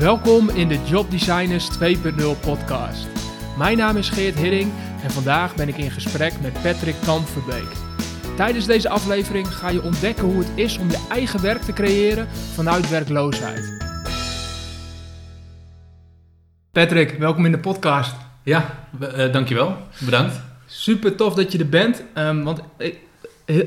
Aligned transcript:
Welkom 0.00 0.48
in 0.48 0.68
de 0.68 0.78
Job 0.84 1.10
Designers 1.10 1.68
2.0 1.78 2.40
podcast. 2.40 3.08
Mijn 3.58 3.76
naam 3.76 3.96
is 3.96 4.08
Geert 4.08 4.34
Hidding 4.34 4.72
en 5.02 5.10
vandaag 5.10 5.54
ben 5.54 5.68
ik 5.68 5.76
in 5.76 5.90
gesprek 5.90 6.32
met 6.42 6.52
Patrick 6.52 6.94
Kamverbeek. 7.04 7.72
Tijdens 8.36 8.66
deze 8.66 8.88
aflevering 8.88 9.48
ga 9.48 9.68
je 9.68 9.82
ontdekken 9.82 10.24
hoe 10.24 10.38
het 10.38 10.50
is 10.54 10.78
om 10.78 10.90
je 10.90 11.06
eigen 11.10 11.42
werk 11.42 11.62
te 11.62 11.72
creëren 11.72 12.28
vanuit 12.28 12.90
werkloosheid. 12.90 13.78
Patrick, 16.72 17.18
welkom 17.18 17.44
in 17.44 17.52
de 17.52 17.58
podcast. 17.58 18.14
Ja, 18.42 18.88
uh, 19.00 19.32
dankjewel. 19.32 19.76
Bedankt. 20.04 20.40
Super 20.66 21.16
tof 21.16 21.34
dat 21.34 21.52
je 21.52 21.58
er 21.58 21.68
bent, 21.68 22.02
um, 22.14 22.44
want 22.44 22.60
ik, 22.78 22.98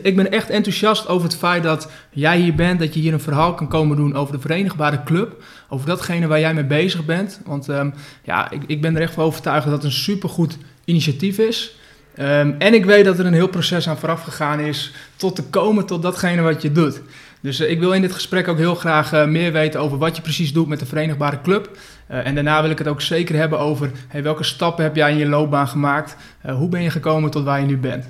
ik 0.02 0.16
ben 0.16 0.32
echt 0.32 0.50
enthousiast 0.50 1.08
over 1.08 1.28
het 1.28 1.38
feit 1.38 1.64
dat 1.64 1.92
jij 2.10 2.40
hier 2.40 2.56
bent, 2.56 2.80
dat 2.80 2.94
je 2.94 3.00
hier 3.00 3.14
een 3.14 3.20
verhaal 3.20 3.54
kan 3.54 3.68
komen 3.68 3.98
doen 3.98 4.16
over 4.16 4.34
de 4.34 4.42
Verenigbare 4.42 5.04
Club, 5.04 5.44
over 5.70 5.88
datgene 5.88 6.28
waar 6.28 6.40
jij 6.40 6.54
mee 6.54 6.64
bezig 6.64 7.06
bent. 7.06 7.42
Want 7.46 7.68
um, 7.68 7.94
ja, 8.24 8.52
ik, 8.52 8.62
ik, 8.68 8.82
ben 8.82 8.96
er 8.96 9.02
echt 9.02 9.14
van 9.14 9.24
overtuigd 9.24 9.66
dat 9.66 9.74
het 9.74 9.84
een 9.84 9.92
supergoed 9.92 10.58
initiatief 10.86 11.38
is. 11.38 11.78
Um, 12.20 12.56
en 12.58 12.74
ik 12.74 12.86
weet 12.86 13.06
dat 13.06 13.20
er 13.20 13.26
een 13.26 13.34
heel 13.34 13.48
proces 13.48 13.90
aan 13.90 13.98
vooraf 13.98 14.22
gegaan 14.22 14.60
is 14.60 14.94
tot 15.16 15.36
te 15.36 15.44
komen 15.44 15.86
tot 15.86 16.02
datgene 16.02 16.42
wat 16.42 16.62
je 16.62 16.72
doet. 16.72 17.02
Dus 17.42 17.60
uh, 17.60 17.70
ik 17.70 17.80
wil 17.80 17.92
in 17.92 18.02
dit 18.02 18.14
gesprek 18.14 18.48
ook 18.48 18.58
heel 18.58 18.76
graag 18.76 19.14
uh, 19.14 19.26
meer 19.26 19.52
weten 19.52 19.80
over 19.80 19.98
wat 19.98 20.16
je 20.16 20.22
precies 20.22 20.54
doet 20.54 20.68
met 20.68 20.80
de 20.80 20.86
Verenigbare 20.86 21.42
Club. 21.42 21.78
Uh, 22.12 22.26
en 22.26 22.36
daarna 22.36 22.62
wil 22.62 22.72
ik 22.72 22.78
het 22.78 22.88
ook 22.88 23.02
zeker 23.02 23.36
hebben 23.36 23.60
over 23.60 23.92
hey, 24.08 24.24
welke 24.24 24.44
stappen 24.44 24.84
heb 24.84 24.96
jij 24.96 25.12
in 25.12 25.18
je 25.18 25.28
loopbaan 25.28 25.68
gemaakt? 25.68 26.16
hoe 26.58 26.70
ben 26.70 26.82
je 26.82 26.90
gekomen 26.90 27.32
tot 27.32 27.44
waar 27.44 27.60
je 27.60 27.66
nu 27.66 27.78
bent? 27.78 28.06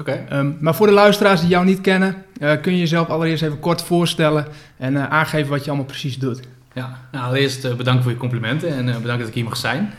Oké. 0.00 0.10
Okay. 0.10 0.38
Um, 0.38 0.56
maar 0.60 0.74
voor 0.74 0.86
de 0.86 0.92
luisteraars 0.92 1.40
die 1.40 1.48
jou 1.48 1.64
niet 1.64 1.80
kennen, 1.80 2.24
kun 2.38 2.72
je 2.72 2.78
jezelf 2.78 3.08
allereerst 3.08 3.42
even 3.42 3.60
kort 3.60 3.82
voorstellen 3.82 4.46
en 4.76 5.10
aangeven 5.10 5.50
wat 5.50 5.64
je 5.64 5.68
allemaal 5.68 5.86
precies 5.86 6.18
doet. 6.18 6.40
Ja, 6.72 7.08
nou, 7.12 7.24
allereerst 7.24 7.76
bedankt 7.76 8.02
voor 8.02 8.12
je 8.12 8.18
complimenten 8.18 8.68
en 8.68 8.84
bedankt 8.84 9.18
dat 9.18 9.28
ik 9.28 9.34
hier 9.34 9.44
mag 9.44 9.56
zijn. 9.56 9.92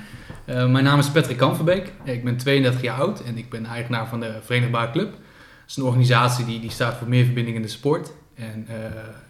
Uh, 0.50 0.66
mijn 0.66 0.84
naam 0.84 1.00
is 1.00 1.10
Patrick 1.10 1.38
Kamverbeek. 1.38 1.92
Ik 2.04 2.24
ben 2.24 2.38
32 2.38 2.82
jaar 2.82 3.00
oud 3.00 3.24
en 3.24 3.38
ik 3.38 3.50
ben 3.50 3.66
eigenaar 3.66 4.08
van 4.08 4.20
de 4.20 4.34
Verenigbare 4.44 4.92
Club. 4.92 5.12
Dat 5.12 5.20
is 5.68 5.76
een 5.76 5.84
organisatie 5.84 6.46
die, 6.46 6.60
die 6.60 6.72
staat 6.72 6.98
voor 6.98 7.10
meer 7.10 7.26
verbinding 7.26 7.56
in 7.56 7.62
de 7.62 7.68
sport. 7.68 8.12
En 8.36 8.66
uh, 8.70 8.76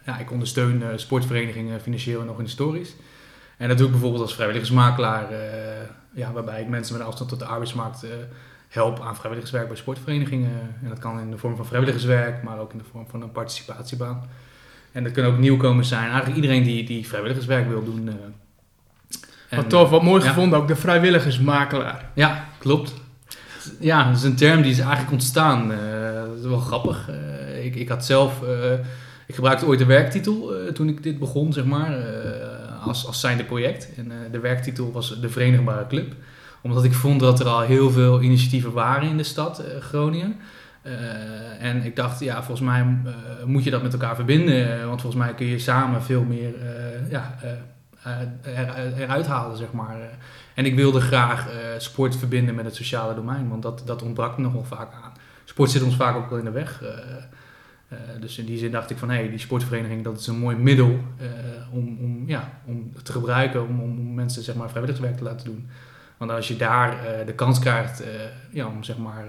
ja, 0.06 0.18
ik 0.18 0.32
ondersteun 0.32 0.82
uh, 0.82 0.88
sportverenigingen 0.96 1.82
financieel 1.82 2.22
en 2.22 2.30
organisatorisch. 2.30 2.96
En 3.58 3.68
dat 3.68 3.78
doe 3.78 3.86
ik 3.86 3.92
bijvoorbeeld 3.92 4.22
als 4.22 4.34
vrijwilligersmakelaar, 4.34 5.28
ja, 6.14 6.32
waarbij 6.32 6.62
ik 6.62 6.68
mensen 6.68 6.98
met 6.98 7.08
afstand 7.08 7.30
tot 7.30 7.40
de 7.40 7.46
arbeidsmarkt 7.46 8.06
help 8.70 9.00
aan 9.00 9.16
vrijwilligerswerk 9.16 9.68
bij 9.68 9.78
sportverenigingen. 9.78 10.76
En 10.84 10.90
dat 10.90 11.00
kan 11.00 11.20
in 11.20 11.32
de 11.32 11.38
vorm 11.38 11.56
van 11.56 11.66
vrijwilligerswerk, 11.66 12.44
maar 12.44 12.60
ook 12.60 12.72
in 12.72 12.78
de 12.78 12.84
vorm 12.92 13.06
van 13.10 13.22
een 13.22 13.32
participatiebaan. 13.32 14.30
En 14.92 15.04
dat 15.04 15.12
kunnen 15.12 15.32
ook 15.32 15.38
nieuwkomers 15.38 15.88
zijn. 15.88 16.10
Eigenlijk 16.10 16.36
iedereen 16.36 16.64
die, 16.64 16.86
die 16.86 17.08
vrijwilligerswerk 17.08 17.68
wil 17.68 17.84
doen, 17.84 18.10
wat 19.50 19.70
tof, 19.70 19.90
wat 19.90 20.04
mooi 20.04 20.22
gevonden 20.22 20.60
ook, 20.60 20.68
de 20.68 20.76
vrijwilligersmakelaar. 20.76 22.10
Ja, 22.14 22.46
klopt. 22.58 22.94
Ja, 23.80 24.08
dat 24.08 24.18
is 24.18 24.24
een 24.24 24.36
term 24.36 24.62
die 24.62 24.72
is 24.72 24.80
eigenlijk 24.80 25.12
ontstaan. 25.12 25.72
Uh, 25.72 25.78
dat 26.14 26.38
is 26.38 26.46
wel 26.46 26.60
grappig. 26.60 27.10
Uh, 27.10 27.66
ik, 27.66 27.76
ik 27.76 27.90
had 27.90 28.06
zelf, 28.06 28.42
uh, 28.44 28.72
ik 29.26 29.36
gebruikte 29.36 29.66
ooit 29.66 29.80
de 29.80 29.86
werktitel 29.86 30.52
toen 30.74 30.90
ik 30.90 31.04
dit 31.04 31.20
begon, 31.20 31.54
zeg 31.54 31.66
maar, 31.66 31.96
als, 32.82 33.08
als 33.08 33.20
zijnde 33.20 33.44
project. 33.44 33.90
En 33.96 34.12
de 34.32 34.40
werktitel 34.40 34.92
was 34.92 35.22
de 35.22 35.30
Verenigbare 35.30 35.88
Club. 35.88 36.14
Omdat 36.62 36.84
ik 36.84 36.94
vond 36.94 37.20
dat 37.20 37.40
er 37.40 37.48
al 37.48 37.62
heel 37.62 37.92
veel 37.92 38.22
initiatieven 38.22 38.72
waren 38.72 39.10
in 39.10 39.18
de 39.18 39.24
stad 39.24 39.64
Groningen. 39.80 40.36
en 41.60 41.84
ik 41.84 41.96
dacht, 41.96 42.20
ja, 42.20 42.44
volgens 42.44 42.68
mij 42.68 42.86
moet 43.46 43.64
je 43.64 43.72
dat 43.72 43.82
met 43.82 43.94
elkaar 43.94 44.16
verbinden. 44.16 44.88
Want 44.88 45.02
volgens 45.02 45.24
mij 45.24 45.34
kun 45.34 45.46
je 45.46 45.60
samen 45.60 46.04
veel 46.04 46.24
meer 46.24 46.54
ja, 47.10 47.36
eh, 48.04 48.58
er, 48.58 48.94
eruit 48.98 49.28
halen, 49.28 49.58
zeg 49.58 49.72
maar. 49.72 49.98
En 50.54 50.66
ik 50.66 50.76
wilde 50.76 51.02
graag 51.02 51.48
sport 51.78 52.16
verbinden 52.16 52.56
met 52.56 52.66
het 52.66 52.76
sociale 52.76 53.16
domein, 53.16 53.50
want 53.50 53.62
dat, 53.62 53.82
dat 53.86 54.02
ontbrak 54.02 54.38
nogal 54.38 54.64
vaak 54.64 54.94
aan. 55.04 55.12
Sport 55.46 55.72
zit 55.72 55.82
ons 55.82 55.96
vaak 55.96 56.16
ook 56.16 56.30
wel 56.30 56.40
in 56.40 56.46
de 56.46 56.52
weg. 56.52 56.84
Dus 58.20 58.38
in 58.38 58.46
die 58.46 58.58
zin 58.58 58.72
dacht 58.72 58.90
ik 58.90 58.98
van, 58.98 59.10
hé, 59.10 59.16
hey, 59.16 59.30
die 59.30 59.40
sportvereniging, 59.40 60.04
dat 60.04 60.20
is 60.20 60.28
een 60.28 60.40
mooi 60.40 60.56
middel 60.56 61.00
om, 61.72 61.98
om, 62.00 62.24
ja, 62.28 62.50
om 62.66 62.92
te 63.04 63.12
gebruiken, 63.12 63.68
om, 63.68 63.82
om 63.82 64.14
mensen 64.14 64.44
zeg 64.44 64.56
maar, 64.56 64.70
vrijwilligerswerk 64.70 65.18
te 65.18 65.24
laten 65.24 65.46
doen. 65.46 65.70
Want 66.20 66.32
als 66.32 66.48
je 66.48 66.56
daar 66.56 66.98
de 67.26 67.34
kans 67.34 67.60
krijgt 67.60 68.04
ja, 68.52 68.68
om 68.68 68.84
zeg 68.84 68.98
maar, 68.98 69.26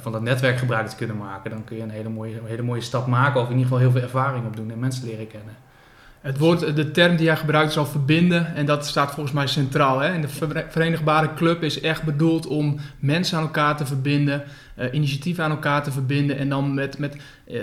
van 0.00 0.12
dat 0.12 0.22
netwerk 0.22 0.58
gebruik 0.58 0.86
te 0.86 0.96
kunnen 0.96 1.16
maken, 1.16 1.50
dan 1.50 1.64
kun 1.64 1.76
je 1.76 1.82
een 1.82 1.90
hele 1.90 2.08
mooie, 2.08 2.38
een 2.38 2.46
hele 2.46 2.62
mooie 2.62 2.80
stap 2.80 3.06
maken, 3.06 3.40
of 3.40 3.46
in 3.46 3.56
ieder 3.56 3.66
geval 3.66 3.78
heel 3.78 3.90
veel 3.90 4.02
ervaring 4.02 4.46
opdoen 4.46 4.70
en 4.70 4.78
mensen 4.78 5.04
leren 5.04 5.26
kennen. 5.26 5.54
Het 6.22 6.38
woord, 6.38 6.76
de 6.76 6.90
term 6.90 7.16
die 7.16 7.26
jij 7.26 7.36
gebruikt 7.36 7.70
is 7.70 7.76
al 7.76 7.86
verbinden 7.86 8.54
en 8.54 8.66
dat 8.66 8.86
staat 8.86 9.10
volgens 9.10 9.34
mij 9.34 9.46
centraal. 9.46 9.98
Hè? 9.98 10.08
En 10.08 10.20
de 10.20 10.28
Verenigbare 10.68 11.34
Club 11.34 11.62
is 11.62 11.80
echt 11.80 12.02
bedoeld 12.02 12.46
om 12.46 12.80
mensen 12.98 13.36
aan 13.36 13.42
elkaar 13.42 13.76
te 13.76 13.86
verbinden, 13.86 14.42
uh, 14.78 14.86
initiatieven 14.92 15.44
aan 15.44 15.50
elkaar 15.50 15.82
te 15.82 15.92
verbinden 15.92 16.38
en 16.38 16.48
dan 16.48 16.74
met, 16.74 16.98
met 16.98 17.16
uh, 17.46 17.62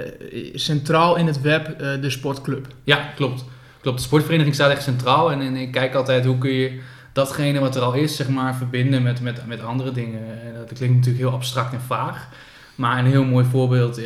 centraal 0.53 1.15
in 1.15 1.27
het 1.27 1.41
web 1.41 1.67
uh, 1.67 2.01
de 2.01 2.09
sportclub. 2.09 2.67
Ja, 2.83 3.09
klopt. 3.15 3.45
klopt. 3.81 3.97
De 3.97 4.03
sportvereniging 4.03 4.55
staat 4.55 4.71
echt 4.71 4.83
centraal 4.83 5.31
en, 5.31 5.41
en 5.41 5.55
ik 5.55 5.71
kijk 5.71 5.93
altijd 5.93 6.25
hoe 6.25 6.37
kun 6.37 6.51
je 6.51 6.79
datgene 7.19 7.59
wat 7.59 7.75
er 7.75 7.81
al 7.81 7.93
is, 7.93 8.15
zeg 8.15 8.29
maar, 8.29 8.55
verbinden 8.55 9.03
met, 9.03 9.21
met, 9.21 9.45
met 9.47 9.63
andere 9.63 9.91
dingen. 9.91 10.21
En 10.45 10.53
dat 10.53 10.73
klinkt 10.73 10.95
natuurlijk 10.95 11.23
heel 11.23 11.33
abstract 11.33 11.73
en 11.73 11.81
vaag. 11.81 12.27
Maar 12.75 12.99
een 12.99 13.05
heel 13.05 13.23
mooi 13.23 13.45
voorbeeld 13.45 13.99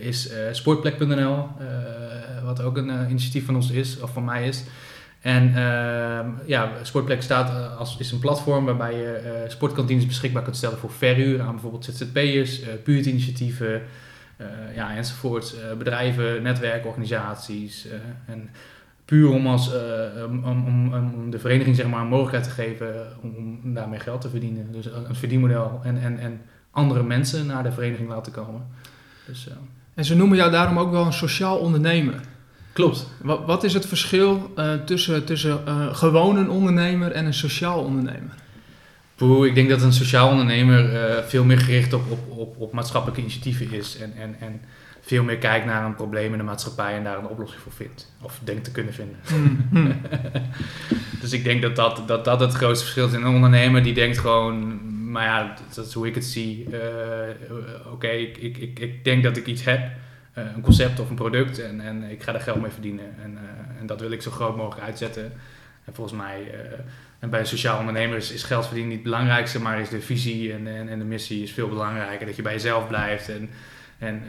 is 0.00 0.30
sportplek.nl 0.52 1.48
wat 2.44 2.62
ook 2.62 2.76
een 2.76 2.88
uh, 2.88 3.08
initiatief 3.08 3.44
van 3.44 3.54
ons 3.54 3.70
is, 3.70 4.00
of 4.00 4.12
van 4.12 4.24
mij 4.24 4.46
is. 4.46 4.64
En 5.20 5.48
uh, 5.48 6.20
ja, 6.46 6.72
Sportplek 6.82 7.22
staat 7.22 7.50
uh, 7.50 7.76
als, 7.76 7.96
is 7.98 8.12
een 8.12 8.18
platform 8.18 8.64
waarbij 8.64 8.94
je 8.94 9.20
uh, 9.24 9.50
sportkantines 9.50 10.06
beschikbaar 10.06 10.42
kunt 10.42 10.56
stellen 10.56 10.78
voor 10.78 10.90
verhuur 10.90 11.40
aan 11.40 11.52
bijvoorbeeld 11.52 11.84
ZZP'ers, 11.84 12.60
buurtinitiatieven, 12.84 13.82
ja, 14.74 14.96
enzovoort. 14.96 15.54
bedrijven, 15.78 16.42
netwerkorganisaties. 16.42 17.86
en 18.26 18.50
puur 19.04 19.28
om, 19.28 19.46
als, 19.46 19.70
om, 20.26 20.44
om, 20.44 20.94
om, 20.94 21.30
de 21.30 21.38
vereniging 21.38 21.76
zeg 21.76 21.86
maar, 21.86 22.00
een 22.00 22.06
mogelijkheid 22.06 22.44
te 22.44 22.50
geven 22.50 23.06
om, 23.22 23.34
om 23.64 23.74
daarmee 23.74 24.00
geld 24.00 24.20
te 24.20 24.28
verdienen. 24.28 24.72
Dus 24.72 24.86
een 24.86 25.14
verdienmodel 25.14 25.80
en, 25.82 26.00
en, 26.00 26.18
en 26.18 26.40
andere 26.70 27.02
mensen 27.02 27.46
naar 27.46 27.62
de 27.62 27.72
vereniging 27.72 28.08
laten 28.08 28.32
komen. 28.32 28.66
Dus, 29.26 29.48
en 29.94 30.04
ze 30.04 30.16
noemen 30.16 30.36
jou 30.36 30.50
daarom 30.50 30.78
ook 30.78 30.90
wel 30.90 31.06
een 31.06 31.12
sociaal 31.12 31.58
ondernemer. 31.58 32.20
Klopt. 32.72 33.08
Wat, 33.22 33.44
wat 33.46 33.64
is 33.64 33.74
het 33.74 33.86
verschil 33.86 34.52
uh, 34.58 34.74
tussen, 34.74 35.24
tussen 35.24 35.60
uh, 35.68 35.94
gewoon 35.94 36.36
een 36.36 36.50
ondernemer 36.50 37.12
en 37.12 37.26
een 37.26 37.34
sociaal 37.34 37.84
ondernemer? 37.84 38.34
Poeh, 39.14 39.46
ik 39.46 39.54
denk 39.54 39.68
dat 39.68 39.82
een 39.82 39.92
sociaal 39.92 40.30
ondernemer 40.30 40.92
uh, 40.92 41.22
veel 41.26 41.44
meer 41.44 41.58
gericht 41.58 41.92
op, 41.92 42.10
op, 42.10 42.38
op, 42.38 42.56
op, 42.58 42.72
maatschappelijke 42.72 43.20
initiatieven 43.20 43.72
is. 43.72 43.96
En, 43.96 44.12
en, 44.16 44.36
en 44.40 44.60
veel 45.04 45.22
meer 45.22 45.38
kijkt 45.38 45.66
naar 45.66 45.84
een 45.84 45.94
probleem 45.94 46.32
in 46.32 46.38
de 46.38 46.44
maatschappij 46.44 46.96
en 46.96 47.04
daar 47.04 47.18
een 47.18 47.26
oplossing 47.26 47.62
voor 47.62 47.72
vindt. 47.72 48.12
Of 48.20 48.40
denkt 48.44 48.64
te 48.64 48.70
kunnen 48.70 48.94
vinden. 48.94 49.16
Mm. 49.70 50.00
dus 51.20 51.32
ik 51.32 51.44
denk 51.44 51.62
dat 51.62 51.76
dat, 51.76 52.08
dat 52.08 52.24
dat 52.24 52.40
het 52.40 52.52
grootste 52.52 52.84
verschil 52.84 53.06
is. 53.06 53.12
Een 53.12 53.26
ondernemer 53.26 53.82
die 53.82 53.94
denkt 53.94 54.18
gewoon, 54.18 54.80
maar 55.10 55.24
ja, 55.24 55.56
dat 55.74 55.86
is 55.86 55.92
hoe 55.92 56.06
ik 56.06 56.14
het 56.14 56.24
zie. 56.24 56.66
Oké, 56.66 57.92
okay, 57.92 58.18
ik, 58.18 58.36
ik, 58.36 58.56
ik, 58.56 58.78
ik 58.78 59.04
denk 59.04 59.22
dat 59.22 59.36
ik 59.36 59.46
iets 59.46 59.64
heb. 59.64 59.90
Eh, 60.32 60.44
een 60.54 60.60
concept 60.60 61.00
of 61.00 61.08
een 61.08 61.16
product 61.16 61.58
en, 61.58 61.80
en 61.80 62.02
ik 62.02 62.22
ga 62.22 62.32
daar 62.32 62.40
geld 62.40 62.60
mee 62.60 62.70
verdienen. 62.70 63.14
En, 63.22 63.32
uh, 63.32 63.80
en 63.80 63.86
dat 63.86 64.00
wil 64.00 64.10
ik 64.10 64.22
zo 64.22 64.30
groot 64.30 64.56
mogelijk 64.56 64.86
uitzetten. 64.86 65.32
En 65.84 65.94
volgens 65.94 66.18
mij, 66.18 66.54
en 67.18 67.30
bij 67.30 67.40
een 67.40 67.46
sociaal 67.46 67.78
ondernemer 67.78 68.16
is, 68.16 68.32
is, 68.32 68.42
geld 68.42 68.64
verdienen 68.64 68.90
niet 68.90 69.02
het 69.02 69.10
belangrijkste, 69.10 69.60
maar 69.60 69.80
is 69.80 69.88
de 69.88 70.00
visie 70.00 70.52
en, 70.52 70.66
en, 70.66 70.88
en, 70.88 70.98
de 70.98 71.04
missie 71.04 71.42
is 71.42 71.52
veel 71.52 71.68
belangrijker. 71.68 72.26
Dat 72.26 72.36
je 72.36 72.42
bij 72.42 72.52
jezelf 72.52 72.88
blijft 72.88 73.28
en, 73.28 73.50
en 74.04 74.22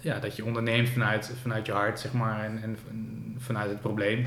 ja, 0.00 0.18
dat 0.18 0.36
je 0.36 0.44
onderneemt 0.44 0.88
vanuit, 0.88 1.32
vanuit 1.42 1.66
je 1.66 1.72
hart, 1.72 2.00
zeg 2.00 2.12
maar, 2.12 2.44
en, 2.44 2.62
en 2.62 2.76
vanuit 3.38 3.70
het 3.70 3.80
probleem 3.80 4.26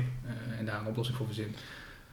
en 0.58 0.64
daar 0.66 0.80
een 0.80 0.86
oplossing 0.86 1.16
voor 1.16 1.26
verzint. 1.26 1.56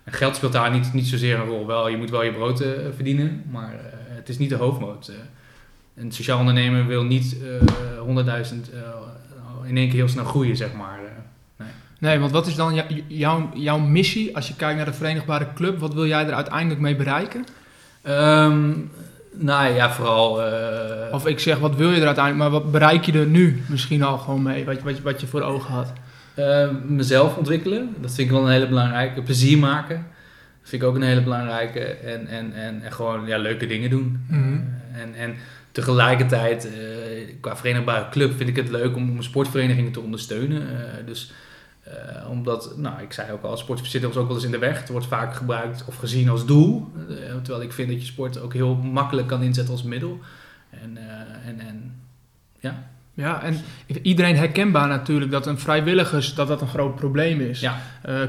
En 0.03 0.13
geld 0.13 0.35
speelt 0.35 0.51
daar 0.51 0.71
niet, 0.71 0.93
niet 0.93 1.07
zozeer 1.07 1.39
een 1.39 1.45
rol. 1.45 1.67
Wel, 1.67 1.87
je 1.87 1.97
moet 1.97 2.09
wel 2.09 2.23
je 2.23 2.31
brood 2.31 2.63
verdienen, 2.95 3.43
maar 3.51 3.79
het 4.07 4.29
is 4.29 4.37
niet 4.37 4.49
de 4.49 4.55
hoofdmoot. 4.55 5.11
Een 5.95 6.11
sociaal 6.11 6.39
ondernemer 6.39 6.87
wil 6.87 7.03
niet 7.03 7.35
100.000 7.35 7.41
uh, 8.05 8.39
in 9.65 9.77
één 9.77 9.87
keer 9.87 9.97
heel 9.97 10.07
snel 10.07 10.25
groeien, 10.25 10.57
zeg 10.57 10.73
maar. 10.73 10.99
Nee. 11.57 11.67
nee, 11.99 12.19
want 12.19 12.31
wat 12.31 12.47
is 12.47 12.55
dan 12.55 12.83
jouw, 13.07 13.49
jouw 13.53 13.79
missie 13.79 14.35
als 14.35 14.47
je 14.47 14.55
kijkt 14.55 14.77
naar 14.77 14.85
de 14.85 14.93
Verenigbare 14.93 15.47
Club? 15.55 15.79
Wat 15.79 15.93
wil 15.93 16.07
jij 16.07 16.25
er 16.25 16.33
uiteindelijk 16.33 16.79
mee 16.79 16.95
bereiken? 16.95 17.45
Um, 18.07 18.91
nou 19.33 19.73
ja, 19.73 19.91
vooral. 19.91 20.47
Uh, 20.47 21.13
of 21.13 21.27
ik 21.27 21.39
zeg, 21.39 21.59
wat 21.59 21.75
wil 21.75 21.91
je 21.91 21.99
er 21.99 22.05
uiteindelijk, 22.05 22.43
maar 22.43 22.61
wat 22.61 22.71
bereik 22.71 23.03
je 23.03 23.11
er 23.11 23.25
nu 23.25 23.63
misschien 23.67 24.03
al 24.03 24.17
gewoon 24.17 24.41
mee? 24.41 24.65
Wat, 24.65 24.81
wat, 24.81 24.99
wat 24.99 25.21
je 25.21 25.27
voor 25.27 25.41
ogen 25.41 25.73
had? 25.73 25.93
Uh, 26.39 26.69
mezelf 26.83 27.37
ontwikkelen, 27.37 27.95
dat 27.99 28.13
vind 28.13 28.27
ik 28.27 28.33
wel 28.33 28.45
een 28.45 28.51
hele 28.51 28.67
belangrijke. 28.67 29.21
Plezier 29.21 29.57
maken, 29.57 29.95
dat 30.61 30.69
vind 30.69 30.81
ik 30.81 30.87
ook 30.87 30.95
een 30.95 31.01
hele 31.01 31.23
belangrijke. 31.23 31.79
En, 31.79 32.27
en, 32.27 32.53
en, 32.53 32.81
en 32.81 32.91
gewoon 32.91 33.25
ja, 33.25 33.37
leuke 33.37 33.65
dingen 33.65 33.89
doen. 33.89 34.25
Mm 34.27 34.43
-hmm. 34.43 34.73
en, 35.01 35.15
en 35.15 35.35
tegelijkertijd, 35.71 36.69
qua 37.41 37.57
verenigbare 37.57 38.09
club, 38.09 38.37
vind 38.37 38.49
ik 38.49 38.55
het 38.55 38.69
leuk 38.69 38.95
om, 38.95 39.09
om 39.09 39.21
sportverenigingen 39.21 39.91
te 39.91 39.99
ondersteunen. 39.99 40.67
Dus 41.05 41.31
Eh, 41.83 42.29
omdat, 42.29 42.73
nou, 42.77 43.01
ik 43.01 43.13
zei 43.13 43.31
ook 43.31 43.43
al, 43.43 43.57
sport 43.57 43.87
zit 43.87 44.05
ons 44.05 44.15
ook 44.15 44.27
wel 44.27 44.35
eens 44.35 44.45
in 44.45 44.51
de 44.51 44.57
weg. 44.57 44.79
Het 44.79 44.89
wordt 44.89 45.05
vaak 45.05 45.35
gebruikt 45.35 45.83
of 45.87 45.95
gezien 45.95 46.29
als 46.29 46.45
doel. 46.45 46.91
Eh, 47.09 47.15
terwijl 47.41 47.63
ik 47.63 47.73
vind 47.73 47.89
dat 47.89 47.99
je 47.99 48.05
sport 48.05 48.41
ook 48.41 48.53
heel 48.53 48.75
makkelijk 48.75 49.27
kan 49.27 49.41
inzetten 49.41 49.73
als 49.73 49.83
middel. 49.83 50.19
En, 50.69 50.97
eh, 50.97 51.49
en, 51.49 51.59
en 51.59 51.95
ja. 52.59 52.83
Ja, 53.13 53.41
en 53.41 53.57
iedereen 54.01 54.35
herkenbaar 54.35 54.87
natuurlijk 54.87 55.31
dat 55.31 55.45
een 55.45 55.59
vrijwilligers 55.59 56.33
dat 56.33 56.47
dat 56.47 56.61
een 56.61 56.67
groot 56.67 56.95
probleem 56.95 57.41
is. 57.41 57.59
Ja. 57.59 57.77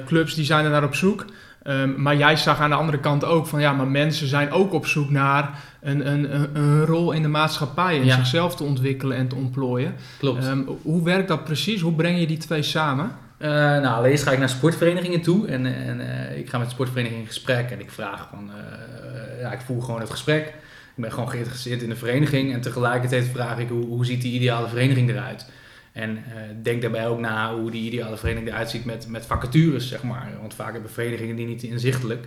Clubs 0.07 0.35
die 0.35 0.45
zijn 0.45 0.65
er 0.65 0.71
naar 0.71 0.85
op 0.85 0.95
zoek. 0.95 1.25
Ehm, 1.63 2.03
maar 2.03 2.17
jij 2.17 2.37
zag 2.37 2.59
aan 2.59 2.71
de 2.71 2.77
andere 2.77 3.01
kant 3.01 3.25
ook 3.25 3.47
van 3.47 3.61
ja, 3.61 3.73
maar 3.73 3.87
mensen 3.89 4.27
zijn 4.27 4.51
ook 4.51 4.73
op 4.73 4.87
zoek 4.87 5.11
naar 5.11 5.59
een, 5.81 6.13
een, 6.13 6.35
een, 6.35 6.57
een 6.57 6.85
rol 6.85 7.13
in 7.13 7.23
de 7.23 7.29
maatschappij 7.29 7.99
en 7.99 8.05
Ja. 8.05 8.15
zichzelf 8.17 8.57
te 8.57 8.65
ontwikkelen 8.65 9.17
en 9.17 9.29
te 9.29 9.35
ontplooien. 9.35 9.95
Klopt. 10.19 10.45
Ehm, 10.45 10.63
hoe 10.83 11.05
werkt 11.05 11.29
dat 11.29 11.45
precies? 11.45 11.81
Hoe 11.81 11.93
breng 11.93 12.19
je 12.19 12.27
die 12.27 12.37
twee 12.37 12.63
samen? 12.63 13.11
Eh, 13.37 13.51
nou, 13.51 13.87
allereerst 13.87 14.23
ga 14.23 14.33
ik 14.33 14.39
naar 14.39 14.49
sportverenigingen 14.49 15.21
toe 15.21 15.47
en, 15.47 15.67
en 15.67 16.01
eh, 16.01 16.39
ik 16.39 16.49
ga 16.49 16.59
met 16.59 16.71
sportvereniging 16.71 17.21
in 17.21 17.27
gesprek 17.27 17.71
en 17.71 17.81
ik 17.81 17.91
vraag 17.91 18.29
van, 18.31 18.51
eh, 18.51 19.41
ja, 19.41 19.53
ik 19.53 19.61
voer 19.61 19.83
gewoon 19.83 20.01
het 20.01 20.11
gesprek. 20.11 20.47
Ik 20.97 21.03
ben 21.03 21.13
gewoon 21.13 21.31
geïnteresseerd 21.31 21.83
in 21.83 21.89
de 21.89 21.97
vereniging 21.97 22.53
en 22.53 22.61
tegelijkertijd 22.61 23.25
vraag 23.25 23.59
ik 23.59 23.69
hoe, 23.69 23.85
hoe 23.85 24.07
ziet 24.07 24.23
die 24.23 24.33
ideale 24.33 24.69
vereniging 24.69 25.11
eruit. 25.11 25.47
En 25.93 26.25
denk 26.63 26.83
daarbij 26.83 27.09
ook 27.09 27.21
na 27.21 27.55
hoe 27.55 27.71
die 27.71 27.87
ideale 27.87 28.17
vereniging 28.17 28.49
eruit 28.49 28.71
ziet 28.71 28.85
met, 28.85 29.09
met 29.09 29.27
vacatures, 29.27 29.89
zeg 29.89 30.03
maar. 30.03 30.29
Want 30.41 30.55
vaak 30.55 30.73
hebben 30.73 30.91
verenigingen 30.91 31.37
die 31.37 31.47
niet 31.47 31.63
inzichtelijk. 31.63 32.27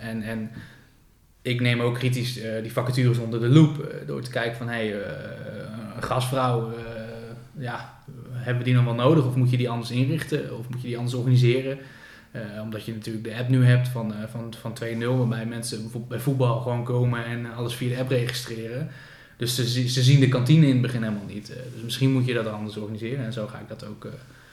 En, 0.00 0.22
en 0.22 0.50
ik 1.42 1.60
neem 1.60 1.80
ook 1.80 1.94
kritisch 1.94 2.40
die 2.62 2.72
vacatures 2.72 3.18
onder 3.18 3.40
de 3.40 3.48
loep 3.48 3.94
door 4.06 4.22
te 4.22 4.30
kijken 4.30 4.56
van, 4.56 4.68
hé, 4.68 4.88
hey, 4.88 4.94
een 5.96 6.02
gastvrouw, 6.02 6.72
ja, 7.58 7.98
hebben 8.40 8.58
we 8.58 8.64
die 8.64 8.74
nog 8.74 8.84
wel 8.84 8.94
nodig 8.94 9.24
of 9.24 9.34
moet 9.36 9.50
je 9.50 9.56
die 9.56 9.68
anders 9.70 9.90
inrichten 9.90 10.58
of 10.58 10.68
moet 10.68 10.80
je 10.80 10.86
die 10.86 10.96
anders 10.96 11.14
organiseren? 11.14 11.78
Eh, 12.30 12.40
omdat 12.62 12.84
je 12.84 12.92
natuurlijk 12.92 13.24
de 13.24 13.34
app 13.36 13.48
nu 13.48 13.64
hebt 13.64 13.88
van, 13.88 14.14
eh, 14.14 14.18
van, 14.30 14.54
van 14.60 14.72
2.0, 14.74 15.16
waarbij 15.18 15.46
mensen 15.46 15.76
bijvoorbeeld 15.80 16.08
bij 16.08 16.20
voetbal 16.20 16.60
gewoon 16.60 16.84
komen 16.84 17.24
en 17.24 17.54
alles 17.54 17.74
via 17.74 17.88
de 17.88 18.00
app 18.00 18.08
registreren. 18.10 18.88
Dus 19.36 19.54
ze, 19.54 19.88
ze 19.88 20.02
zien 20.02 20.20
de 20.20 20.28
kantine 20.28 20.66
in 20.66 20.72
het 20.72 20.82
begin 20.82 21.02
helemaal 21.02 21.24
niet. 21.26 21.50
Eh, 21.50 21.56
dus 21.74 21.82
misschien 21.82 22.12
moet 22.12 22.26
je 22.26 22.34
dat 22.34 22.46
anders 22.46 22.76
organiseren 22.76 23.24
en 23.24 23.32
zo 23.32 23.46
ga 23.46 23.58
ik 23.58 23.68
dat 23.68 23.86
ook. 23.86 24.04
eh, 24.04 24.10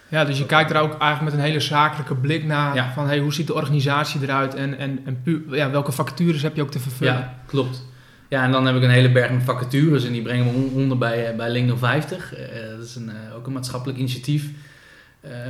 Ja, 0.09 0.25
dus 0.25 0.37
je 0.37 0.45
kijkt 0.45 0.71
er 0.71 0.79
ook 0.79 0.97
eigenlijk 0.99 1.23
met 1.23 1.33
een 1.33 1.47
hele 1.47 1.59
zakelijke 1.59 2.15
blik 2.15 2.43
naar 2.45 2.75
Ja. 2.75 2.91
van 2.93 3.07
hey, 3.07 3.19
hoe 3.19 3.33
ziet 3.33 3.47
de 3.47 3.53
organisatie 3.53 4.21
eruit 4.21 4.55
en, 4.55 4.77
en, 4.77 4.99
en 5.05 5.45
ja, 5.49 5.71
welke 5.71 5.91
vacatures 5.91 6.41
heb 6.41 6.55
je 6.55 6.61
ook 6.61 6.71
te 6.71 6.79
vervullen. 6.79 7.13
Ja, 7.13 7.39
klopt. 7.45 7.85
Ja, 8.29 8.43
en 8.43 8.51
dan 8.51 8.65
heb 8.65 8.75
ik 8.75 8.83
een 8.83 8.89
hele 8.89 9.11
berg 9.11 9.31
met 9.31 9.43
vacatures 9.43 10.05
en 10.05 10.11
die 10.11 10.21
brengen 10.21 10.45
we 10.45 10.51
on- 10.51 10.71
onder 10.73 10.97
bij, 10.97 11.29
eh, 11.29 11.35
bij 11.35 11.49
050. 11.77 12.33
Eh, 12.35 12.69
dat 12.77 12.85
is 12.85 12.95
een, 12.95 13.09
eh, 13.09 13.35
ook 13.35 13.47
een 13.47 13.53
maatschappelijk 13.53 13.99
initiatief 13.99 14.49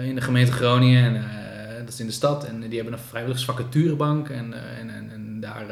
in 0.03 0.15
de 0.15 0.21
gemeente 0.21 0.51
Groningen. 0.51 1.15
En, 1.15 1.23
dat 1.79 1.93
is 1.93 1.99
in 1.99 2.05
de 2.05 2.11
stad. 2.11 2.45
En 2.45 2.59
die 2.59 2.75
hebben 2.75 2.93
een 2.93 3.05
vrijwilligersvacaturebank. 3.09 4.29
En, 4.29 4.53
en, 4.79 4.89
en, 4.89 5.09
en 5.13 5.39
daar 5.39 5.65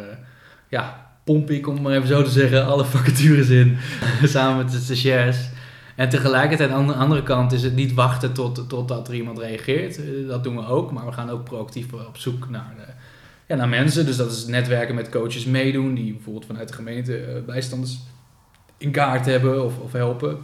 ja, 0.69 1.07
pomp 1.23 1.49
ik, 1.49 1.67
om 1.67 1.81
maar 1.81 1.93
even 1.93 2.07
zo 2.07 2.23
te 2.23 2.29
zeggen, 2.29 2.65
alle 2.65 2.85
vacatures 2.85 3.49
in. 3.49 3.77
samen 4.23 4.57
met 4.57 4.71
de 4.71 4.79
stagiairs. 4.79 5.37
En 5.95 6.09
tegelijkertijd 6.09 6.69
aan 6.69 6.87
de 6.87 6.93
andere 6.93 7.23
kant 7.23 7.51
is 7.51 7.63
het 7.63 7.75
niet 7.75 7.93
wachten 7.93 8.33
tot, 8.33 8.69
totdat 8.69 9.07
er 9.07 9.13
iemand 9.13 9.39
reageert. 9.39 9.99
Dat 10.27 10.43
doen 10.43 10.55
we 10.55 10.67
ook. 10.67 10.91
Maar 10.91 11.05
we 11.05 11.11
gaan 11.11 11.29
ook 11.29 11.43
proactief 11.43 11.93
op 11.93 12.17
zoek 12.17 12.49
naar... 12.49 12.73
eh, 12.77 12.93
ja, 13.47 13.55
naar 13.55 13.69
mensen. 13.69 14.05
Dus 14.05 14.15
dat 14.15 14.31
is 14.31 14.45
netwerken 14.45 14.95
met 14.95 15.09
coaches 15.09 15.45
meedoen, 15.45 15.93
die 15.93 16.13
bijvoorbeeld 16.13 16.45
vanuit 16.45 16.67
de 16.67 16.73
gemeente 16.73 17.17
eh, 17.17 17.43
bijstanders 17.45 17.99
in 18.77 18.91
kaart 18.91 19.25
hebben 19.25 19.63
of, 19.65 19.79
of 19.79 19.91
helpen. 19.91 20.37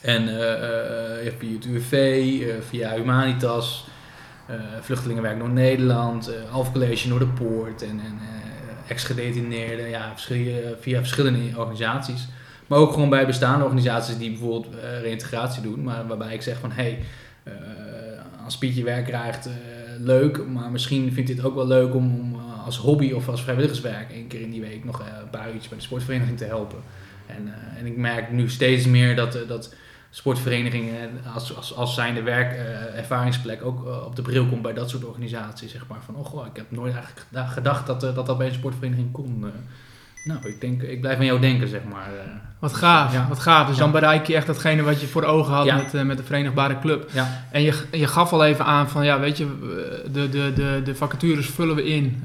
En 0.00 0.28
eh, 0.28 0.52
eh, 0.52 1.24
ja, 1.24 1.30
via 1.38 1.54
het 1.54 1.64
UWV, 1.64 1.92
eh, 1.92 2.54
via 2.68 2.94
Humanitas, 2.94 3.86
eh 4.46 4.56
Vluchtelingenwerk 4.80 5.38
Noord-Nederland, 5.38 6.28
eh 6.28 6.54
Alf 6.54 6.72
College 6.72 7.08
Noorderpoort 7.08 7.82
en, 7.82 7.88
en 7.88 8.18
eh, 8.20 8.90
ex-gedetineerden, 8.90 9.88
ja, 9.88 10.12
via 10.80 10.98
verschillende 10.98 11.58
organisaties. 11.58 12.28
Maar 12.66 12.78
ook 12.78 12.92
gewoon 12.92 13.08
bij 13.08 13.26
bestaande 13.26 13.64
organisaties 13.64 14.18
die 14.18 14.30
bijvoorbeeld 14.30 14.74
eh 14.74 15.00
reïntegratie 15.00 15.62
doen, 15.62 15.82
maar 15.82 16.06
waarbij 16.06 16.34
ik 16.34 16.42
zeg 16.42 16.58
van 16.58 16.72
hé, 16.72 16.82
hey, 16.82 16.98
eh, 17.42 18.44
als 18.44 18.58
Pietje 18.58 18.84
werk 18.84 19.04
krijgt, 19.04 19.46
eh, 19.46 19.52
leuk, 20.00 20.46
maar 20.46 20.70
misschien 20.70 21.12
vindt 21.12 21.30
het 21.30 21.44
ook 21.44 21.54
wel 21.54 21.66
leuk 21.66 21.94
om, 21.94 22.34
eh, 22.34 22.64
als 22.64 22.76
hobby 22.76 23.12
of 23.12 23.28
als 23.28 23.42
vrijwilligerswerk 23.42 24.10
één 24.10 24.26
keer 24.26 24.40
in 24.40 24.50
die 24.50 24.60
week 24.60 24.84
nog 24.84 25.00
eh, 25.00 25.06
een 25.22 25.30
paar 25.30 25.46
uurtjes 25.46 25.68
bij 25.68 25.78
de 25.78 25.84
sportvereniging 25.84 26.38
te 26.38 26.44
helpen. 26.44 26.78
En, 27.26 27.48
eh, 27.48 27.78
en 27.80 27.86
ik 27.86 27.96
merk 27.96 28.32
nu 28.32 28.48
steeds 28.48 28.86
meer 28.86 29.16
dat, 29.16 29.38
dat 29.48 29.74
sportverenigingen 30.10 31.10
als, 31.34 31.56
als, 31.56 31.74
als 31.74 31.94
zijnde 31.94 32.22
werk, 32.22 32.52
eh, 32.52 32.98
ervaringsplek 32.98 33.64
ook 33.64 33.86
op 34.06 34.16
de 34.16 34.22
bril 34.22 34.46
komt 34.46 34.62
bij 34.62 34.72
dat 34.72 34.90
soort 34.90 35.04
organisaties. 35.04 35.70
Zeg 35.70 35.86
maar 35.88 36.02
van, 36.04 36.16
oh 36.16 36.24
goh, 36.26 36.46
ik 36.46 36.56
heb 36.56 36.70
nooit 36.70 36.92
eigenlijk 36.92 37.26
geda- 37.28 37.46
gedacht 37.46 37.86
dat 37.86 38.00
dat, 38.00 38.26
dat 38.26 38.38
bij 38.38 38.46
een 38.46 38.54
sportvereniging 38.54 39.12
kon. 39.12 39.44
Nou, 40.24 40.38
ik, 40.48 40.60
denk, 40.60 40.82
ik 40.82 41.00
blijf 41.00 41.18
aan 41.18 41.24
jou 41.24 41.40
denken, 41.40 41.68
zeg 41.68 41.80
maar. 41.92 42.08
eh. 42.18 42.24
Wat 42.58 42.72
gaaf, 42.74 43.12
Ja. 43.12 43.26
wat 43.28 43.38
gaaf. 43.38 43.66
Dus 43.68 43.76
dan 43.76 43.90
bereik 43.90 44.26
je 44.26 44.34
echt 44.34 44.46
datgene 44.46 44.82
wat 44.82 45.00
je 45.00 45.06
voor 45.06 45.22
ogen 45.24 45.52
had 45.54 45.64
Ja. 45.66 45.76
met, 45.76 45.94
eh, 45.94 46.02
met 46.02 46.16
de 46.16 46.22
Verenigbare 46.22 46.78
Club. 46.78 47.10
ja, 47.12 47.44
En 47.50 47.62
je, 47.62 47.82
je 47.92 48.06
gaf 48.06 48.32
al 48.32 48.44
even 48.44 48.64
aan 48.64 48.88
van, 48.88 49.04
ja, 49.04 49.20
weet 49.20 49.36
je, 49.38 49.44
eh, 49.44 50.12
de, 50.12 50.28
de, 50.28 50.52
de, 50.54 50.80
de 50.84 50.94
vacatures 50.94 51.46
vullen 51.46 51.74
we 51.76 51.84
in. 51.84 52.24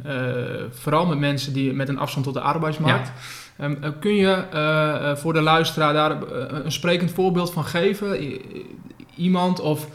vooral 0.72 1.06
met 1.06 1.20
mensen 1.20 1.54
die 1.54 1.74
met 1.74 1.90
een 1.90 2.00
afstand 2.00 2.26
tot 2.26 2.34
de 2.34 2.40
arbeidsmarkt. 2.42 3.12
Ehm, 3.58 3.76
eh, 3.82 3.90
kun 4.00 4.16
je 4.16 5.16
voor 5.18 5.34
de 5.34 5.42
luisteraar 5.42 5.94
daar 5.94 6.18
een 6.66 6.72
sprekend 6.72 7.12
voorbeeld 7.12 7.54
van 7.54 7.66
geven? 7.66 8.24
I- 8.24 8.42
iemand 9.16 9.60
of 9.60 9.88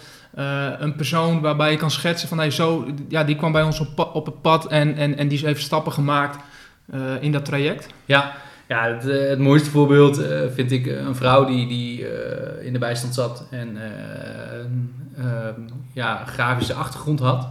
een 0.78 0.94
persoon 0.96 1.40
waarbij 1.40 1.70
je 1.70 1.76
kan 1.76 1.90
schetsen 1.90 2.28
van, 2.28 2.38
hey, 2.38 2.50
zo, 2.50 2.86
ja, 3.08 3.24
die 3.24 3.36
kwam 3.36 3.52
bij 3.52 3.62
ons 3.62 3.80
op, 3.80 4.10
op 4.12 4.26
het 4.26 4.40
pad 4.42 4.66
en, 4.66 4.96
en, 4.96 5.16
en 5.16 5.28
die 5.28 5.38
heeft 5.46 5.62
stappen 5.62 5.92
gemaakt 5.92 6.36
in 7.20 7.32
dat 7.32 7.44
traject. 7.44 7.86
Ja, 8.04 8.36
ja 8.68 8.88
het, 8.94 9.08
eh, 9.08 9.28
het 9.28 9.38
mooiste 9.38 9.70
voorbeeld 9.70 10.18
eh, 10.18 10.40
vind 10.54 10.70
ik 10.72 10.86
eh, 10.86 10.96
een 10.96 11.14
vrouw 11.16 11.44
die, 11.44 11.66
die 11.68 12.08
eh, 12.08 12.66
in 12.66 12.72
de 12.72 12.78
bijstand 12.78 13.14
zat 13.14 13.46
en 13.50 13.76
eh, 13.76 14.58
een, 14.58 14.94
ehm, 15.16 15.60
ja, 15.92 16.24
grafische 16.24 16.74
achtergrond 16.74 17.20
had. 17.20 17.48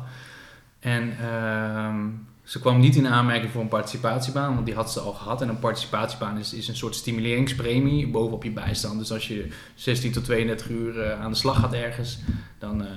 En 0.80 1.14
ehm, 1.22 1.96
ze 2.44 2.60
kwam 2.60 2.80
niet 2.80 2.96
in 2.96 3.08
aanmerking 3.08 3.52
voor 3.52 3.62
een 3.62 3.68
participatiebaan, 3.68 4.54
want 4.54 4.66
die 4.66 4.76
had 4.76 4.92
ze 4.92 5.00
al 5.00 5.12
gehad. 5.14 5.42
En 5.42 5.50
een 5.50 5.60
participatiebaan 5.60 6.38
is, 6.38 6.54
is 6.54 6.68
een 6.68 6.76
soort 6.76 6.96
stimuleringspremie 6.96 8.08
bovenop 8.08 8.44
je 8.44 8.52
bijstand. 8.52 9.00
Dus 9.00 9.12
als 9.12 9.28
je 9.28 9.48
16 9.76 10.12
tot 10.12 10.24
32 10.24 10.70
uur 10.70 11.02
eh, 11.02 11.22
aan 11.22 11.32
de 11.32 11.38
slag 11.38 11.60
gaat 11.60 11.74
ergens, 11.74 12.20
dan 12.60 12.82
eh, 12.82 12.88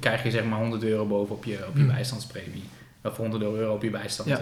krijg 0.00 0.22
je 0.22 0.30
zeg 0.30 0.44
maar 0.44 0.58
100 0.58 0.84
euro 0.84 1.06
bovenop 1.06 1.44
je, 1.44 1.58
op 1.68 1.74
je 1.76 1.82
Hmm. 1.82 1.92
bijstandspremie. 1.92 2.64
Of 3.02 3.16
100 3.16 3.42
euro 3.42 3.74
op 3.74 3.82
je 3.82 3.90
bijstand. 3.90 4.28
Ja. 4.28 4.40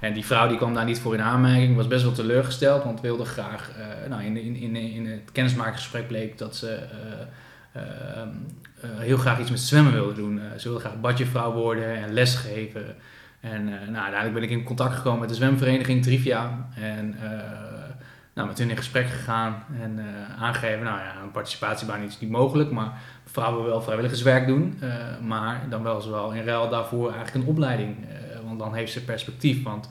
En 0.00 0.12
die 0.12 0.26
vrouw 0.26 0.48
die 0.48 0.56
kwam 0.56 0.74
daar 0.74 0.84
niet 0.84 1.00
voor 1.00 1.14
in 1.14 1.22
aanmerking, 1.22 1.76
was 1.76 1.86
best 1.86 2.02
wel 2.02 2.12
teleurgesteld, 2.12 2.84
want 2.84 3.00
wilde 3.00 3.24
graag, 3.24 3.70
eh, 3.70 4.08
nou 4.08 4.22
in, 4.22 4.36
in, 4.36 4.56
in, 4.56 4.76
in 4.76 5.06
het 5.06 5.32
kennismakingsgesprek 5.32 6.06
bleek 6.06 6.38
dat 6.38 6.56
ze 6.56 6.78
eh, 7.72 7.82
eh, 7.82 8.28
heel 8.98 9.16
graag 9.16 9.40
iets 9.40 9.50
met 9.50 9.60
zwemmen 9.60 9.92
wilde 9.92 10.14
doen. 10.14 10.40
Ze 10.56 10.68
wilde 10.68 10.80
graag 10.80 11.00
badjevrouw 11.00 11.52
worden 11.52 11.96
en 11.96 12.12
lesgeven. 12.12 12.96
En 13.40 13.64
nou, 13.64 13.96
uiteindelijk 13.96 14.34
ben 14.34 14.42
ik 14.42 14.50
in 14.50 14.64
contact 14.64 14.94
gekomen 14.94 15.20
met 15.20 15.28
de 15.28 15.34
zwemvereniging 15.34 16.02
Trivia. 16.02 16.68
En 16.74 17.16
nou, 18.34 18.48
met 18.48 18.58
hun 18.58 18.70
in 18.70 18.76
gesprek 18.76 19.06
gegaan 19.06 19.64
en 19.80 20.00
aangegeven, 20.38 20.84
nou 20.84 20.98
ja, 20.98 21.14
een 21.22 21.30
participatiebaan 21.30 22.02
is 22.02 22.20
niet 22.20 22.30
mogelijk, 22.30 22.70
maar 22.70 22.92
vrouwen 23.24 23.66
wel 23.66 23.82
vrijwilligerswerk 23.82 24.46
doen. 24.46 24.78
maar 25.22 25.60
dan 25.68 25.82
wel 25.82 26.00
zowel 26.00 26.32
in 26.32 26.44
ruil 26.44 26.68
daarvoor 26.68 27.12
eigenlijk 27.12 27.44
een 27.44 27.50
opleiding. 27.50 27.96
Want 28.50 28.62
dan 28.70 28.78
heeft 28.78 28.92
ze 28.92 29.04
perspectief. 29.04 29.62
Want 29.62 29.88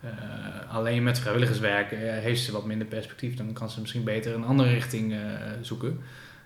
eh, 0.00 0.74
alleen 0.74 1.02
met 1.02 1.18
vrijwilligerswerk 1.18 1.92
eh, 1.92 1.98
heeft 2.00 2.42
ze 2.42 2.52
wat 2.52 2.64
minder 2.64 2.86
perspectief. 2.86 3.34
Dan 3.34 3.52
kan 3.52 3.70
ze 3.70 3.80
misschien 3.80 4.04
beter 4.04 4.34
een 4.34 4.44
andere 4.44 4.70
richting 4.70 5.12
eh, 5.12 5.18
zoeken. 5.60 6.00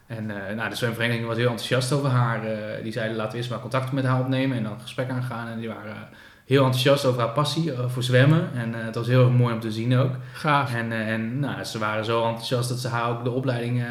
En 0.06 0.26
nou, 0.26 0.68
de 0.68 0.76
zwemvereniging 0.76 1.26
was 1.26 1.36
heel 1.36 1.50
enthousiast 1.50 1.92
over 1.92 2.08
haar. 2.08 2.40
die 2.82 2.92
zeiden 2.92 3.16
laten 3.16 3.32
we 3.32 3.38
eerst 3.38 3.50
maar 3.50 3.60
contact 3.60 3.92
met 3.92 4.04
haar 4.04 4.20
opnemen 4.20 4.56
en 4.56 4.62
dan 4.62 4.72
een 4.72 4.80
gesprek 4.80 5.10
aangaan. 5.10 5.48
En 5.48 5.58
die 5.58 5.68
waren 5.68 6.08
heel 6.46 6.64
enthousiast 6.64 7.04
over 7.04 7.20
haar 7.20 7.30
passie 7.30 7.72
eh, 7.72 7.78
voor 7.88 8.02
zwemmen. 8.02 8.48
En 8.54 8.74
eh, 8.74 8.84
het 8.84 8.94
was 8.94 9.06
heel 9.06 9.24
erg 9.24 9.32
mooi 9.32 9.54
om 9.54 9.60
te 9.60 9.72
zien 9.72 9.96
ook. 9.96 10.10
Gaaf. 10.32 10.74
En, 10.74 10.92
eh, 10.92 11.08
en 11.08 11.38
nou, 11.38 11.64
ze 11.64 11.78
waren 11.78 12.04
zo 12.04 12.26
enthousiast 12.26 12.68
dat 12.68 12.78
ze 12.78 12.88
haar 12.88 13.10
ook 13.10 13.24
de 13.24 13.30
opleiding 13.30 13.84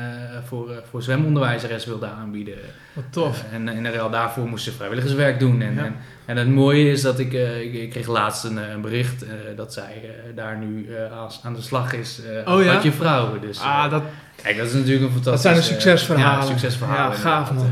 voor, 0.48 0.84
voor 0.90 1.04
zwemonderwijzeres 1.04 1.86
wilden 1.86 2.10
aanbieden. 2.12 2.56
Wat 2.94 3.04
tof. 3.10 3.44
En 3.52 3.68
in 3.68 3.86
ruil 3.86 4.10
daarvoor 4.10 4.48
moest 4.48 4.64
ze 4.64 4.72
vrijwilligerswerk 4.72 5.40
doen. 5.40 5.62
En, 5.62 5.74
Ja. 5.76 5.84
en, 5.84 5.96
en 6.26 6.38
het 6.38 6.50
mooie 6.50 6.92
is 6.92 7.02
dat 7.02 7.20
ik, 7.20 7.34
ik, 7.74 7.90
kreeg 7.90 8.08
laatst 8.08 8.44
een, 8.44 8.58
een 8.58 8.82
bericht 8.82 9.26
dat 9.56 9.74
zij 9.74 10.16
daar 10.36 10.58
nu 10.58 10.88
als, 11.20 11.40
aan 11.44 11.54
de 11.54 11.62
slag 11.62 11.94
is 11.94 12.22
Oh 12.46 12.64
ja? 12.64 12.80
je 12.84 12.92
vrouw. 12.92 13.40
Dus, 13.40 13.60
Ah, 13.60 13.92
dat, 13.92 14.04
Kijk, 14.42 14.58
dat 14.58 14.68
is 14.68 14.74
natuurlijk 14.74 15.06
een 15.06 15.12
fantastisch... 15.12 15.32
Dat 15.32 15.42
zijn 15.42 15.56
de 15.56 15.62
eh, 15.62 15.66
succesverhalen. 15.68 16.40
ja, 16.40 16.46
succesverhalen. 16.52 17.18
Ja, 17.18 17.22
gaaf, 17.24 17.52
man. 17.54 17.66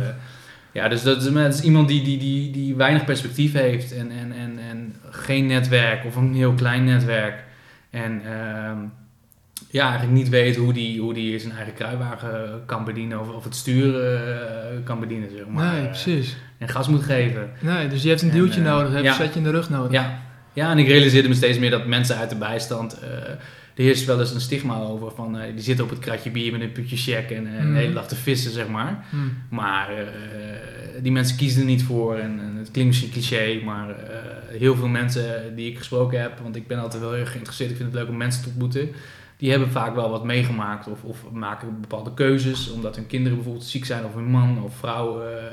Ja, 0.72 0.88
dus 0.88 1.04
dat 1.04 1.18
is, 1.24 1.34
dat 1.34 1.54
is 1.54 1.62
iemand 1.62 1.88
die, 1.88 2.04
die, 2.04 2.18
die, 2.18 2.52
die 2.52 2.76
weinig 2.76 3.06
perspectief 3.06 3.54
heeft 3.54 3.92
en, 3.92 4.12
en, 4.12 4.32
en 4.32 4.60
geen 5.24 5.46
netwerk 5.46 6.06
of 6.06 6.16
een 6.16 6.34
heel 6.34 6.54
klein 6.54 6.84
netwerk. 6.84 7.44
En 7.90 8.22
ehm, 8.26 8.78
ja, 9.70 9.84
eigenlijk 9.88 10.18
niet 10.18 10.30
weet 10.30 10.56
hoe 10.56 10.74
die, 10.74 11.00
hoe 11.02 11.14
die 11.14 11.40
zijn 11.40 11.54
eigen 11.54 11.74
kruiwagen 11.74 12.62
kan 12.66 12.86
bedienen 12.86 13.20
of, 13.20 13.30
of 13.30 13.44
het 13.44 13.56
sturen 13.56 14.38
eh, 14.38 14.78
kan 14.84 15.00
bedienen, 15.00 15.30
zeg 15.38 15.48
maar. 15.48 15.74
Nee, 15.74 15.86
precies. 15.86 16.38
En 16.58 16.68
gas 16.70 16.88
moet 16.88 17.04
geven. 17.04 17.50
Nee, 17.60 17.88
dus 17.88 18.04
je 18.04 18.10
hebt 18.10 18.22
een 18.22 18.30
En, 18.30 18.36
duwtje 18.38 18.60
eh, 18.62 18.66
nodig, 18.68 18.88
je 18.88 18.94
hebt 18.94 19.06
ja. 19.06 19.12
een 19.12 19.18
setje 19.26 19.40
in 19.40 19.46
de 19.46 19.52
rug 19.52 19.70
nodig. 19.70 19.92
Ja. 19.92 20.20
ja, 20.54 20.72
en 20.72 20.78
ik 20.78 20.88
realiseerde 20.88 21.28
me 21.28 21.34
steeds 21.34 21.58
meer 21.60 21.70
dat 21.72 21.88
mensen 21.88 22.16
uit 22.18 22.30
de 22.30 22.36
bijstand... 22.36 23.00
eh 23.00 23.10
er 23.76 23.84
heerst 23.84 24.06
wel 24.06 24.20
eens 24.20 24.34
een 24.34 24.42
stigma 24.42 24.76
over 24.80 25.12
van... 25.12 25.38
eh, 25.40 25.54
die 25.54 25.64
zitten 25.64 25.84
op 25.86 25.90
het 25.90 26.00
kratje 26.00 26.32
bier 26.32 26.52
met 26.52 26.62
een 26.62 26.72
putje 26.72 26.98
check 26.98 27.30
en 27.32 27.48
eh, 27.58 27.64
Mm. 27.64 27.74
de 27.74 27.80
hele 27.80 27.94
dag 27.94 28.08
te 28.08 28.16
vissen, 28.16 28.52
zeg 28.52 28.68
maar. 28.68 29.06
Hm. 29.10 29.18
Maar 29.56 29.90
eh, 29.90 31.02
die 31.02 31.12
mensen 31.12 31.38
kiezen 31.38 31.60
er 31.60 31.66
niet 31.68 31.84
voor. 31.84 32.16
En, 32.18 32.40
en 32.40 32.56
het 32.58 32.72
klinkt 32.72 32.90
misschien 32.92 33.12
cliché, 33.12 33.62
maar 33.66 33.90
eh, 33.90 34.16
heel 34.60 34.76
veel 34.76 34.88
mensen 34.88 35.56
die 35.56 35.70
ik 35.72 35.78
gesproken 35.78 36.22
heb, 36.22 36.40
want 36.40 36.56
ik 36.56 36.68
ben 36.68 36.80
altijd 36.80 37.02
wel 37.04 37.14
heel 37.14 37.26
geïnteresseerd, 37.26 37.70
ik 37.70 37.76
vind 37.78 37.90
het 37.92 38.00
leuk 38.02 38.10
om 38.10 38.18
mensen 38.18 38.44
te 38.44 38.50
ontmoeten. 38.50 38.90
Die 39.38 39.52
hebben 39.52 39.72
vaak 39.72 39.96
wel 39.96 40.10
wat 40.10 40.24
meegemaakt 40.24 40.88
of, 40.88 41.04
of 41.04 41.32
maken 41.32 41.82
bepaalde 41.82 42.14
keuzes 42.14 42.72
omdat 42.72 42.96
hun 42.96 43.08
kinderen 43.08 43.36
bijvoorbeeld 43.38 43.66
ziek 43.66 43.86
zijn 43.86 44.06
of 44.06 44.14
hun 44.14 44.24
man 44.26 44.64
of 44.64 44.76
vrouw. 44.76 45.22
eh, 45.22 45.44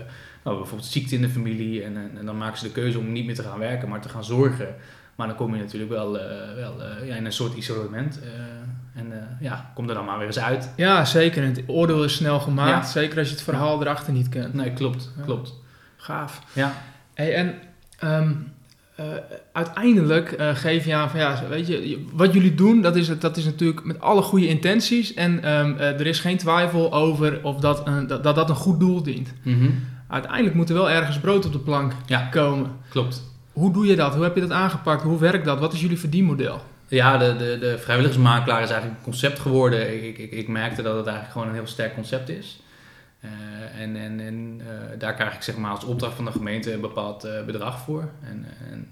nou, 0.45 0.57
bijvoorbeeld 0.57 0.91
ziekte 0.91 1.15
in 1.15 1.23
de 1.23 1.29
familie 1.29 1.83
en, 1.85 1.97
en, 1.97 2.11
en 2.19 2.27
dan 2.27 2.39
maken 2.39 2.59
ze 2.59 2.65
de 2.67 2.73
keuze 2.73 2.99
om 2.99 3.13
niet 3.13 3.27
meer 3.27 3.35
te 3.35 3.43
gaan 3.43 3.59
werken, 3.59 3.89
maar 3.89 4.01
te 4.01 4.09
gaan 4.09 4.25
zorgen. 4.25 4.75
Maar 5.15 5.27
dan 5.27 5.37
kom 5.37 5.55
je 5.55 5.61
natuurlijk 5.61 5.91
wel, 5.91 6.19
eh, 6.19 6.55
wel 6.55 6.83
eh, 6.83 7.09
ja, 7.09 7.15
in 7.17 7.25
een 7.25 7.33
soort 7.33 7.55
isolement. 7.57 8.21
en 8.95 9.13
ja, 9.41 9.71
kom 9.75 9.89
er 9.89 9.95
dan 9.95 10.05
maar 10.05 10.19
weer 10.19 10.27
eens 10.27 10.39
uit. 10.39 10.71
Ja, 10.77 11.05
zeker. 11.05 11.43
En 11.43 11.49
het 11.49 11.63
oordeel 11.67 12.05
is 12.05 12.15
snel 12.15 12.41
gemaakt, 12.41 12.85
Ja. 12.87 12.91
zeker 13.01 13.19
als 13.19 13.29
je 13.29 13.35
het 13.35 13.43
verhaal 13.43 13.81
erachter 13.81 14.13
niet 14.13 14.29
kent. 14.29 14.55
Nee, 14.55 14.73
klopt, 14.73 15.13
Ja. 15.19 15.25
klopt. 15.25 15.55
Gaaf. 15.97 16.43
Ja. 16.53 16.73
Hey, 17.15 17.35
en 17.35 17.55
ehm, 17.99 18.33
eh, 19.01 19.07
uiteindelijk 19.53 20.33
eh, 20.33 20.55
geef 20.55 20.85
je 20.85 20.95
aan 20.95 21.11
van 21.11 21.21
ja, 21.21 21.43
weet 21.49 21.67
je, 21.67 22.05
wat 22.13 22.33
jullie 22.33 22.55
doen, 22.55 22.81
dat 22.81 22.97
is, 22.97 23.09
het- 23.09 23.21
dat 23.21 23.37
is 23.37 23.45
natuurlijk 23.45 23.85
met 23.85 24.01
alle 24.01 24.23
goede 24.23 24.49
intenties. 24.49 25.15
En 25.15 25.43
ehm, 25.45 25.75
eh, 25.79 26.01
er 26.01 26.07
is 26.07 26.21
geen 26.21 26.37
twijfel 26.37 26.93
over 26.95 27.39
of 27.43 27.61
dat, 27.61 27.87
een, 27.87 28.07
dat, 28.07 28.23
dat 28.23 28.35
dat 28.35 28.49
een 28.49 28.55
goed 28.57 28.81
doel 28.81 29.03
dient. 29.03 29.33
Mhm. 29.43 29.71
Uiteindelijk 30.09 30.55
moet 30.55 30.69
er 30.69 30.75
wel 30.75 30.91
ergens 30.91 31.19
brood 31.19 31.47
op 31.47 31.53
de 31.53 31.59
plank 31.59 31.93
Ja. 32.07 32.21
komen. 32.31 32.71
Klopt. 32.89 33.23
Hoe 33.53 33.73
doe 33.73 33.87
je 33.87 33.97
dat? 33.97 34.15
Hoe 34.15 34.23
heb 34.23 34.35
je 34.35 34.41
dat 34.41 34.51
aangepakt? 34.51 35.03
Hoe 35.03 35.19
werkt 35.19 35.45
dat? 35.45 35.59
Wat 35.61 35.73
is 35.73 35.81
jullie 35.81 35.99
verdienmodel? 35.99 36.61
Ja, 36.89 37.19
de, 37.19 37.35
de, 37.39 37.57
de 37.61 37.79
vrijwilligersmakelaar 37.79 38.63
is 38.63 38.71
eigenlijk 38.71 38.99
een 38.99 39.05
concept 39.05 39.39
geworden. 39.39 40.05
Ik, 40.05 40.19
ik, 40.19 40.31
ik 40.33 40.49
merkte 40.49 40.83
dat 40.83 40.97
het 40.97 41.07
eigenlijk 41.07 41.33
gewoon 41.33 41.49
een 41.49 41.55
heel 41.55 41.67
sterk 41.67 41.95
concept 41.95 42.29
is. 42.29 42.61
Eh, 43.21 43.31
en 43.83 43.97
en, 43.97 44.21
en 44.21 44.61
eh, 44.61 44.99
daar 44.99 45.15
krijg 45.15 45.35
ik 45.35 45.43
zeg 45.43 45.57
maar 45.57 45.71
als 45.71 45.85
opdracht 45.85 46.15
van 46.15 46.25
de 46.25 46.31
gemeente 46.33 46.73
een 46.73 46.81
bepaald 46.81 47.25
eh, 47.25 47.45
bedrag 47.45 47.79
voor. 47.81 48.09
En, 48.23 48.47
en 48.71 48.89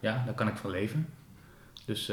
ja, 0.00 0.22
daar 0.24 0.34
kan 0.34 0.48
ik 0.48 0.56
van 0.56 0.70
leven. 0.70 1.06
Dus 1.84 2.12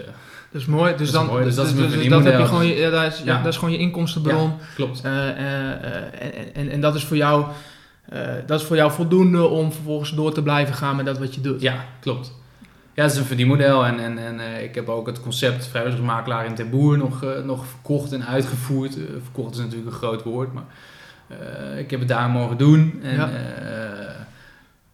is 0.52 0.66
mooi. 0.66 0.90
Dus, 0.92 0.98
Dat 0.98 1.08
is 1.08 1.12
dan, 1.12 1.26
mooi. 1.26 1.44
Dus 1.44 1.56
dat 1.56 1.66
is 1.68 1.74
mijn 1.74 2.10
dat 2.10 2.24
heb 2.24 2.40
je 2.40 2.46
gewoon, 2.46 2.66
je- 2.68 2.76
ja, 2.76 2.90
dat, 2.90 3.14
is, 3.14 3.20
ja, 3.20 3.26
Ja. 3.26 3.38
dat 3.42 3.52
is 3.54 3.58
gewoon 3.60 3.74
je 3.74 3.80
inkomstenbron. 3.80 4.54
klopt. 4.76 5.02
En, 5.02 5.36
en, 6.54 6.70
en 6.70 6.82
dat 6.82 6.96
is 6.96 7.04
voor 7.04 7.18
jou, 7.18 7.46
dat 8.46 8.60
is 8.60 8.66
voor 8.66 8.76
jou 8.76 8.92
voldoende 8.92 9.44
om 9.48 9.72
vervolgens 9.72 10.12
door 10.12 10.34
te 10.34 10.44
blijven 10.44 10.76
gaan 10.76 10.96
met 10.96 11.06
dat 11.06 11.18
wat 11.18 11.36
je 11.36 11.42
doet. 11.42 11.62
Ja, 11.62 11.86
klopt. 12.00 12.34
Ja, 12.94 13.04
het 13.04 13.12
is 13.12 13.18
een 13.18 13.26
verdienmodel 13.26 13.86
en, 13.86 14.00
en, 14.00 14.18
en 14.18 14.64
ik 14.64 14.76
heb 14.76 14.90
ook 14.90 15.08
het 15.08 15.22
concept 15.22 15.68
vrijwilligersmakelaar 15.68 16.46
in 16.46 16.56
Ten 16.56 16.70
Boer 16.70 16.98
nog, 16.98 17.26
nog 17.46 17.66
verkocht 17.68 18.12
en 18.12 18.26
uitgevoerd. 18.26 18.98
Verkocht 19.24 19.54
is 19.54 19.60
natuurlijk 19.60 19.86
een 19.92 19.98
groot 19.98 20.24
woord, 20.24 20.54
maar 20.54 20.64
eh, 21.28 21.80
ik 21.80 21.92
heb 21.92 22.00
het 22.00 22.10
daar 22.10 22.30
mogen 22.30 22.58
doen. 22.58 23.00
En 23.04 23.16
Ja. 23.16 23.30
ja, 23.30 24.26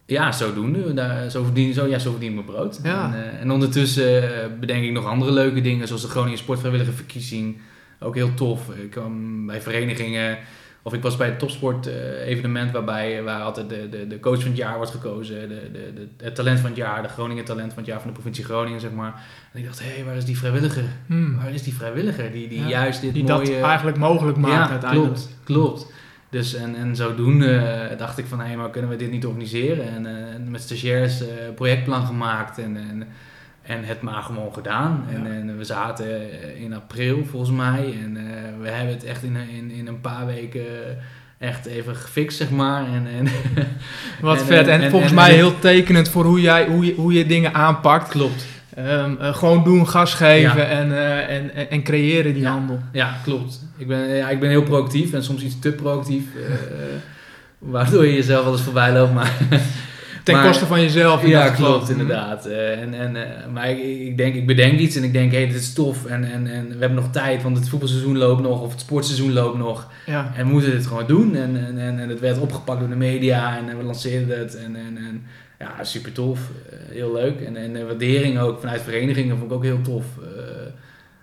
ja 0.06 0.32
zodoende. 0.32 0.94
Daar, 0.94 1.30
zo, 1.30 1.44
verdien, 1.44 1.74
zo, 1.74 1.86
ja, 1.86 1.98
zo 1.98 2.10
verdien 2.10 2.28
ik 2.28 2.34
mijn 2.34 2.46
brood. 2.46 2.80
Ja. 2.82 3.14
En, 3.14 3.32
eh, 3.32 3.40
en 3.40 3.50
ondertussen 3.50 4.42
eh, 4.42 4.48
bedenk 4.60 4.84
ik 4.84 4.92
nog 4.92 5.06
andere 5.06 5.32
leuke 5.32 5.60
dingen, 5.60 5.86
zoals 5.86 6.02
de 6.02 6.08
Groningen 6.08 6.38
Sportvrijwilligerverkiezing. 6.38 7.60
Ook 8.00 8.14
heel 8.14 8.34
tof. 8.34 8.68
Ik 8.68 8.90
kwam 8.90 9.46
bij 9.46 9.60
verenigingen... 9.60 10.38
Of 10.84 10.92
ik 10.92 11.02
was 11.02 11.16
bij 11.16 11.26
het 11.26 11.38
topsport 11.38 11.86
eh, 11.86 12.26
evenement 12.26 12.70
waarbij 12.70 13.22
waar 13.22 13.42
altijd 13.42 13.68
de, 13.68 13.88
de, 13.88 14.06
de 14.06 14.20
coach 14.20 14.40
van 14.40 14.48
het 14.48 14.56
jaar 14.56 14.76
wordt 14.76 14.90
gekozen, 14.90 15.48
de, 15.48 15.70
de, 15.72 15.92
de, 15.94 16.24
het 16.24 16.34
talent 16.34 16.60
van 16.60 16.68
het 16.68 16.78
jaar, 16.78 17.02
de 17.02 17.08
Groningen 17.08 17.44
talent 17.44 17.72
van 17.72 17.78
het 17.82 17.86
jaar 17.86 17.98
van 18.00 18.08
de 18.08 18.14
provincie 18.14 18.44
Groningen, 18.44 18.80
zeg 18.80 18.92
maar. 18.92 19.22
En 19.52 19.58
ik 19.58 19.64
dacht, 19.64 19.80
hé, 19.80 19.90
hey, 19.90 20.04
waar 20.04 20.16
is 20.16 20.24
die 20.24 20.38
vrijwilliger? 20.38 20.84
Hmm. 21.06 21.36
Waar 21.36 21.52
is 21.52 21.62
die 21.62 21.74
vrijwilliger 21.74 22.32
die, 22.32 22.48
die 22.48 22.58
Ja, 22.58 22.68
juist 22.68 23.00
dit 23.00 23.14
Die 23.14 23.24
mooie... 23.24 23.44
dat 23.44 23.68
eigenlijk 23.68 23.96
mogelijk 23.96 24.38
maakt 24.38 24.54
ja, 24.54 24.70
uiteindelijk. 24.70 25.14
klopt, 25.14 25.36
klopt. 25.44 25.92
Dus 26.32 26.54
en, 26.54 26.74
en 26.76 26.96
zodoende 26.96 27.54
eh, 27.56 27.98
dacht 27.98 28.18
ik 28.18 28.26
van, 28.26 28.40
hé, 28.40 28.56
maar 28.56 28.70
kunnen 28.70 28.90
we 28.90 28.96
dit 28.96 29.10
niet 29.10 29.26
organiseren? 29.26 29.88
En 29.88 30.06
eh, 30.06 30.12
met 30.48 30.60
stagiairs 30.62 31.20
eh 31.20 31.28
projectplan 31.54 32.06
gemaakt 32.06 32.58
en, 32.58 32.76
en, 32.76 33.06
en 33.62 33.84
het 33.84 34.00
maar 34.02 34.22
gewoon 34.22 34.52
gedaan. 34.52 35.04
Ja. 35.10 35.16
En, 35.16 35.26
en 35.26 35.58
we 35.58 35.64
zaten 35.64 36.06
in 36.60 36.74
april 36.74 37.24
volgens 37.24 37.50
mij 37.56 37.94
en 38.04 38.14
we 38.60 38.68
hebben 38.68 38.94
het 38.94 39.04
echt 39.04 39.22
in, 39.22 39.34
een- 39.36 39.48
in, 39.48 39.70
in 39.70 39.86
een 39.86 40.00
paar 40.00 40.26
weken 40.26 40.62
echt 41.38 41.66
even 41.66 41.96
gefixt, 41.96 42.36
zeg 42.36 42.50
maar. 42.50 42.84
En, 42.86 43.06
en, 43.18 43.26
Wat 44.20 44.38
En, 44.40 44.46
vet. 44.46 44.66
en- 44.66 44.72
En, 44.74 44.80
en- 44.82 44.90
volgens 44.90 45.10
en- 45.12 45.16
mij 45.18 45.32
heel 45.34 45.58
tekenend 45.58 46.08
voor 46.08 46.24
hoe, 46.24 46.40
jij, 46.40 46.66
hoe, 46.66 46.84
je, 46.86 46.94
hoe 46.94 47.12
je 47.12 47.26
dingen 47.26 47.54
aanpakt. 47.54 48.08
klopt. 48.08 48.46
Ehm, 48.74 49.14
eh, 49.20 49.34
gewoon 49.34 49.64
doen, 49.64 49.88
gas 49.88 50.14
geven 50.14 50.60
Ja. 50.60 50.68
en, 50.68 50.92
eh, 50.92 51.36
en, 51.36 51.54
en, 51.54 51.70
en 51.70 51.82
creëren 51.82 52.32
die 52.32 52.42
Ja. 52.42 52.50
handel. 52.50 52.78
Ja, 52.92 53.16
klopt. 53.24 53.60
Ik 53.76 53.86
ben, 53.86 54.08
ja, 54.08 54.28
ik 54.30 54.40
ben 54.40 54.48
heel 54.48 54.62
proactief 54.62 55.12
en 55.12 55.24
soms 55.24 55.42
iets 55.42 55.58
te 55.58 55.72
proactief. 55.72 56.24
eh, 56.34 56.54
waardoor 57.58 58.06
je 58.06 58.12
jezelf 58.14 58.46
eens 58.46 58.60
voorbij 58.62 58.92
loopt, 58.92 59.12
maar... 59.14 59.32
Ten 60.24 60.34
Maar- 60.34 60.46
koste 60.46 60.66
van 60.66 60.80
jezelf. 60.80 61.26
Ja, 61.26 61.42
dat 61.44 61.52
geval. 61.54 61.70
klopt, 61.72 61.90
inderdaad. 61.90 62.46
Eh, 62.46 62.80
en, 62.80 62.94
en, 62.94 63.16
maar 63.52 63.70
ik, 63.70 63.78
ik, 64.08 64.16
denk, 64.16 64.34
ik 64.34 64.46
bedenk 64.46 64.78
iets 64.78 64.96
en 64.96 65.04
ik 65.04 65.12
denk, 65.12 65.30
hé, 65.32 65.36
hey, 65.38 65.46
dit 65.46 65.56
is 65.60 65.72
tof. 65.72 66.04
En, 66.06 66.24
en, 66.32 66.46
en 66.46 66.66
we 66.68 66.76
hebben 66.78 66.94
nog 66.94 67.10
tijd, 67.10 67.42
want 67.42 67.56
het 67.56 67.68
voetbalseizoen 67.68 68.18
loopt 68.18 68.42
nog, 68.42 68.60
of 68.60 68.70
het 68.70 68.80
sportseizoen 68.80 69.32
loopt 69.32 69.58
nog. 69.58 69.88
Ja. 70.06 70.32
En 70.36 70.46
we 70.46 70.52
moeten 70.52 70.70
dit 70.70 70.86
gewoon 70.86 71.06
doen. 71.06 71.34
En, 71.36 71.66
en, 71.66 71.78
en, 71.78 71.98
en 71.98 72.08
het 72.08 72.20
werd 72.20 72.38
opgepakt 72.38 72.80
door 72.80 72.88
de 72.88 72.94
media 72.96 73.56
en, 73.68 73.76
we 73.78 73.84
lanceerden 73.84 74.38
het. 74.38 74.56
En, 74.56 74.76
en, 74.76 74.96
en 74.96 75.22
ja, 75.62 75.84
super 75.84 76.12
tof. 76.12 76.40
Eh, 76.70 76.76
heel 76.94 77.12
leuk. 77.12 77.40
En, 77.40 77.56
en 77.56 77.72
de 77.72 77.84
waardering 77.84 78.38
ook 78.38 78.60
vanuit 78.60 78.82
verenigingen 78.82 79.38
vond 79.38 79.50
ik 79.50 79.56
ook 79.56 79.64
heel 79.64 79.80
tof. 79.82 80.04
Eh, 80.22 80.42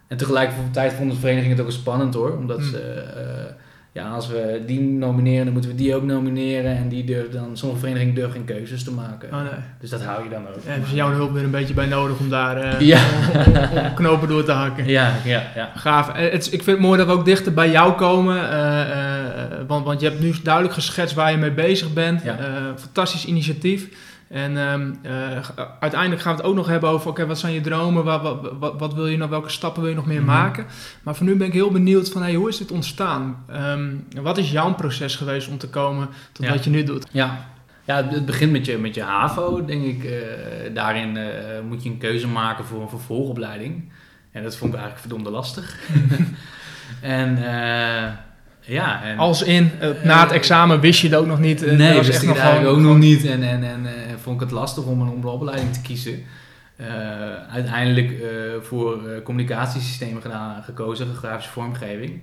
en 0.08 0.18
tegelijkertijd 0.18 0.94
vonden 0.94 1.14
de 1.16 1.22
verenigingen 1.22 1.58
het 1.58 1.66
ook 1.66 1.72
wel 1.72 1.80
spannend 1.82 2.14
hoor. 2.14 2.38
Omdat 2.38 2.60
Hmm. 2.60 2.70
ze, 2.70 2.80
eh, 3.16 3.54
ja, 3.92 4.10
als 4.10 4.28
we 4.28 4.62
die 4.66 4.80
nomineren, 4.82 5.44
dan 5.44 5.54
moeten 5.54 5.72
we 5.72 5.78
die 5.78 5.96
ook 5.96 6.04
nomineren. 6.04 6.76
En 6.78 6.90
die 6.90 7.04
durven 7.04 7.32
dan, 7.32 7.58
sommige 7.58 7.80
verenigingen 7.80 8.14
durven 8.16 8.32
geen 8.34 8.46
keuzes 8.46 8.84
te 8.84 8.92
maken. 8.92 9.30
Oh, 9.34 9.42
nee. 9.42 9.50
Dus 9.80 9.90
dat 9.90 10.04
hou 10.04 10.24
je 10.24 10.30
dan 10.30 10.48
ook. 10.48 10.54
Daar 10.64 10.72
hebben 10.72 10.90
ze 10.90 10.96
jouw 10.96 11.12
hulp 11.12 11.36
er 11.36 11.44
een 11.44 11.52
beetje 11.52 11.74
bij 11.74 11.86
nodig 11.86 12.20
om 12.20 12.30
daar 12.30 12.58
eh, 12.58 12.80
Ja. 12.80 13.00
om, 13.34 13.54
om- 13.54 13.78
om 13.86 13.94
knopen 13.94 14.28
door 14.28 14.44
te 14.44 14.52
hakken. 14.52 14.88
Ja, 14.88 15.14
ja, 15.26 15.44
ja. 15.56 15.72
Gaaf. 15.76 16.10
Eh, 16.14 16.32
Het, 16.32 16.42
is- 16.42 16.50
ik 16.50 16.64
vind 16.64 16.78
het 16.78 16.86
mooi 16.86 16.98
dat 16.98 17.08
we 17.08 17.14
ook 17.14 17.26
dichter 17.26 17.54
bij 17.54 17.72
jou 17.72 17.94
komen. 17.94 18.50
eh, 18.52 18.82
eh, 18.82 19.52
want, 19.68 19.86
want 19.86 20.02
je 20.02 20.08
hebt 20.10 20.20
nu 20.22 20.34
duidelijk 20.44 20.74
geschetst 20.74 21.16
waar 21.16 21.32
je 21.32 21.38
mee 21.38 21.52
bezig 21.52 21.94
bent. 21.94 22.24
Ja. 22.24 22.38
Eh, 22.40 22.46
fantastisch 22.76 23.26
initiatief. 23.26 23.88
En 24.30 24.58
ehm, 24.58 24.94
eh, 25.02 25.40
uiteindelijk 25.80 26.22
gaan 26.22 26.36
we 26.36 26.42
het 26.42 26.50
ook 26.50 26.56
nog 26.56 26.68
hebben 26.68 26.90
over, 26.90 27.10
oké, 27.10 27.26
wat 27.26 27.40
zijn 27.40 27.54
je 27.54 27.62
dromen? 27.62 28.04
Wat, 28.04 28.22
wat, 28.22 28.52
wat, 28.60 28.80
wat 28.80 28.94
wil 28.94 29.08
je 29.08 29.18
nog, 29.18 29.30
welke 29.30 29.50
stappen 29.50 29.82
wil 29.82 29.90
je 29.90 29.96
nog 29.98 30.06
meer 30.06 30.22
Mhm. 30.22 30.26
maken? 30.30 30.66
Maar 31.04 31.16
voor 31.16 31.26
nu 31.26 31.36
ben 31.36 31.48
ik 31.48 31.54
heel 31.54 31.72
benieuwd 31.72 32.10
van, 32.12 32.22
hey, 32.22 32.34
hoe 32.34 32.50
is 32.50 32.58
dit 32.58 32.72
ontstaan? 32.72 33.44
Ehm, 33.48 33.90
wat 34.22 34.38
is 34.38 34.52
jouw 34.52 34.74
proces 34.74 35.16
geweest 35.16 35.48
om 35.50 35.58
te 35.58 35.70
komen 35.70 36.10
tot 36.32 36.46
Ja. 36.46 36.52
wat 36.52 36.64
je 36.64 36.70
nu 36.70 36.84
doet? 36.84 37.08
Ja, 37.12 37.46
ja 37.86 37.96
het- 37.96 38.26
begint 38.26 38.52
met 38.52 38.66
je, 38.66 38.78
met 38.78 38.96
je 38.96 39.04
HAVO, 39.04 39.66
denk 39.66 39.84
ik. 39.84 40.04
Eh, 40.04 40.14
daarin 40.74 41.18
eh, 41.18 41.28
moet 41.68 41.84
je 41.84 41.90
een 41.90 41.98
keuze 41.98 42.28
maken 42.28 42.66
voor 42.66 42.82
een 42.82 42.90
vervolgopleiding. 42.90 43.92
En 44.32 44.44
dat 44.44 44.56
vond 44.58 44.74
ik 44.74 44.80
eigenlijk 44.80 45.08
verdomde 45.08 45.30
lastig. 45.38 45.80
en 47.02 47.38
ja, 48.60 49.04
en... 49.04 49.18
Als 49.18 49.44
in, 49.44 49.72
eh, 49.80 49.90
na 50.04 50.22
het 50.24 50.32
examen 50.32 50.80
wist 50.80 51.02
je 51.02 51.08
het 51.08 51.18
ook 51.18 51.26
nog 51.26 51.40
niet. 51.40 51.64
eh, 51.64 51.70
dat 51.70 51.78
nee, 51.78 51.96
was 51.96 52.08
wist 52.08 52.10
echt 52.10 52.22
ik 52.22 52.28
het 52.28 52.38
nog 52.38 52.46
eigenlijk 52.48 52.78
ook 52.78 52.84
nog 52.84 52.98
niet. 52.98 53.26
En, 53.26 53.44
en, 53.44 53.64
en 53.64 53.86
eh, 53.86 54.14
vond 54.22 54.36
ik 54.36 54.42
het 54.42 54.52
lastig 54.52 54.84
om 54.84 55.02
een 55.02 55.24
opleiding 55.24 55.74
te 55.74 55.82
kiezen. 55.82 56.24
Eh, 56.76 56.88
uiteindelijk 57.52 58.12
eh, 58.12 58.28
voor 58.62 59.08
eh, 59.08 59.24
communicatiesystemen 59.24 60.22
gedaan, 60.22 60.64
gekozen, 60.64 61.16
grafische 61.16 61.52
vormgeving. 61.52 62.22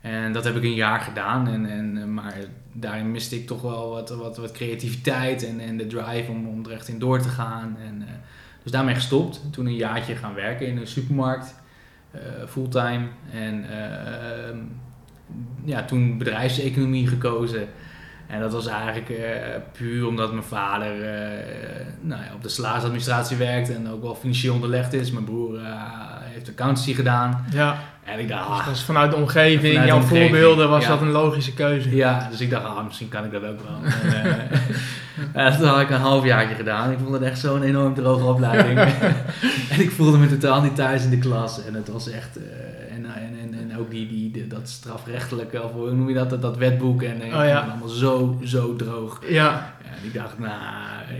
En 0.00 0.32
dat 0.32 0.44
heb 0.44 0.56
ik 0.56 0.62
een 0.62 0.74
jaar 0.74 1.00
gedaan. 1.00 1.48
En, 1.48 1.70
en, 1.70 1.98
eh, 1.98 2.04
maar 2.04 2.34
daarin 2.72 3.10
miste 3.10 3.36
ik 3.36 3.46
toch 3.46 3.62
wel 3.62 3.90
wat, 3.90 4.10
wat, 4.10 4.36
wat 4.36 4.52
creativiteit 4.52 5.46
en, 5.46 5.60
en 5.60 5.76
de 5.76 5.86
drive 5.86 6.30
om, 6.30 6.46
om 6.46 6.64
er 6.64 6.72
echt 6.72 6.88
in 6.88 6.98
door 6.98 7.20
te 7.20 7.28
gaan. 7.28 7.76
En, 7.86 8.02
eh, 8.06 8.14
dus 8.62 8.72
daarmee 8.72 8.94
gestopt. 8.94 9.40
Toen 9.50 9.66
een 9.66 9.76
jaartje 9.76 10.14
gaan 10.16 10.34
werken 10.34 10.66
in 10.66 10.76
een 10.76 10.86
supermarkt, 10.86 11.54
eh, 12.10 12.20
fulltime. 12.48 13.06
En 13.32 13.64
eh, 13.70 14.56
ja, 15.64 15.84
toen 15.84 16.18
bedrijfseconomie 16.18 17.06
gekozen. 17.06 17.68
En 18.28 18.40
dat 18.40 18.52
was 18.52 18.66
eigenlijk 18.66 19.08
eh, 19.08 19.26
puur 19.72 20.06
omdat 20.06 20.32
mijn 20.32 20.44
vader 20.44 21.02
eh, 21.02 21.86
nou 22.00 22.22
ja, 22.22 22.28
op 22.34 22.42
de 22.42 22.48
salarisadministratie 22.48 23.36
werkt 23.36 23.74
en 23.74 23.90
ook 23.90 24.02
wel 24.02 24.14
financieel 24.14 24.54
onderlegd 24.54 24.92
is. 24.92 25.10
Mijn 25.10 25.24
broer 25.24 25.56
eh, 25.56 25.72
heeft 26.22 26.48
accountancy 26.48 26.94
gedaan. 26.94 27.44
Ja, 27.50 27.78
En 28.04 28.18
ik 28.18 28.28
dacht, 28.28 28.48
dus 28.48 28.58
ah, 28.58 28.66
dat 28.66 28.74
is 28.74 28.82
vanuit 28.82 29.10
de 29.10 29.16
omgeving, 29.16 29.60
Vanuit 29.60 29.80
de 29.80 29.86
jouw 29.86 29.96
omgeving, 29.96 30.30
voorbeelden, 30.30 30.68
was 30.68 30.82
ja. 30.82 30.88
dat 30.88 31.00
een 31.00 31.10
logische 31.10 31.54
keuze. 31.54 31.96
ja, 31.96 32.28
dus 32.30 32.40
ik 32.40 32.50
dacht, 32.50 32.64
ah, 32.64 32.84
misschien 32.84 33.08
kan 33.08 33.24
ik 33.24 33.32
dat 33.32 33.44
ook 33.44 33.58
wel. 33.60 33.92
En, 35.32 35.52
toen 35.58 35.66
had 35.66 35.80
ik 35.80 35.90
een 35.90 36.00
halfjaartje 36.00 36.54
gedaan. 36.54 36.90
Ik 36.90 36.98
vond 36.98 37.12
het 37.12 37.22
echt 37.22 37.38
zo'n 37.38 37.62
enorm 37.62 37.94
droge 37.94 38.24
opleiding. 38.24 38.78
en 39.72 39.80
ik 39.80 39.90
voelde 39.90 40.18
me 40.18 40.26
totaal 40.26 40.62
niet 40.62 40.76
thuis 40.76 41.04
in 41.04 41.10
de 41.10 41.18
klas. 41.18 41.64
En 41.64 41.74
het 41.74 41.88
was 41.88 42.10
echt... 42.10 42.38
ook 43.78 43.90
die, 43.90 44.08
die, 44.08 44.46
dat 44.46 44.68
strafrechtelijke, 44.68 45.62
of 45.62 45.72
hoe 45.72 45.90
noem 45.92 46.08
je 46.08 46.14
dat, 46.14 46.30
dat, 46.30 46.42
dat 46.42 46.56
wetboek. 46.56 47.02
En 47.02 47.22
Oh, 47.22 47.28
ja. 47.30 47.60
allemaal 47.60 47.88
zo, 47.88 48.38
zo 48.44 48.76
droog. 48.76 49.20
Ja, 49.28 49.74
En 49.82 50.06
ik 50.06 50.14
dacht, 50.14 50.38
nou, 50.38 50.52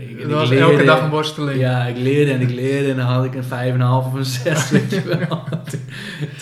ik, 0.09 0.21
dat 0.21 0.31
was 0.31 0.49
leerde- 0.49 0.71
elke 0.71 0.83
dag 0.83 1.01
een 1.01 1.09
worsteling. 1.09 1.59
Ja, 1.59 1.85
ik 1.85 1.97
leerde 1.97 2.31
en 2.31 2.41
ik 2.41 2.49
leerde 2.51 2.89
en 2.89 2.95
dan 2.97 3.05
had 3.05 3.25
ik 3.25 3.35
een 3.35 3.43
5,5 3.43 4.07
of 4.07 4.13
een 4.13 4.25
6, 4.25 4.69
weet 4.71 4.91
je 4.91 5.01
wel. 5.03 5.43
toen, 5.69 5.79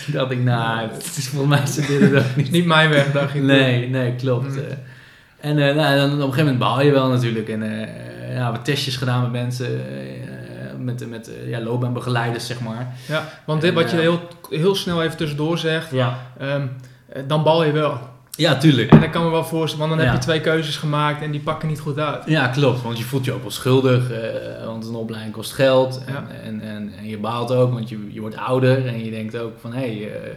toen 0.04 0.12
dacht 0.12 0.30
ik, 0.30 0.42
nou, 0.42 0.88
het 0.90 1.14
is 1.16 1.28
volgens 1.28 1.76
mij 1.78 1.86
niet. 2.36 2.50
Niet 2.50 2.66
mijn 2.66 2.90
weg, 2.90 3.12
dacht 3.12 3.34
ik. 3.34 3.42
Nee, 3.42 3.88
nee, 3.88 4.14
klopt. 4.14 4.48
Mm. 4.48 4.56
eh. 4.58 5.50
en 5.50 5.68
eh, 5.68 5.74
nou, 5.74 5.96
dan 5.96 6.06
op 6.06 6.12
een 6.12 6.20
gegeven 6.20 6.38
moment 6.38 6.58
baal 6.58 6.82
je 6.82 6.90
wel 6.92 7.08
natuurlijk. 7.08 7.48
En 7.48 7.62
eh 7.62 7.88
ja, 8.34 8.50
wat 8.50 8.64
testjes 8.64 8.96
gedaan 8.96 9.22
met 9.22 9.32
mensen, 9.32 9.66
met, 10.84 11.10
met 11.10 11.30
eh, 11.34 11.48
ja, 11.48 11.60
loopbaanbegeleiders, 11.60 12.46
zeg 12.46 12.60
maar. 12.60 12.94
Ja, 13.08 13.28
want 13.46 13.60
dit 13.60 13.74
wat 13.74 13.90
je 13.90 13.96
Ja. 13.96 14.02
heel, 14.02 14.20
heel 14.50 14.74
snel 14.74 15.02
even 15.02 15.16
tussendoor 15.16 15.58
zegt, 15.58 15.90
Ja, 15.90 16.18
ehm, 16.38 16.66
eh, 17.08 17.22
dan 17.26 17.42
bal 17.42 17.64
je 17.64 17.72
wel. 17.72 17.98
ja 18.30 18.56
tuurlijk. 18.58 18.90
En 18.90 19.00
dat 19.00 19.10
kan 19.10 19.24
me 19.24 19.30
wel 19.30 19.44
voorstellen, 19.44 19.86
want 19.88 20.00
dan 20.00 20.06
Ja. 20.10 20.14
heb 20.14 20.22
je 20.22 20.28
twee 20.28 20.40
keuzes 20.40 20.76
gemaakt 20.76 21.22
en 21.22 21.30
die 21.30 21.40
pakken 21.40 21.68
niet 21.68 21.80
goed 21.80 21.98
uit. 21.98 22.22
Ja, 22.26 22.48
klopt. 22.48 22.82
Want 22.82 22.98
je 22.98 23.04
voelt 23.04 23.24
je 23.24 23.32
ook 23.32 23.40
wel 23.42 23.50
schuldig, 23.50 24.10
eh, 24.10 24.64
want 24.66 24.86
een 24.86 24.94
opleiding 24.94 25.34
kost 25.34 25.52
geld. 25.52 26.02
En, 26.06 26.12
Ja. 26.12 26.26
en, 26.44 26.60
en, 26.60 26.92
en 26.98 27.06
je 27.08 27.18
baalt 27.18 27.52
ook, 27.52 27.72
want 27.72 27.88
je, 27.88 27.98
je 28.12 28.20
wordt 28.20 28.36
ouder 28.36 28.86
en 28.86 29.04
je 29.04 29.10
denkt 29.10 29.38
ook 29.38 29.52
van, 29.60 29.72
hé, 29.72 29.78
hey, 29.98 30.12
eh, 30.22 30.30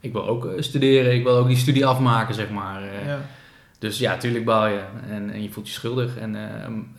ik 0.00 0.12
wil 0.12 0.26
ook 0.28 0.44
eh, 0.46 0.62
studeren, 0.62 1.14
ik 1.14 1.22
wil 1.22 1.36
ook 1.36 1.46
die 1.48 1.56
studie 1.56 1.86
afmaken, 1.86 2.34
zeg 2.34 2.50
maar. 2.50 2.82
eh. 2.82 3.06
Ja. 3.06 3.18
Dus 3.78 3.98
ja, 3.98 4.16
tuurlijk 4.16 4.44
baal 4.44 4.66
je 4.66 4.80
en, 5.10 5.30
en 5.30 5.42
je 5.42 5.50
voelt 5.50 5.66
je 5.66 5.72
schuldig. 5.72 6.16
En 6.16 6.36
eh, 6.36 6.40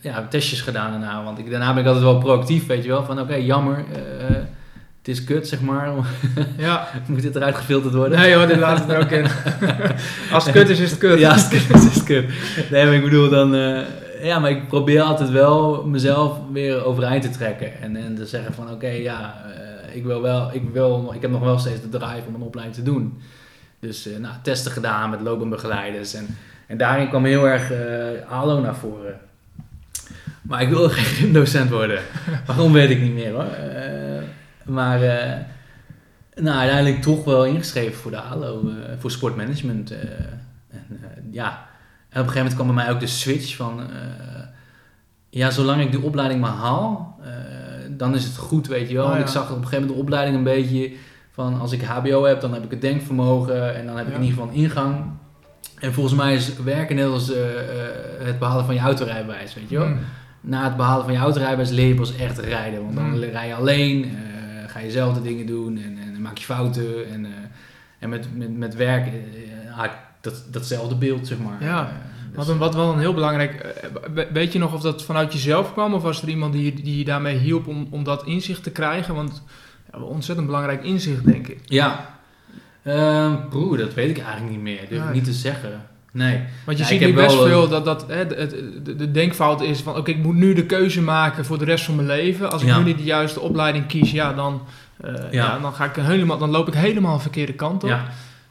ja, 0.00 0.26
testjes 0.30 0.60
gedaan 0.60 0.90
daarna, 0.90 1.24
want 1.24 1.38
ik, 1.38 1.50
daarna 1.50 1.72
ben 1.72 1.82
ik 1.82 1.86
altijd 1.86 2.04
wel 2.04 2.18
proactief, 2.18 2.66
weet 2.66 2.82
je 2.82 2.88
wel. 2.88 3.04
Van 3.04 3.20
oké, 3.20 3.34
jammer, 3.34 3.84
eh, 3.92 4.36
het 4.98 5.08
is 5.08 5.24
kut, 5.24 5.48
zeg 5.48 5.60
maar. 5.60 5.92
ja, 6.58 6.88
Moet 7.06 7.22
dit 7.22 7.36
eruit 7.36 7.56
gefilterd 7.56 7.94
worden? 7.94 8.18
nee 8.18 8.34
hoor, 8.34 8.46
dit 8.46 8.56
laat 8.58 8.78
het 8.78 8.88
er 8.88 9.00
ook 9.00 9.10
in. 9.10 9.26
Als 10.34 10.44
het 10.44 10.54
kut 10.54 10.68
is, 10.68 10.78
is 10.78 10.90
het 10.90 10.98
kut. 10.98 11.18
Ja, 11.18 11.32
als 11.32 11.42
het 11.42 11.50
kut 11.50 11.76
is, 11.76 11.86
is 11.86 11.94
het 11.94 12.04
kut. 12.04 12.24
Nee, 12.70 12.84
maar 12.84 12.94
ik 12.94 13.02
bedoel 13.02 13.28
dan... 13.28 13.54
eh, 13.54 13.80
ja, 14.22 14.38
maar 14.38 14.50
ik 14.50 14.68
probeer 14.68 15.00
altijd 15.00 15.30
wel 15.30 15.84
mezelf 15.84 16.38
weer 16.52 16.84
overeind 16.84 17.22
te 17.22 17.30
trekken. 17.30 17.80
En, 17.80 17.96
en 17.96 18.14
te 18.14 18.26
zeggen 18.26 18.54
van, 18.54 18.70
oké, 18.70 18.88
ja, 18.88 19.34
ik 19.92 20.04
wil 20.04 20.22
wel... 20.22 20.50
Ik, 20.52 20.62
wil, 20.72 21.12
ik 21.14 21.22
heb 21.22 21.30
nog 21.30 21.40
wel 21.40 21.58
steeds 21.58 21.80
de 21.80 21.88
drive 21.88 22.22
om 22.26 22.34
een 22.34 22.40
opleiding 22.40 22.76
te 22.76 22.90
doen. 22.90 23.20
Dus, 23.80 24.08
nou, 24.18 24.34
testen 24.42 24.72
gedaan 24.72 25.10
met 25.10 25.20
loopbaanbegeleiders. 25.20 26.14
En, 26.14 26.26
en 26.68 26.76
daarin 26.76 27.08
kwam 27.08 27.24
heel 27.24 27.48
erg 27.48 27.70
eh 27.72 28.32
ALO 28.32 28.60
naar 28.60 28.76
voren. 28.76 29.18
Maar 30.42 30.62
ik 30.62 30.68
wilde 30.68 30.88
geen 30.98 31.04
gymdocent 31.04 31.70
worden. 31.70 32.00
Waarom 32.46 32.72
weet 32.72 32.90
ik 32.90 33.00
niet 33.00 33.14
meer, 33.14 33.32
hoor. 33.32 33.42
Eh, 33.52 34.22
maar... 34.64 35.02
eh, 35.02 35.36
nou, 36.34 36.58
uiteindelijk 36.58 37.02
toch 37.02 37.24
wel 37.24 37.44
ingeschreven 37.46 37.94
voor 38.00 38.10
de 38.10 38.20
ALO, 38.20 38.60
eh, 38.68 38.92
voor 38.98 39.10
sportmanagement. 39.10 39.90
eh. 39.90 39.98
en 40.70 40.86
eh, 40.90 41.08
ja, 41.30 41.48
en 41.48 42.20
op 42.20 42.26
een 42.26 42.32
gegeven 42.32 42.36
moment 42.36 42.54
kwam 42.54 42.66
bij 42.66 42.74
mij 42.84 42.90
ook 42.90 43.00
de 43.00 43.06
switch 43.06 43.56
van... 43.56 43.80
eh, 43.80 43.86
ja, 45.30 45.50
zolang 45.50 45.80
ik 45.82 45.90
die 45.90 46.02
opleiding 46.02 46.40
maar 46.40 46.50
haal, 46.50 47.18
eh, 47.24 47.30
dan 47.90 48.14
is 48.14 48.24
het 48.24 48.36
goed, 48.36 48.66
weet 48.66 48.88
je 48.88 48.94
wel. 48.94 49.02
Oh, 49.04 49.08
Want 49.10 49.20
ja. 49.22 49.26
ik 49.26 49.32
zag 49.32 49.42
op 49.50 49.56
een 49.56 49.62
gegeven 49.62 49.78
moment 49.80 49.96
de 49.96 50.02
opleiding 50.04 50.36
een 50.36 50.44
beetje 50.44 50.92
van... 51.32 51.60
Als 51.60 51.72
ik 51.72 51.82
hbo 51.82 52.24
heb, 52.24 52.40
dan 52.40 52.54
heb 52.54 52.64
ik 52.64 52.70
het 52.70 52.80
denkvermogen 52.80 53.74
en 53.76 53.86
dan 53.86 53.96
heb 53.96 54.06
ik 54.08 54.14
in 54.14 54.22
ieder 54.22 54.38
geval 54.38 54.48
een 54.54 54.60
ingang. 54.62 55.04
En 55.78 55.92
volgens 55.92 56.14
mij 56.14 56.34
is 56.34 56.56
werken 56.56 56.96
net 56.96 57.06
als 57.06 57.32
eh, 57.32 57.40
eh, 57.60 57.86
het 58.18 58.38
behalen 58.38 58.64
van 58.64 58.74
je 58.74 58.80
autorijbewijs, 58.80 59.54
weet 59.54 59.68
je 59.70 59.78
wel 59.78 59.88
Mm. 59.88 59.98
na 60.40 60.64
het 60.64 60.76
behalen 60.76 61.04
van 61.04 61.12
je 61.12 61.18
autorijbewijs 61.18 61.70
leer 61.70 61.86
je 61.88 61.94
pas 61.94 62.16
echt 62.16 62.38
rijden. 62.38 62.82
Want 62.82 62.94
dan 62.96 63.10
Mm. 63.10 63.18
rij 63.22 63.46
je 63.48 63.54
alleen, 63.54 64.04
eh, 64.04 64.70
ga 64.70 64.78
je 64.78 64.90
zelf 64.90 65.14
de 65.14 65.22
dingen 65.22 65.46
doen 65.46 65.76
en, 65.76 65.98
en 66.14 66.20
maak 66.22 66.38
je 66.38 66.44
fouten. 66.44 67.08
En, 67.10 67.26
en 67.98 68.08
met, 68.08 68.36
met, 68.36 68.56
met 68.56 68.74
werk, 68.74 69.12
dat, 70.20 70.44
datzelfde 70.50 70.94
beeld, 70.94 71.26
zeg 71.26 71.38
maar. 71.38 71.56
Ja, 71.64 71.82
dus- 71.84 72.36
Wat, 72.36 72.48
een, 72.48 72.58
wat 72.58 72.74
wel 72.74 72.92
een 72.92 72.98
heel 72.98 73.14
belangrijk... 73.14 73.74
we- 74.14 74.28
Weet 74.32 74.52
je 74.52 74.58
nog 74.58 74.74
of 74.74 74.80
dat 74.80 75.04
vanuit 75.04 75.32
jezelf 75.32 75.72
kwam? 75.72 75.94
Of 75.94 76.02
was 76.02 76.22
er 76.22 76.28
iemand 76.28 76.52
die, 76.52 76.82
die 76.82 76.98
je 76.98 77.04
daarmee 77.04 77.36
hielp 77.38 77.66
om, 77.66 77.86
om 77.90 78.04
dat 78.04 78.26
inzicht 78.26 78.62
te 78.62 78.70
krijgen? 78.70 79.14
Want 79.14 79.42
ja, 79.92 79.98
ontzettend 79.98 80.46
belangrijk 80.46 80.84
inzicht, 80.84 81.24
denk 81.24 81.46
ik. 81.48 81.58
Ja. 81.64 82.17
Ehm, 82.88 83.34
broer, 83.48 83.76
dat 83.76 83.94
weet 83.94 84.10
ik 84.10 84.18
eigenlijk 84.18 84.50
niet 84.50 84.60
meer. 84.62 84.78
Durf 84.88 85.00
ik 85.00 85.04
Nee. 85.04 85.14
niet 85.14 85.24
te 85.24 85.32
zeggen. 85.32 85.82
Nee. 86.12 86.40
Want 86.64 86.78
je 86.78 86.82
Ja, 86.84 86.88
ziet 86.90 87.00
ik 87.00 87.06
nu 87.08 87.12
heb 87.14 87.24
best 87.26 87.36
wel, 87.36 87.46
veel 87.46 87.68
dat, 87.68 87.84
dat 87.84 88.04
hè, 88.08 88.26
de, 88.26 88.34
het- 88.34 88.54
de, 88.84 88.96
de 88.96 89.10
denkfout 89.10 89.60
is 89.60 89.80
van... 89.80 89.96
Oké, 89.96 90.10
ik 90.10 90.22
moet 90.22 90.34
nu 90.34 90.54
de 90.54 90.66
keuze 90.66 91.02
maken 91.02 91.44
voor 91.44 91.58
de 91.58 91.64
rest 91.64 91.84
van 91.84 91.94
mijn 91.94 92.06
leven. 92.06 92.50
Als 92.52 92.62
ik 92.62 92.68
Ja. 92.68 92.78
nu 92.78 92.84
niet 92.84 92.98
de 92.98 93.04
juiste 93.04 93.40
opleiding 93.40 93.86
kies, 93.86 94.10
ja, 94.10 94.32
dan, 94.32 94.62
eh, 95.00 95.14
ja. 95.30 95.58
dan, 95.58 95.72
ga 95.72 95.84
ik 95.84 95.94
helemaal, 95.96 96.38
dan 96.38 96.50
loop 96.50 96.68
ik 96.68 96.74
helemaal 96.74 97.16
de 97.16 97.22
verkeerde 97.22 97.52
kant 97.52 97.82
op. 97.82 97.88
Ja. 97.88 98.04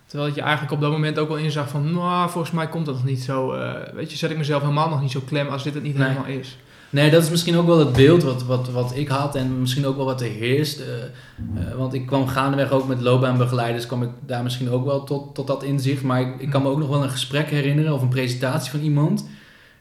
Terwijl 0.06 0.34
je 0.36 0.42
eigenlijk 0.42 0.72
op 0.74 0.82
dat 0.82 0.92
moment 0.92 1.20
ook 1.20 1.28
wel 1.28 1.38
inzag 1.38 1.70
van... 1.70 1.94
Nou, 1.94 2.30
volgens 2.30 2.54
mij 2.54 2.68
komt 2.68 2.86
dat 2.86 2.96
nog 2.96 3.04
niet 3.06 3.22
zo... 3.22 3.52
eh, 3.54 3.72
weet 3.94 4.12
je, 4.12 4.18
zet 4.18 4.32
ik 4.32 4.38
mezelf 4.38 4.62
helemaal 4.62 4.90
nog 4.90 5.02
niet 5.02 5.12
zo 5.12 5.22
klem 5.28 5.48
als 5.48 5.64
dit 5.64 5.74
het 5.74 5.84
niet 5.84 5.98
Nee. 5.98 6.08
helemaal 6.08 6.30
is. 6.30 6.58
Nee, 6.90 7.10
dat 7.12 7.24
is 7.24 7.30
misschien 7.30 7.56
ook 7.58 7.66
wel 7.68 7.80
het 7.80 7.94
beeld 7.94 8.24
wat, 8.24 8.44
wat, 8.44 8.70
wat 8.70 8.92
ik 8.96 9.08
had 9.08 9.36
en 9.36 9.60
misschien 9.60 9.86
ook 9.86 9.96
wel 9.96 10.06
wat 10.06 10.22
er 10.22 10.28
heerst. 10.28 10.80
eh, 10.80 10.88
eh, 11.62 11.76
want 11.78 11.94
ik 11.94 12.06
kwam 12.06 12.28
gaandeweg 12.28 12.72
ook 12.72 12.88
met 12.88 13.02
loopbaanbegeleiders, 13.02 13.86
kwam 13.86 14.04
ik 14.04 14.10
daar 14.26 14.44
misschien 14.44 14.70
ook 14.70 14.86
wel 14.86 15.04
tot, 15.04 15.36
tot 15.36 15.48
dat 15.48 15.64
inzicht. 15.64 16.04
Maar 16.04 16.22
ik, 16.22 16.28
ik 16.40 16.50
kan 16.50 16.62
me 16.62 16.70
ook 16.70 16.78
nog 16.80 16.90
wel 16.90 17.04
een 17.04 17.10
gesprek 17.10 17.50
herinneren 17.50 17.94
of 17.94 18.02
een 18.02 18.08
presentatie 18.10 18.72
van 18.72 18.80
iemand. 18.80 19.28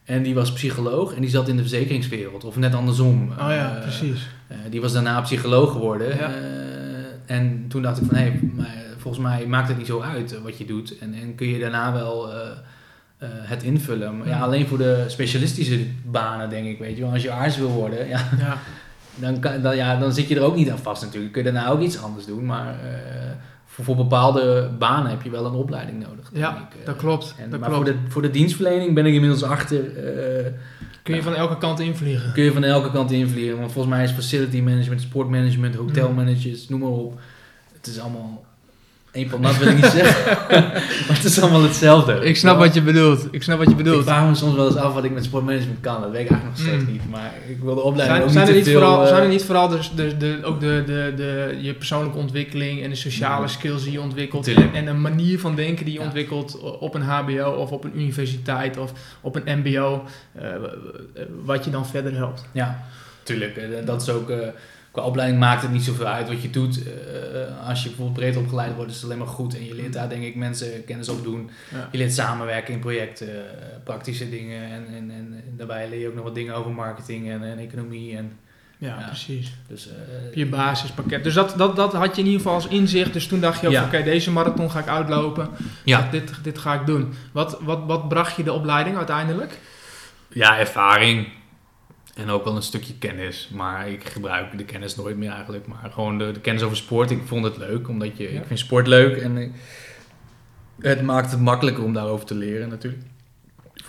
En 0.04 0.22
die 0.22 0.34
was 0.34 0.52
psycholoog 0.52 1.14
en 1.14 1.20
die 1.20 1.30
zat 1.30 1.48
in 1.48 1.56
de 1.56 1.62
verzekeringswereld, 1.62 2.44
of 2.44 2.56
net 2.56 2.74
andersom. 2.74 3.30
Oh 3.30 3.36
ja, 3.48 3.76
Eh, 3.76 3.82
precies. 3.82 4.28
die 4.70 4.80
was 4.80 4.92
daarna 4.92 5.20
psycholoog 5.20 5.72
geworden. 5.72 6.16
Ja. 6.16 6.30
En 7.26 7.64
toen 7.68 7.82
dacht 7.82 8.00
ik 8.00 8.06
van, 8.06 8.16
hé, 8.16 8.22
hey, 8.22 8.40
volgens 8.98 9.22
mij 9.22 9.46
maakt 9.46 9.68
het 9.68 9.76
niet 9.78 9.86
zo 9.86 10.00
uit 10.00 10.42
wat 10.42 10.58
je 10.58 10.64
doet. 10.64 10.98
En, 10.98 11.14
en 11.14 11.34
kun 11.34 11.46
je 11.48 11.58
daarna 11.58 11.92
wel 11.92 12.28
eh, 13.18 13.28
het 13.32 13.62
invullen. 13.62 14.18
Maar 14.18 14.28
ja, 14.28 14.40
alleen 14.40 14.66
voor 14.66 14.78
de 14.78 15.04
specialistische 15.06 15.86
banen, 16.04 16.50
denk 16.50 16.66
ik, 16.66 16.78
weet 16.78 16.96
je 16.96 17.02
wel. 17.02 17.12
Als 17.12 17.22
je 17.22 17.30
arts 17.30 17.56
wil 17.56 17.68
worden, 17.68 18.08
ja, 18.08 18.28
Ja. 18.38 18.58
dan, 19.24 19.40
kan, 19.40 19.62
dan, 19.62 19.76
ja, 19.76 19.96
dan 19.98 20.12
zit 20.12 20.28
je 20.28 20.36
er 20.36 20.42
ook 20.42 20.56
niet 20.56 20.70
aan 20.70 20.78
vast 20.78 21.02
natuurlijk. 21.02 21.32
Kun 21.32 21.44
je 21.44 21.52
daarna 21.52 21.70
ook 21.70 21.80
iets 21.80 22.02
anders 22.02 22.26
doen. 22.26 22.44
Maar 22.46 22.68
eh, 22.68 22.90
voor, 23.66 23.84
voor 23.84 23.96
bepaalde 23.96 24.70
banen 24.78 25.10
heb 25.10 25.22
je 25.22 25.30
wel 25.30 25.46
een 25.46 25.54
opleiding 25.54 26.06
nodig, 26.06 26.30
denk 26.30 26.44
Ja, 26.44 26.50
ik. 26.50 26.80
Eh, 26.80 26.86
dat 26.86 26.96
klopt. 26.96 27.34
En, 27.38 27.50
dat 27.50 27.60
maar 27.60 27.68
klopt. 27.68 27.84
Voor, 27.84 27.94
de, 27.94 28.10
voor 28.10 28.22
de 28.22 28.30
dienstverlening 28.30 28.94
ben 28.94 29.06
ik 29.06 29.14
inmiddels 29.14 29.42
achter... 29.42 29.80
Kun 31.02 31.14
je 31.14 31.22
van 31.22 31.34
elke 31.34 31.58
kant 31.58 31.80
invliegen. 31.80 32.32
kun 32.32 32.42
je 32.44 32.52
van 32.52 32.64
elke 32.64 32.90
kant 32.90 33.10
invliegen. 33.10 33.58
Want 33.58 33.72
volgens 33.72 33.94
mij 33.94 34.04
is 34.04 34.10
facility 34.10 34.60
management, 34.60 35.00
sportmanagement, 35.00 35.74
hotelmanagers, 35.74 36.68
noem 36.68 36.80
maar 36.80 36.88
op. 36.88 37.20
Het 37.72 37.86
is 37.86 37.98
allemaal 37.98 38.45
één 39.16 39.28
pot 39.28 39.40
nat 39.40 39.58
wil 39.58 39.68
ik 39.68 39.74
niet 39.74 39.84
zeggen. 39.84 40.34
maar 41.06 41.16
het 41.16 41.24
is 41.24 41.40
allemaal 41.40 41.62
hetzelfde. 41.62 42.12
Ik 42.24 42.36
snap 42.36 42.58
wat 42.58 42.74
je 42.74 42.82
bedoelt. 42.82 43.26
Ik 43.30 43.42
snap 43.42 43.56
wat 43.58 43.66
je 43.66 43.70
Ik 43.72 43.76
bedoelt. 43.76 44.04
vraag 44.04 44.28
me 44.28 44.34
soms 44.34 44.54
wel 44.54 44.66
eens 44.66 44.76
af 44.76 44.94
wat 44.94 45.04
ik 45.04 45.10
met 45.12 45.24
sportmanagement 45.24 45.80
kan. 45.80 46.00
Dat 46.00 46.10
weet 46.10 46.20
ik 46.24 46.30
eigenlijk 46.30 46.58
nog 46.58 46.66
steeds 46.68 46.84
Mm. 46.84 46.92
niet. 46.92 47.10
Maar 47.10 47.32
ik 47.48 47.58
wil 47.62 47.74
de 47.74 47.80
opleiding 47.80 48.18
Zijn, 48.18 48.22
ook 48.22 48.30
zijn, 48.32 48.46
er 48.46 48.52
niet 48.54 48.56
niet 48.56 48.64
te 48.64 48.70
veel... 48.70 48.80
vooral, 48.80 49.02
eh, 49.02 49.08
zijn 49.08 49.22
er 49.22 49.28
niet 49.28 49.44
vooral 49.44 49.68
de, 49.68 49.78
de, 49.94 50.16
de, 50.16 50.38
ook 50.42 50.60
de, 50.60 50.82
de, 50.86 51.12
de, 51.16 51.58
je 51.60 51.74
persoonlijke 51.74 52.18
ontwikkeling 52.18 52.82
en 52.82 52.90
de 52.90 52.96
sociale 52.96 53.40
Mm. 53.40 53.48
skills 53.48 53.82
die 53.82 53.92
je 53.92 54.00
ontwikkelt 54.00 54.46
en, 54.48 54.54
Tuurlijk. 54.54 54.74
en 54.74 54.86
een 54.86 55.00
manier 55.00 55.40
van 55.40 55.54
denken 55.54 55.84
die 55.84 55.94
je 55.94 56.00
Ja. 56.00 56.04
ontwikkelt 56.04 56.58
op 56.78 56.94
een 56.94 57.02
HBO 57.02 57.50
of 57.50 57.70
op 57.70 57.84
een 57.84 57.92
universiteit 58.00 58.78
of 58.78 58.92
op 59.20 59.36
een 59.44 59.58
MBO, 59.64 60.04
eh, 60.32 60.48
wat 61.44 61.64
je 61.64 61.70
dan 61.70 61.86
verder 61.86 62.14
helpt? 62.14 62.44
Ja, 62.52 62.82
tuurlijk. 63.22 63.56
Eh, 63.56 63.64
Dat 63.86 64.02
is 64.02 64.08
ook... 64.08 64.30
eh, 64.30 64.38
qua 64.96 65.04
opleiding 65.04 65.40
maakt 65.40 65.62
het 65.62 65.70
niet 65.70 65.82
zoveel 65.84 66.06
uit 66.06 66.28
wat 66.28 66.42
je 66.42 66.50
doet. 66.50 66.82
Eh, 66.82 67.68
als 67.68 67.82
je 67.82 67.88
bijvoorbeeld 67.88 68.18
breed 68.18 68.36
opgeleid 68.36 68.74
wordt, 68.74 68.90
is 68.90 68.96
het 68.96 69.04
alleen 69.04 69.18
maar 69.18 69.26
goed. 69.26 69.56
En 69.56 69.64
je 69.64 69.74
leert 69.74 69.92
daar 69.92 70.08
denk 70.08 70.22
ik 70.22 70.34
mensen 70.36 70.84
kennis 70.84 71.08
opdoen. 71.08 71.50
Ja. 71.72 71.88
Je 71.92 71.98
leert 71.98 72.12
samenwerken 72.14 72.74
in 72.74 72.80
projecten, 72.80 73.28
eh, 73.28 73.66
praktische 73.84 74.30
dingen. 74.30 74.62
En, 74.70 74.86
en, 74.96 75.10
en 75.10 75.42
daarbij 75.56 75.88
leer 75.88 75.98
je 76.00 76.08
ook 76.08 76.14
nog 76.14 76.24
wat 76.24 76.34
dingen 76.34 76.54
over 76.54 76.70
marketing 76.70 77.30
en, 77.30 77.42
en 77.42 77.58
economie. 77.58 78.16
En, 78.16 78.32
Ja, 78.78 78.96
Ja. 79.00 79.06
precies. 79.06 79.52
dus, 79.68 79.88
eh, 79.88 80.34
Je 80.34 80.46
basispakket. 80.46 81.24
Dus 81.24 81.34
dat, 81.34 81.54
dat, 81.56 81.76
dat 81.76 81.92
had 81.92 82.14
je 82.16 82.20
in 82.20 82.26
ieder 82.26 82.40
geval 82.40 82.54
als 82.54 82.68
inzicht. 82.68 83.12
Dus 83.12 83.26
toen 83.26 83.40
dacht 83.40 83.60
je 83.60 83.66
ook, 83.66 83.72
Ja. 83.72 83.84
oké, 83.84 84.02
deze 84.02 84.30
marathon 84.30 84.70
ga 84.70 84.78
ik 84.78 84.88
uitlopen. 84.88 85.48
Ja. 85.84 86.08
Dit, 86.10 86.32
dit 86.42 86.58
ga 86.58 86.74
ik 86.74 86.86
doen. 86.86 87.14
Wat, 87.32 87.58
wat, 87.60 87.80
wat 87.86 88.08
bracht 88.08 88.36
je 88.36 88.42
de 88.42 88.52
opleiding 88.52 88.96
uiteindelijk? 88.96 89.58
ja, 90.28 90.58
ervaring. 90.58 91.26
En 92.16 92.30
ook 92.30 92.44
wel 92.44 92.56
een 92.56 92.62
stukje 92.62 92.94
kennis. 92.98 93.48
Maar 93.54 93.88
ik 93.88 94.04
gebruik 94.08 94.58
de 94.58 94.64
kennis 94.64 94.96
nooit 94.96 95.16
meer 95.16 95.30
eigenlijk. 95.30 95.66
Maar 95.66 95.90
gewoon 95.92 96.18
de, 96.18 96.32
de 96.32 96.40
kennis 96.40 96.62
over 96.62 96.76
sport. 96.76 97.10
Ik 97.10 97.22
vond 97.24 97.44
het 97.44 97.56
leuk, 97.56 97.88
omdat 97.88 98.16
je, 98.16 98.32
Ja. 98.32 98.40
ik 98.40 98.46
vind 98.46 98.58
sport 98.58 98.86
leuk. 98.86 99.16
En 99.16 99.36
eh, 99.38 99.48
het 100.80 101.02
maakt 101.02 101.30
het 101.30 101.40
makkelijker 101.40 101.84
om 101.84 101.92
daarover 101.92 102.26
te 102.26 102.34
leren 102.34 102.68
natuurlijk. 102.68 103.02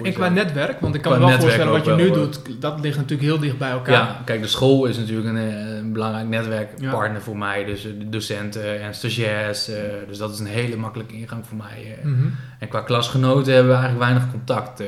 En 0.04 0.13
qua 0.13 0.30
netwerk, 0.30 0.80
want 0.80 0.95
ik 0.95 1.02
kan 1.02 1.12
me 1.12 1.17
wel 1.19 1.28
voorstellen 1.39 1.71
wat 1.73 1.86
je 1.86 1.91
nu 2.04 2.10
wel, 2.10 2.13
doet, 2.23 2.62
dat 2.62 2.80
ligt 2.80 2.95
natuurlijk 2.97 3.30
heel 3.30 3.39
dicht 3.39 3.58
bij 3.58 3.69
elkaar. 3.71 3.93
Ja, 3.93 4.21
kijk, 4.26 4.41
de 4.41 4.47
school 4.47 4.86
is 4.86 4.97
natuurlijk 4.97 5.28
een, 5.28 5.38
eh, 5.38 5.76
een 5.78 5.93
belangrijk 5.93 6.28
netwerkpartner 6.28 7.21
voor 7.21 7.38
mij. 7.38 7.65
Dus 7.65 7.86
eh, 7.86 7.91
de 8.00 8.10
docenten 8.10 8.82
en 8.82 8.93
stagiairs. 8.93 9.67
eh, 9.69 9.76
dus 10.08 10.17
dat 10.17 10.34
is 10.34 10.39
een 10.39 10.45
hele 10.45 10.76
makkelijke 10.76 11.13
ingang 11.15 11.45
voor 11.47 11.58
mij. 11.58 11.97
Mhm. 12.04 12.28
En 12.60 12.67
qua 12.67 12.82
klasgenoten 12.82 13.54
hebben 13.54 13.71
we 13.71 13.78
eigenlijk 13.80 14.10
weinig 14.12 14.32
contact. 14.32 14.80
eh, 14.80 14.88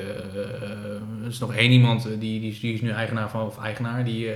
er 1.24 1.28
is 1.28 1.40
nog 1.40 1.54
één 1.56 1.72
iemand, 1.72 2.04
die, 2.04 2.18
die, 2.40 2.52
is- 2.52 2.60
die 2.60 2.74
is 2.74 2.82
nu 2.82 2.90
eigenaar 2.90 3.30
van, 3.30 3.46
of 3.46 3.64
eigenaar, 3.64 4.04
die, 4.04 4.30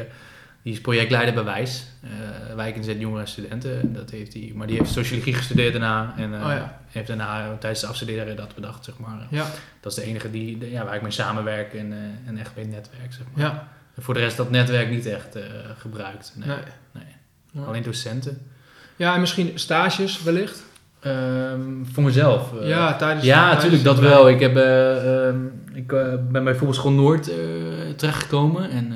die 0.63 0.73
is 0.73 0.82
projectleider 0.82 1.34
bij 1.34 1.43
Wijs, 1.43 1.86
uh, 2.04 2.56
Wijkinzet 2.56 2.99
Jongeren 2.99 3.21
en 3.21 3.28
Studenten. 3.28 3.93
Dat 3.93 4.10
heeft 4.10 4.34
hij, 4.34 4.52
maar 4.56 4.67
die 4.67 4.78
heeft 4.78 4.91
sociologie 4.91 5.34
gestudeerd 5.34 5.71
daarna 5.71 6.13
en 6.17 6.34
uh, 6.34 6.45
oh 6.45 6.52
ja. 6.52 6.80
heeft 6.88 7.08
daarna 7.08 7.56
tijdens 7.60 7.82
de 7.82 7.88
afstuderen 7.88 8.36
dat 8.36 8.56
bedacht, 8.56 8.86
zeg 8.86 8.97
maar. 8.97 9.28
Ja. 9.30 9.45
Dat 9.80 9.91
is 9.91 10.04
de 10.04 10.10
enige 10.10 10.32
die, 10.32 10.69
ja, 10.71 10.86
waar 10.86 10.95
ik 10.95 11.02
mee 11.02 11.12
samenwerk 11.12 11.73
en, 11.73 11.91
uh, 11.91 11.97
en 12.26 12.38
echt 12.38 12.52
het 12.56 12.69
netwerk, 12.69 13.13
zeg 13.13 13.26
maar. 13.34 13.43
Ja. 13.45 13.67
En 13.95 14.04
voor 14.04 14.13
de 14.13 14.19
rest 14.19 14.38
dat 14.38 14.49
netwerk 14.49 14.89
niet 14.89 15.06
echt 15.06 15.38
gebruikt. 15.78 16.34
Nee. 16.36 16.47
nee. 16.47 17.04
nee. 17.52 17.65
Alleen 17.65 17.84
docenten. 17.84 18.41
Ja, 18.95 19.13
en 19.13 19.19
misschien 19.19 19.52
stages 19.56 20.23
wellicht? 20.23 20.63
Um, 21.06 21.88
voor 21.91 22.04
mezelf. 22.04 22.52
Ja, 22.62 22.95
tijdens 22.95 23.26
Ja, 23.26 23.54
natuurlijk, 23.54 23.84
dat 23.84 23.99
wel. 23.99 24.30
Ik, 24.30 24.39
heb, 24.39 24.56
um, 24.56 25.63
ik 25.73 25.88
ben 26.32 26.43
bij 26.43 26.56
Voetbalschool 26.56 26.91
Noord 26.91 27.32
terechtgekomen. 27.95 28.69
En 28.69 28.93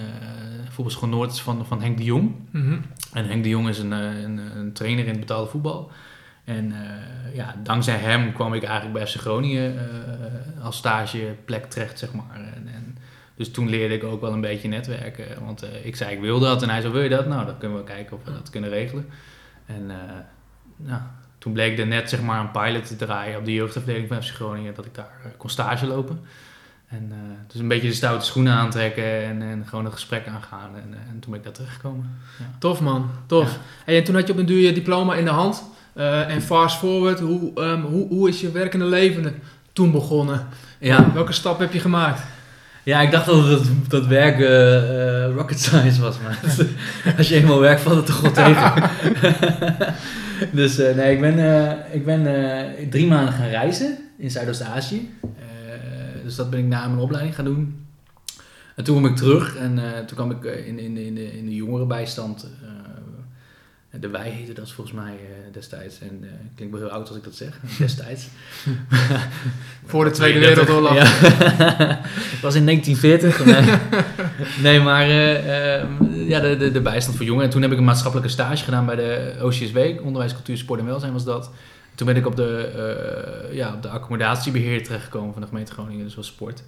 Voetbalschool 0.77 1.09
Noord 1.09 1.31
is 1.31 1.41
van, 1.41 1.65
van 1.65 1.81
Henk 1.81 1.97
de 1.97 2.03
Jong. 2.03 2.35
Mm 2.51 2.61
-hmm. 2.61 2.81
En 3.13 3.25
Henk 3.25 3.43
de 3.43 3.49
Jong 3.49 3.67
is 3.67 3.79
een, 3.79 3.91
een, 3.91 4.37
een 4.37 4.73
trainer 4.73 5.03
in 5.03 5.11
het 5.11 5.19
betaalde 5.19 5.49
voetbal. 5.49 5.91
En 6.43 6.73
ja, 7.33 7.55
dankzij 7.63 7.97
hem 7.97 8.33
kwam 8.33 8.53
ik 8.53 8.63
eigenlijk 8.63 8.93
bij 8.93 9.07
FC 9.07 9.15
Groningen 9.15 9.89
als 10.61 10.77
stageplek 10.77 11.65
terecht, 11.65 11.99
zeg 11.99 12.13
maar. 12.13 12.35
En, 12.35 12.67
en, 12.73 12.97
dus 13.35 13.51
toen 13.51 13.69
leerde 13.69 13.93
ik 13.93 14.03
ook 14.03 14.21
wel 14.21 14.33
een 14.33 14.41
beetje 14.41 14.67
netwerken. 14.67 15.45
Want 15.45 15.65
ik 15.83 15.95
zei, 15.95 16.15
ik 16.15 16.21
wil 16.21 16.39
dat. 16.39 16.61
En 16.63 16.69
hij 16.69 16.81
zei, 16.81 16.93
wil 16.93 17.01
je 17.01 17.09
dat? 17.09 17.27
Nou, 17.27 17.45
dan 17.45 17.57
kunnen 17.57 17.77
we 17.77 17.83
kijken 17.83 18.17
of 18.17 18.23
we 18.23 18.31
dat 18.31 18.49
kunnen 18.49 18.69
regelen. 18.69 19.05
En 19.65 19.91
nou, 20.75 21.01
toen 21.37 21.53
bleek 21.53 21.79
er 21.79 21.87
net 21.87 22.09
zeg 22.09 22.21
maar 22.21 22.39
een 22.39 22.51
pilot 22.51 22.87
te 22.87 22.95
draaien 22.95 23.37
op 23.37 23.45
de 23.45 23.53
jeugdafdeling 23.53 24.07
van 24.07 24.23
FC 24.23 24.33
Groningen, 24.33 24.73
dat 24.73 24.85
ik 24.85 24.95
daar 24.95 25.33
kon 25.37 25.49
stage 25.49 25.85
lopen. 25.85 26.19
En 26.88 27.08
uh, 27.12 27.17
dus 27.47 27.62
een 27.62 27.67
beetje 27.67 27.88
de 27.88 27.93
stoute 27.93 28.26
schoenen 28.26 28.54
aantrekken 28.54 29.23
en, 29.23 29.41
en 29.41 29.65
gewoon 29.67 29.86
een 29.86 29.91
gesprek 29.91 30.28
aangaan. 30.28 30.76
En, 30.76 30.89
uh, 30.89 30.97
en 31.10 31.19
toen 31.19 31.32
ben 31.32 31.39
ik 31.39 31.43
daar 31.43 31.54
terechtgekomen. 31.54 32.19
Ja. 32.39 32.45
Tof 32.60 32.82
man, 32.82 33.10
tof. 33.26 33.52
Ja. 33.52 33.58
Hey, 33.86 33.97
en 33.97 34.04
toen 34.04 34.15
had 34.15 34.28
je 34.28 34.34
op 34.34 34.39
een 34.39 34.45
duur 34.45 34.62
je 34.62 34.73
diploma 34.73 35.15
in 35.15 35.26
de 35.26 35.32
hand. 35.32 35.63
en 36.28 36.41
fast 36.41 36.78
forward, 36.78 37.19
hoe, 37.19 37.52
um, 37.56 37.82
hoe, 37.82 38.08
hoe 38.08 38.30
is 38.30 38.41
je 38.41 38.52
werkende 38.52 38.86
leven 38.86 39.41
toen 39.73 39.91
begonnen? 39.91 40.47
Ja. 40.80 41.13
Welke 41.13 41.32
stap 41.32 41.60
heb 41.60 41.73
je 41.73 41.80
gemaakt? 41.80 42.21
Ja, 42.84 43.02
ik 43.02 43.12
dacht 43.12 43.26
dat 43.26 43.47
het, 43.47 43.69
dat 43.89 44.06
werk 44.06 44.39
rocket 45.36 45.60
science 45.60 46.02
was, 46.02 46.15
maar 46.23 46.39
als 47.17 47.30
je 47.30 47.36
eenmaal 47.36 47.60
werkt 47.60 47.82
valt 47.82 47.95
het 47.95 48.06
toch 48.06 48.21
wel 48.21 48.32
tegen. 48.32 48.89
dus 50.60 50.80
uh, 50.80 50.95
nee, 50.95 51.13
ik 51.13 51.21
ben, 51.21 51.38
uh, 51.38 51.95
ik 51.95 52.06
ben 52.06 52.26
uh, 52.26 52.89
drie 52.89 53.08
maanden 53.08 53.34
gaan 53.34 53.47
reizen 53.47 53.97
in 54.17 54.32
Zuidoost-Azië. 54.32 55.10
Dus 56.27 56.35
dat 56.35 56.49
ben 56.49 56.59
ik 56.59 56.65
na 56.65 56.87
mijn 56.87 56.99
opleiding 56.99 57.35
gaan 57.35 57.45
doen. 57.45 57.85
En 58.75 58.83
toen 58.83 58.99
kwam 58.99 59.11
ik 59.11 59.17
terug 59.17 59.55
en 59.55 59.79
toen 60.05 60.17
kwam 60.17 60.31
ik 60.31 60.43
in, 60.43 60.79
in, 60.79 60.97
in, 60.97 61.15
de, 61.15 61.37
in 61.37 61.45
de 61.45 61.55
jongerenbijstand 61.55 62.47
de 63.99 64.07
Wij 64.09 64.29
heette 64.29 64.53
dat 64.53 64.71
volgens 64.71 64.95
mij 64.95 65.13
uh, 65.13 65.53
destijds. 65.53 65.99
En 65.99 66.23
ik 66.23 66.55
klink 66.55 66.71
wel 66.71 66.79
heel 66.79 66.89
oud 66.89 67.07
als 67.07 67.17
ik 67.17 67.23
dat 67.23 67.35
zeg, 67.35 67.59
destijds. 67.77 68.27
Voor 69.85 70.03
de 70.03 70.11
Tweede 70.11 70.39
Wereldoorlog. 70.39 70.93
Ja. 70.93 71.05
Het 71.05 72.41
was 72.47 72.55
in 72.55 72.65
1940. 72.65 73.45
nee, 73.45 73.77
nee 74.61 74.79
maar 74.79 75.07
uh, 75.07 76.29
ja, 76.29 76.39
de, 76.39 76.57
de, 76.57 76.71
de 76.71 76.81
bijstand 76.81 77.17
voor 77.17 77.25
jongeren. 77.25 77.47
En 77.47 77.53
toen 77.53 77.61
heb 77.61 77.71
ik 77.71 77.77
een 77.77 77.83
maatschappelijke 77.83 78.31
stage 78.31 78.63
gedaan 78.63 78.85
bij 78.85 78.95
de 78.95 79.35
OCSW, 79.41 79.77
Onderwijs, 79.77 80.33
Cultuur, 80.33 80.57
Sport 80.57 80.79
en 80.79 80.85
Welzijn 80.85 81.13
was 81.13 81.25
dat. 81.25 81.51
Toen 81.97 82.07
ben 82.07 82.15
ik 82.15 82.25
op 82.25 82.36
de, 82.36 83.49
ja, 83.51 83.73
op 83.73 83.81
de 83.81 83.89
accommodatiebeheer 83.89 84.83
terechtgekomen 84.83 85.33
van 85.33 85.41
de 85.41 85.47
gemeente 85.47 85.71
Groningen, 85.71 86.05
dus 86.05 86.15
was 86.15 86.27
sport. 86.27 86.63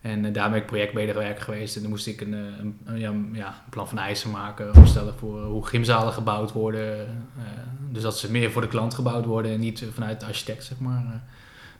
En 0.00 0.24
uh, 0.24 0.32
daar 0.32 0.50
ben 0.50 0.58
ik 0.58 0.66
projectmedewerker 0.66 1.42
geweest. 1.42 1.76
En 1.76 1.80
dan 1.82 1.90
moest 1.90 2.06
ik 2.06 2.20
een, 2.20 2.32
een, 2.32 2.78
een, 2.84 2.98
ja, 2.98 3.12
ja, 3.32 3.46
een 3.46 3.70
plan 3.70 3.88
van 3.88 3.98
eisen 3.98 4.30
maken. 4.30 4.74
Opstellen 4.74 5.14
voor 5.18 5.44
hoe 5.44 5.66
gymzalen 5.66 6.12
gebouwd 6.12 6.52
worden. 6.52 6.98
Uh, 7.38 7.44
dus 7.90 8.02
dat 8.02 8.18
ze 8.18 8.30
meer 8.30 8.50
voor 8.50 8.62
de 8.62 8.68
klant 8.68 8.94
gebouwd 8.94 9.24
worden 9.24 9.52
en 9.52 9.60
niet 9.60 9.84
vanuit 9.94 10.20
de 10.20 10.26
architect, 10.26 10.64
zeg 10.64 10.78
maar. 10.78 11.22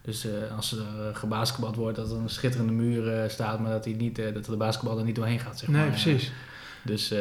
Dus 0.02 0.26
als 0.56 0.72
er 0.72 1.14
gebasketbald 1.14 1.76
wordt, 1.76 1.96
dat 1.96 2.10
er 2.10 2.16
een 2.16 2.28
schitterende 2.28 2.72
muur 2.72 3.30
staat, 3.30 3.60
maar 3.60 3.70
dat, 3.70 3.84
die 3.84 3.96
niet, 3.96 4.16
dat 4.16 4.44
de 4.44 4.56
basketbal 4.56 4.98
er 4.98 5.04
niet 5.04 5.16
doorheen 5.16 5.38
gaat, 5.38 5.58
zeg 5.58 5.68
maar. 5.68 5.80
Nee, 5.80 5.90
precies. 5.90 6.32
Dus, 6.82 7.14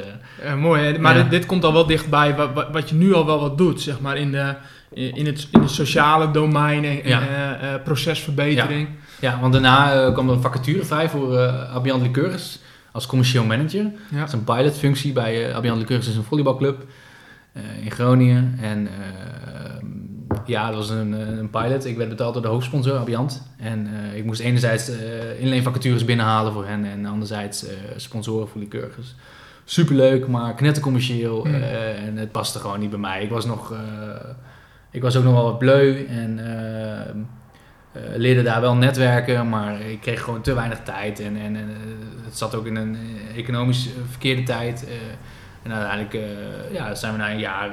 mooi, 0.58 0.82
hè? 0.84 1.00
maar 1.00 1.16
ja. 1.16 1.22
dit, 1.22 1.32
dit, 1.32 1.46
komt 1.46 1.64
al 1.64 1.74
wel 1.74 1.86
dichtbij 1.86 2.36
wat, 2.36 2.68
wat, 2.72 2.90
je 2.90 2.96
nu 2.96 3.14
al 3.14 3.26
wel 3.26 3.40
wat 3.40 3.58
doet, 3.58 3.82
zeg 3.82 4.00
maar, 4.00 4.18
in, 4.18 4.32
de, 4.32 4.56
in, 4.94 5.26
het, 5.26 5.48
in 5.52 5.62
het 5.62 5.72
sociale 5.72 6.32
domein 6.32 6.86
en 6.86 7.10
ja. 7.10 7.82
procesverbetering. 7.84 8.88
Ja. 8.88 9.06
Ja, 9.20 9.40
want 9.40 9.54
daarna 9.54 10.06
uh, 10.06 10.14
kwam 10.14 10.30
er 10.30 10.36
een 10.36 10.42
vacature 10.42 10.86
vrij 10.86 11.10
voor 11.10 11.34
uh, 11.34 11.76
Abian 11.76 12.02
Liqueurs 12.02 12.60
als 12.92 13.06
commercieel 13.06 13.44
manager. 13.44 13.92
Dat 14.12 14.28
is 14.28 14.34
een 14.34 14.44
pilotfunctie 14.44 15.14
bij 15.14 15.50
uh, 15.50 15.56
Abian 15.56 15.78
Liqueurs, 15.78 16.08
is 16.08 16.16
een 16.16 16.24
volleybalclub 16.24 16.86
in 17.84 17.92
Groningen. 17.92 18.58
En 18.62 18.88
ja, 20.46 20.68
dat 20.68 20.76
was 20.76 20.90
een, 20.90 21.12
een, 21.12 21.50
pilot. 21.50 21.86
Ik 21.86 21.98
werd 21.98 22.10
betaald 22.10 22.34
door 22.34 22.42
de 22.42 22.48
hoofdsponsor, 22.48 22.98
Abiant. 22.98 23.48
En 23.58 23.88
ik 24.16 24.26
moest 24.26 24.40
enerzijds 24.40 24.92
inleenvacatures 25.40 26.06
binnenhalen 26.06 26.54
voor 26.54 26.66
hen 26.66 26.86
en 26.86 27.06
anderzijds 27.06 27.66
sponsoren 27.96 28.48
voor 28.48 28.62
Liqueurs. 28.62 29.16
Superleuk, 29.70 30.28
maar 30.28 30.54
knettercommercieel. 30.54 31.46
Mm. 31.46 31.54
en 31.54 32.18
het 32.18 32.32
paste 32.32 32.60
gewoon 32.60 32.80
niet 32.80 32.90
bij 32.90 33.00
mij. 33.00 33.24
Ik 33.24 33.30
was 33.30 33.46
nog... 33.46 33.74
ik 34.92 35.02
was 35.02 35.16
ook 35.16 35.24
nog 35.24 35.34
wel 35.34 35.44
wat 35.44 35.60
bleu 35.60 36.06
en 36.06 36.40
uh, 36.40 38.02
leerde 38.16 38.44
daar 38.44 38.62
wel 38.62 38.76
netwerken, 38.76 39.50
maar 39.50 39.82
ik 39.82 40.02
kreeg 40.02 40.22
gewoon 40.22 40.42
te 40.42 40.54
weinig 40.54 40.80
tijd. 40.84 41.20
En, 41.20 41.38
en, 41.38 41.56
het 42.26 42.38
zat 42.38 42.56
ook 42.56 42.66
in 42.66 42.76
een 42.76 42.98
economisch 43.36 43.90
verkeerde 44.10 44.44
tijd. 44.44 44.88
en 45.64 45.74
uiteindelijk 45.74 46.28
ja, 46.72 46.96
zijn 46.96 47.12
we 47.12 47.18
na 47.18 47.32
een 47.32 47.40
jaar 47.40 47.70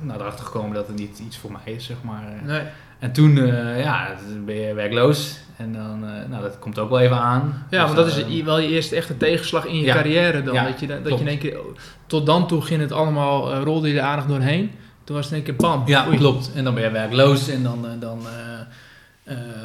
nou, 0.00 0.20
erachter 0.20 0.44
gekomen 0.44 0.74
dat 0.74 0.86
het 0.86 0.96
niet 0.96 1.18
iets 1.18 1.38
voor 1.38 1.52
mij 1.52 1.74
is, 1.74 1.84
zeg 1.84 1.96
maar. 2.02 2.22
Nee. 2.42 2.62
En 3.00 3.12
toen 3.12 3.36
ja, 3.76 4.14
ben 4.44 4.54
je 4.54 4.74
werkloos. 4.74 5.38
En 5.56 5.72
dan, 5.72 6.00
nou, 6.00 6.42
dat 6.42 6.58
komt 6.58 6.78
ook 6.78 6.90
wel 6.90 7.00
even 7.00 7.20
aan. 7.20 7.66
Ja, 7.70 7.86
dus, 7.86 7.94
want 7.94 8.08
dat 8.08 8.26
is 8.26 8.42
wel 8.42 8.58
je 8.58 8.68
eerste 8.68 8.96
echte 8.96 9.16
tegenslag 9.16 9.64
in 9.64 9.76
je 9.76 9.84
ja, 9.84 9.94
carrière 9.94 10.42
dan. 10.42 10.54
Ja, 10.54 10.64
dat 10.64 10.80
je, 10.80 10.86
dat 10.86 11.12
je 11.12 11.20
in 11.20 11.28
één 11.28 11.38
keer, 11.38 11.58
tot 12.06 12.26
dan 12.26 12.46
toe 12.46 12.62
ging 12.62 12.80
het 12.80 12.92
allemaal, 12.92 13.54
rolde 13.54 13.88
je 13.88 13.98
er 13.98 14.04
aardig 14.04 14.26
doorheen. 14.26 14.70
Toen 15.04 15.16
was 15.16 15.24
het 15.24 15.34
in 15.34 15.44
één 15.44 15.56
keer 15.56 15.66
bam. 15.68 15.82
Ja, 15.86 16.06
klopt. 16.16 16.50
En 16.54 16.64
dan 16.64 16.74
ben 16.74 16.82
je 16.82 16.90
werkloos 16.90 17.48
en 17.48 17.62
dan, 17.62 17.86
dan 17.98 18.20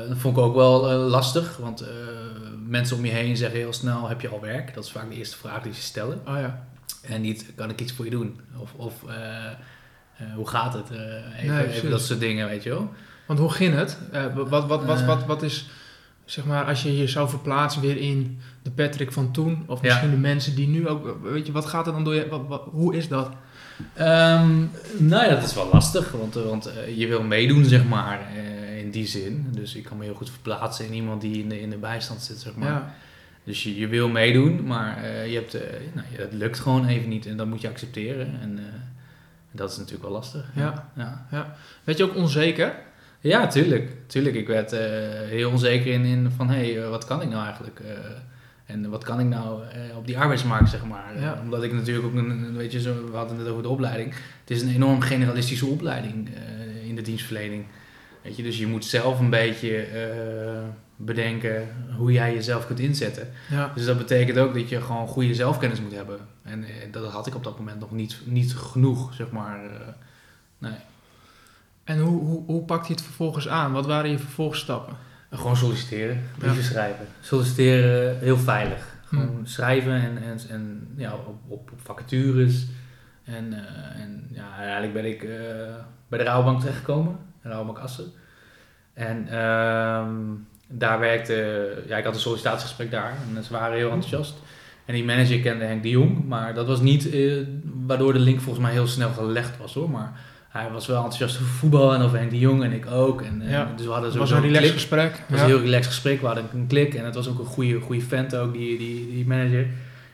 dat 0.08 0.18
vond 0.18 0.38
ik 0.38 0.44
ook 0.44 0.56
wel 0.56 0.92
lastig, 0.94 1.58
want 1.58 1.86
mensen 2.68 2.98
om 2.98 3.06
je 3.06 3.12
heen 3.12 3.38
zeggen 3.38 3.60
heel 3.60 3.74
snel: 3.74 4.08
heb 4.08 4.22
je 4.22 4.30
al 4.30 4.42
werk? 4.42 4.74
Dat 4.74 4.84
is 4.84 4.92
vaak 4.92 5.10
de 5.10 5.16
eerste 5.16 5.38
vraag 5.38 5.62
die 5.62 5.74
ze 5.74 5.82
stellen. 5.82 6.22
Oh 6.28 6.40
ja. 6.40 6.66
En 7.02 7.22
niet: 7.22 7.52
kan 7.56 7.70
ik 7.70 7.82
iets 7.82 7.92
voor 7.94 8.06
je 8.06 8.12
doen? 8.12 8.40
Of, 8.58 8.74
of 8.76 8.94
hoe 10.36 10.48
gaat 10.48 10.74
het? 10.74 10.90
even, 10.90 11.56
nee, 11.56 11.68
even 11.68 11.90
dat 11.90 12.02
soort 12.02 12.20
dingen, 12.20 12.48
weet 12.48 12.64
je 12.64 12.70
wel. 12.70 12.94
Want 13.26 13.40
hoe 13.40 13.52
ging 13.52 13.76
het? 13.76 13.98
wat, 14.36 14.50
wat, 14.50 14.68
wat, 14.68 14.86
wat, 14.86 15.06
wat, 15.06 15.26
wat 15.26 15.44
is, 15.44 15.70
zeg 16.26 16.46
maar, 16.46 16.66
als 16.66 16.84
je 16.84 16.98
je 16.98 17.08
zou 17.08 17.30
verplaatsen 17.30 17.82
weer 17.82 17.98
in 17.98 18.40
de 18.62 18.72
Patrick 18.72 19.12
van 19.12 19.32
toen, 19.32 19.64
of 19.68 19.82
misschien 19.82 20.10
ja. 20.10 20.16
de 20.16 20.22
mensen 20.22 20.56
die 20.56 20.68
nu 20.68 20.88
ook, 20.88 21.18
weet 21.24 21.46
je, 21.46 21.52
wat 21.52 21.66
gaat 21.66 21.88
er 21.88 21.94
dan 21.94 22.04
door 22.04 22.16
je, 22.16 22.28
wat, 22.28 22.42
wat, 22.48 22.64
hoe 22.72 22.96
is 22.96 23.08
dat? 23.08 23.30
Um, 24.00 24.72
nou 24.98 25.26
ja, 25.26 25.30
dat 25.30 25.44
is 25.44 25.54
wel 25.54 25.70
lastig, 25.72 26.12
want, 26.12 26.34
want 26.34 26.72
je 26.96 27.08
wil 27.08 27.24
meedoen, 27.24 27.66
zeg 27.66 27.86
maar 27.86 28.20
in 28.78 28.92
die 28.92 29.08
zin. 29.08 29.48
Dus 29.52 29.76
ik 29.76 29.84
kan 29.84 29.98
me 29.98 30.04
heel 30.04 30.14
goed 30.14 30.30
verplaatsen 30.30 30.86
in 30.86 30.94
iemand 30.94 31.22
die 31.22 31.44
in 31.44 31.50
de, 31.50 31.62
in 31.62 31.70
de 31.70 31.78
bijstand 31.78 32.22
zit, 32.22 32.40
zeg 32.40 32.56
maar. 32.56 32.68
Ja. 32.68 32.96
Dus 33.44 33.64
je, 33.64 33.80
je 33.80 33.88
wil 33.88 34.10
meedoen, 34.10 34.64
maar 34.64 35.04
uh, 35.04 35.28
je 35.28 35.36
hebt, 35.36 35.54
nou, 35.94 36.08
het 36.12 36.34
lukt 36.34 36.60
gewoon 36.60 36.86
even 36.86 37.10
niet 37.10 37.26
en 37.26 37.38
dat 37.38 37.48
moet 37.48 37.62
je 37.62 37.70
accepteren. 37.70 38.40
En 38.42 38.60
dat 39.52 39.72
is 39.72 39.78
natuurlijk 39.78 40.04
wel 40.04 40.12
lastig. 40.12 40.50
Ja. 40.56 40.90
Ja. 40.96 41.26
ja. 41.32 41.56
Weet 41.84 41.98
je 41.98 42.04
ook 42.04 42.16
onzeker? 42.16 42.76
Ja, 43.28 43.48
tuurlijk. 43.48 43.92
tuurlijk. 44.08 44.36
Ik 44.36 44.48
werd 44.48 44.72
heel 45.30 45.52
onzeker 45.52 45.94
in, 45.94 46.06
in 46.06 46.32
van, 46.36 46.50
hé, 46.50 46.74
hey, 46.74 46.90
wat 46.90 47.06
kan 47.06 47.22
ik 47.22 47.30
nou 47.30 47.44
eigenlijk? 47.44 47.82
en 48.66 48.90
wat 48.90 49.04
kan 49.04 49.20
ik 49.20 49.26
nou 49.26 49.62
op 49.98 50.08
die 50.08 50.18
arbeidsmarkt, 50.18 50.70
zeg 50.70 50.86
maar? 50.86 51.20
Ja. 51.20 51.40
omdat 51.44 51.64
ik 51.64 51.74
natuurlijk 51.74 52.06
ook, 52.06 52.14
een, 52.14 52.56
weet 52.56 52.72
je, 52.72 52.82
zo, 52.82 53.10
we 53.12 53.18
hadden 53.18 53.38
het 53.38 53.48
over 53.48 53.64
de 53.64 53.70
opleiding. 53.70 54.14
Het 54.40 54.50
is 54.50 54.62
een 54.62 54.74
enorm 54.74 55.02
generalistische 55.02 55.66
opleiding 55.66 56.30
in 56.88 56.96
de 56.96 57.02
dienstverlening. 57.02 57.66
Weet 58.22 58.36
je, 58.36 58.44
dus 58.44 58.58
je 58.58 58.68
moet 58.68 58.86
zelf 58.86 59.20
een 59.20 59.30
beetje 59.30 59.88
bedenken 60.96 61.68
hoe 61.98 62.12
jij 62.12 62.34
jezelf 62.34 62.68
kunt 62.68 62.80
inzetten. 62.80 63.28
Ja. 63.50 63.72
Dus 63.76 63.86
dat 63.86 63.98
betekent 63.98 64.38
ook 64.38 64.54
dat 64.54 64.70
je 64.70 64.82
gewoon 64.82 65.08
goede 65.08 65.34
zelfkennis 65.34 65.82
moet 65.82 65.96
hebben. 65.96 66.20
En 66.44 66.66
dat 66.92 67.12
had 67.12 67.28
ik 67.28 67.36
op 67.36 67.44
dat 67.44 67.58
moment 67.58 67.80
nog 67.80 67.92
niet, 67.92 68.18
niet 68.26 68.56
genoeg, 68.56 69.14
zeg 69.14 69.32
maar. 69.32 69.60
Nee. 70.58 70.74
En 71.86 72.00
hoe, 72.00 72.22
hoe, 72.22 72.44
hoe 72.46 72.64
pakt 72.64 72.88
je 72.88 72.94
het 72.94 73.02
vervolgens 73.02 73.48
aan? 73.48 73.72
Wat 73.72 73.86
waren 73.86 74.10
je 74.10 74.20
vervolgstappen? 74.20 74.96
Gewoon 75.32 75.58
solliciteren, 75.58 76.22
brieven 76.38 76.62
ja. 76.62 76.64
schrijven. 76.64 77.08
Solliciteren 77.22 78.20
heel 78.20 78.38
veilig. 78.38 78.94
Gewoon 79.06 79.28
Hmm. 79.28 79.46
schrijven 79.46 79.94
en, 79.94 80.18
en, 80.24 80.40
en 80.50 80.88
ja, 80.96 81.14
op, 81.14 81.28
op, 81.48 81.72
op 81.72 81.80
vacatures. 81.84 82.66
En, 83.24 83.54
en 83.96 84.28
ja, 84.32 84.48
uiteindelijk 84.58 84.94
ben 84.94 85.06
ik 85.06 85.20
bij 86.08 86.20
de 86.20 86.24
Rouwbank 86.24 86.60
terechtgekomen. 86.60 87.18
Rabobank 87.42 87.78
Assen. 87.78 88.12
En 88.94 89.40
um, 89.40 90.48
daar 90.68 91.00
werkte, 91.00 91.84
ja, 91.88 91.98
ik 91.98 92.04
had 92.04 92.14
een 92.14 92.20
sollicitatiegesprek 92.20 92.92
daar 92.92 93.14
en 93.36 93.44
ze 93.44 93.54
waren 93.54 93.78
heel 93.78 93.92
enthousiast. 93.92 94.36
En 94.86 94.94
die 94.94 95.04
manager 95.04 95.40
kende 95.40 95.66
Henk 95.66 95.84
de 95.84 95.90
Jong, 95.90 96.26
maar 96.26 96.54
dat 96.54 96.68
was 96.68 96.82
niet 96.82 97.10
eh, 97.10 97.34
waardoor 97.86 98.14
de 98.14 98.20
link 98.20 98.42
volgens 98.42 98.66
mij 98.66 98.74
heel 98.74 98.88
snel 98.88 99.10
gelegd 99.10 99.58
was 99.58 99.74
hoor. 99.74 99.90
Maar 99.90 100.20
hij 100.62 100.72
was 100.72 100.88
wel 100.88 100.96
enthousiast 101.04 101.36
over 101.36 101.48
voetbal 101.48 101.94
en 101.94 102.02
over 102.02 102.18
Henk 102.18 102.30
de 102.32 102.40
Jong 102.40 102.64
en 102.64 102.72
ik 102.72 102.86
ook. 102.92 103.22
En, 103.22 103.42
en 103.42 103.50
Ja. 103.50 103.72
dus 103.76 103.86
we 103.86 103.92
hadden 103.92 104.10
Het 104.10 104.20
was 104.20 104.32
een 104.32 104.42
relaxed 104.42 104.72
gesprek. 104.72 105.12
Het 105.12 105.22
was 105.30 105.40
Ja. 105.40 105.46
een 105.46 105.52
heel 105.52 105.60
relaxed 105.62 105.86
gesprek, 105.94 106.20
we 106.20 106.26
hadden 106.26 106.46
een 106.54 106.68
klik 106.68 106.94
en 106.94 107.06
het 107.06 107.16
was 107.16 107.28
ook 107.30 107.40
een 107.40 107.46
goede, 107.46 107.80
goede 107.80 108.02
vent 108.02 108.36
ook, 108.36 108.54
die, 108.54 108.78
die, 108.78 109.12
die 109.12 109.28
manager. 109.28 109.68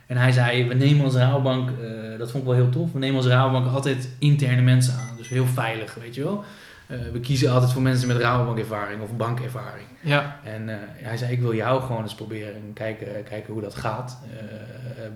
En 0.08 0.17
hij 0.17 0.32
zei, 0.32 0.67
we 0.67 0.73
nemen 0.73 1.06
als 1.06 1.15
Rabobank, 1.15 1.69
eh, 1.69 2.17
dat 2.17 2.32
vond 2.32 2.43
ik 2.43 2.49
wel 2.49 2.58
heel 2.60 2.69
tof, 2.69 2.91
we 2.91 2.99
nemen 2.99 3.15
als 3.17 3.25
Rabobank 3.25 3.73
altijd 3.73 4.10
interne 4.19 4.62
mensen 4.62 4.93
aan. 4.93 5.17
Dus 5.17 5.27
heel 5.30 5.45
veilig, 5.45 5.93
weet 6.01 6.15
je 6.15 6.23
wel. 6.23 6.43
Eh, 6.88 6.97
we 7.13 7.19
kiezen 7.19 7.51
altijd 7.51 7.71
voor 7.71 7.82
mensen 7.82 8.08
met 8.08 8.17
Rabobank-ervaring 8.17 9.01
of 9.01 9.15
bankervaring. 9.17 9.88
Ja, 10.01 10.39
En 10.43 10.69
eh, 10.69 10.75
hij 10.93 11.17
zei, 11.17 11.32
ik 11.32 11.39
wil 11.41 11.54
jou 11.56 11.82
gewoon 11.82 12.01
eens 12.01 12.15
proberen 12.15 12.54
en 12.56 12.71
kijken, 12.73 13.08
kijken 13.30 13.54
hoe 13.54 13.62
dat 13.62 13.75
gaat 13.75 14.17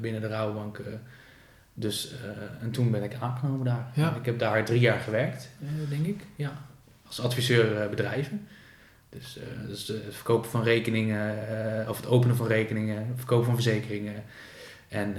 binnen 0.02 0.22
de 0.22 0.28
Rabobank. 0.28 0.80
Dus, 1.78 2.12
eh, 2.12 2.64
en 2.64 2.72
toen 2.72 2.92
ben 2.92 3.04
ik 3.04 3.14
aangenomen 3.20 3.66
daar. 3.66 3.92
Ja. 3.94 4.16
Ik 4.16 4.26
heb 4.26 4.40
daar 4.40 4.66
drie 4.66 4.80
jaar 4.80 5.00
gewerkt, 5.00 5.50
eh, 5.62 5.90
denk 5.90 6.06
ik. 6.06 6.22
Ja, 6.36 6.52
als 7.08 7.22
adviseur 7.22 7.82
eh, 7.82 7.90
bedrijven. 7.90 8.48
Dus, 9.10 9.40
dus 9.68 9.88
het 9.88 10.16
verkopen 10.16 10.50
van 10.50 10.64
rekeningen, 10.64 11.36
of 11.90 11.98
het 11.98 12.08
openen 12.08 12.36
van 12.36 12.48
rekeningen, 12.48 12.98
het 12.98 13.18
verkopen 13.18 13.46
van 13.46 13.54
verzekeringen. 13.54 14.24
En 14.88 15.16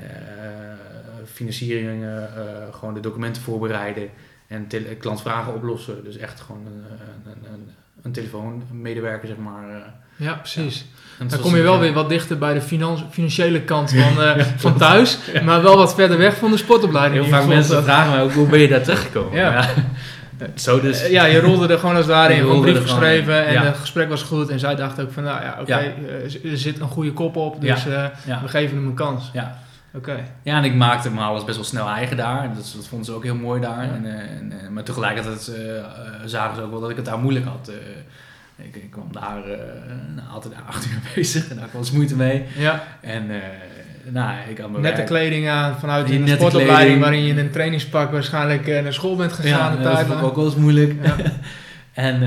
financieringen, 1.25 2.29
gewoon 2.73 2.95
de 2.95 3.01
documenten 3.01 3.43
voorbereiden 3.43 4.11
en 4.47 4.69
klantvragen 4.99 5.55
oplossen. 5.55 6.05
Dus 6.05 6.17
echt 6.17 6.41
gewoon 6.41 6.67
een, 6.67 6.85
een, 7.25 7.53
een, 7.53 7.69
een 8.03 8.13
telefoonmedewerker, 8.13 9.29
zeg 9.29 9.37
maar. 9.37 9.95
ja 10.17 10.35
precies. 10.35 10.87
Dan 11.19 11.41
kom 11.41 11.51
je 11.51 11.57
een- 11.57 11.63
wel 11.63 11.79
weer 11.79 11.93
wat 11.93 12.09
dichter 12.09 12.39
bij 12.39 12.55
de 12.55 12.61
finan- 12.61 13.05
financiële 13.11 13.61
kant 13.61 13.91
van, 13.95 14.23
eh, 14.23 14.45
van 14.57 14.77
thuis, 14.77 15.19
maar 15.45 15.63
wel 15.63 15.77
wat 15.77 15.95
verder 15.95 16.19
weg 16.19 16.37
van 16.37 16.51
de 16.51 16.57
sportopleiding. 16.57 17.23
Heel 17.25 17.33
vaak 17.39 17.47
mensen 17.47 17.83
vragen 17.85 18.11
mij 18.11 18.23
ook, 18.23 18.33
hoe 18.33 18.47
ben 18.49 18.59
je 18.61 18.69
daar 18.69 18.83
terechtgekomen? 18.83 19.39
Ja. 19.39 19.65
Zo 20.55 20.81
dus. 20.81 21.03
Eh, 21.03 21.11
Ja, 21.11 21.25
je 21.25 21.41
rolde 21.41 21.67
er 21.73 21.79
gewoon 21.79 21.97
als 21.97 22.05
het 22.05 22.15
ware 22.15 22.29
Je 22.29 22.35
in, 22.35 22.41
gewoon 22.41 22.57
rolde 22.57 22.73
brief 22.73 22.83
geschreven 22.91 23.35
in, 23.41 23.45
en 23.47 23.53
ja. 23.53 23.63
het 23.65 23.77
gesprek 23.77 24.09
was 24.09 24.23
goed. 24.23 24.49
En 24.49 24.59
zij 24.59 24.75
dacht 24.75 25.01
ook 25.01 25.13
van, 25.13 25.23
nou 25.23 25.43
ja, 25.43 25.57
oké, 25.61 25.79
Ja. 25.79 25.81
eh, 26.45 26.51
er 26.53 26.59
zit 26.59 26.81
een 26.81 26.89
goede 26.89 27.13
kop 27.13 27.37
op, 27.37 27.61
dus 27.61 27.87
eh, 27.87 28.05
ja. 28.27 28.41
we 28.43 28.49
geven 28.49 28.77
hem 28.77 28.87
een 28.87 28.95
kans. 28.95 29.31
Ja. 29.33 29.59
Oké, 29.95 30.17
ja, 30.43 30.57
en 30.57 30.65
ik 30.65 30.75
maakte 30.75 31.11
me 31.11 31.21
alles 31.21 31.45
best 31.45 31.57
wel 31.57 31.65
snel 31.67 31.89
eigen 31.89 32.17
daar. 32.17 32.43
En 32.43 32.53
dat, 32.55 32.73
dat 32.77 32.87
vonden 32.89 33.07
ze 33.07 33.13
ook 33.13 33.23
heel 33.25 33.35
mooi 33.35 33.61
daar. 33.61 33.85
Ja. 33.85 33.91
En, 33.93 34.05
eh, 34.05 34.13
en, 34.21 34.53
eh, 34.63 34.69
maar 34.69 34.83
tegelijkertijd 34.83 35.49
eh, 35.49 35.77
eh, 35.79 35.85
zagen 36.25 36.57
ze 36.57 36.63
ook 36.63 36.71
wel 36.71 36.81
dat 36.81 36.91
ik 36.91 36.97
het 36.97 37.05
daar 37.05 37.19
moeilijk 37.19 37.47
had. 37.47 37.71
Ik, 38.59 38.77
ik 38.77 38.91
kwam 38.91 39.09
daar 39.13 39.45
eh, 39.51 39.59
nou, 40.17 40.29
altijd 40.29 40.55
acht 40.67 40.87
uur 40.87 40.99
bezig 41.15 41.49
en 41.51 41.57
daar 41.57 41.69
eens 41.75 41.91
moeite 41.91 42.17
mee. 42.17 42.45
ja. 42.57 42.85
En 43.01 43.31
eh, 43.31 43.43
nou, 44.11 44.51
ik 44.51 44.59
had 44.59 44.71
mijn 44.71 44.83
Nette 44.83 44.97
werk- 44.97 45.09
kleding 45.09 45.49
aan 45.49 45.79
vanuit 45.79 46.07
Die 46.07 46.29
sportopleiding 46.29 47.01
waarin 47.01 47.23
je 47.23 47.29
in 47.29 47.39
een 47.39 47.51
trainingspak 47.51 48.11
waarschijnlijk 48.13 48.67
eh, 48.69 48.83
naar 48.83 48.93
school 48.93 49.17
bent 49.17 49.33
gegaan 49.33 49.77
Ja, 49.77 49.83
dat 49.83 50.01
vond 50.01 50.19
ik 50.19 50.25
ook 50.25 50.37
wel 50.37 50.45
eens 50.45 50.55
moeilijk. 50.57 50.95
Ja. 51.03 51.17
En, 51.93 52.23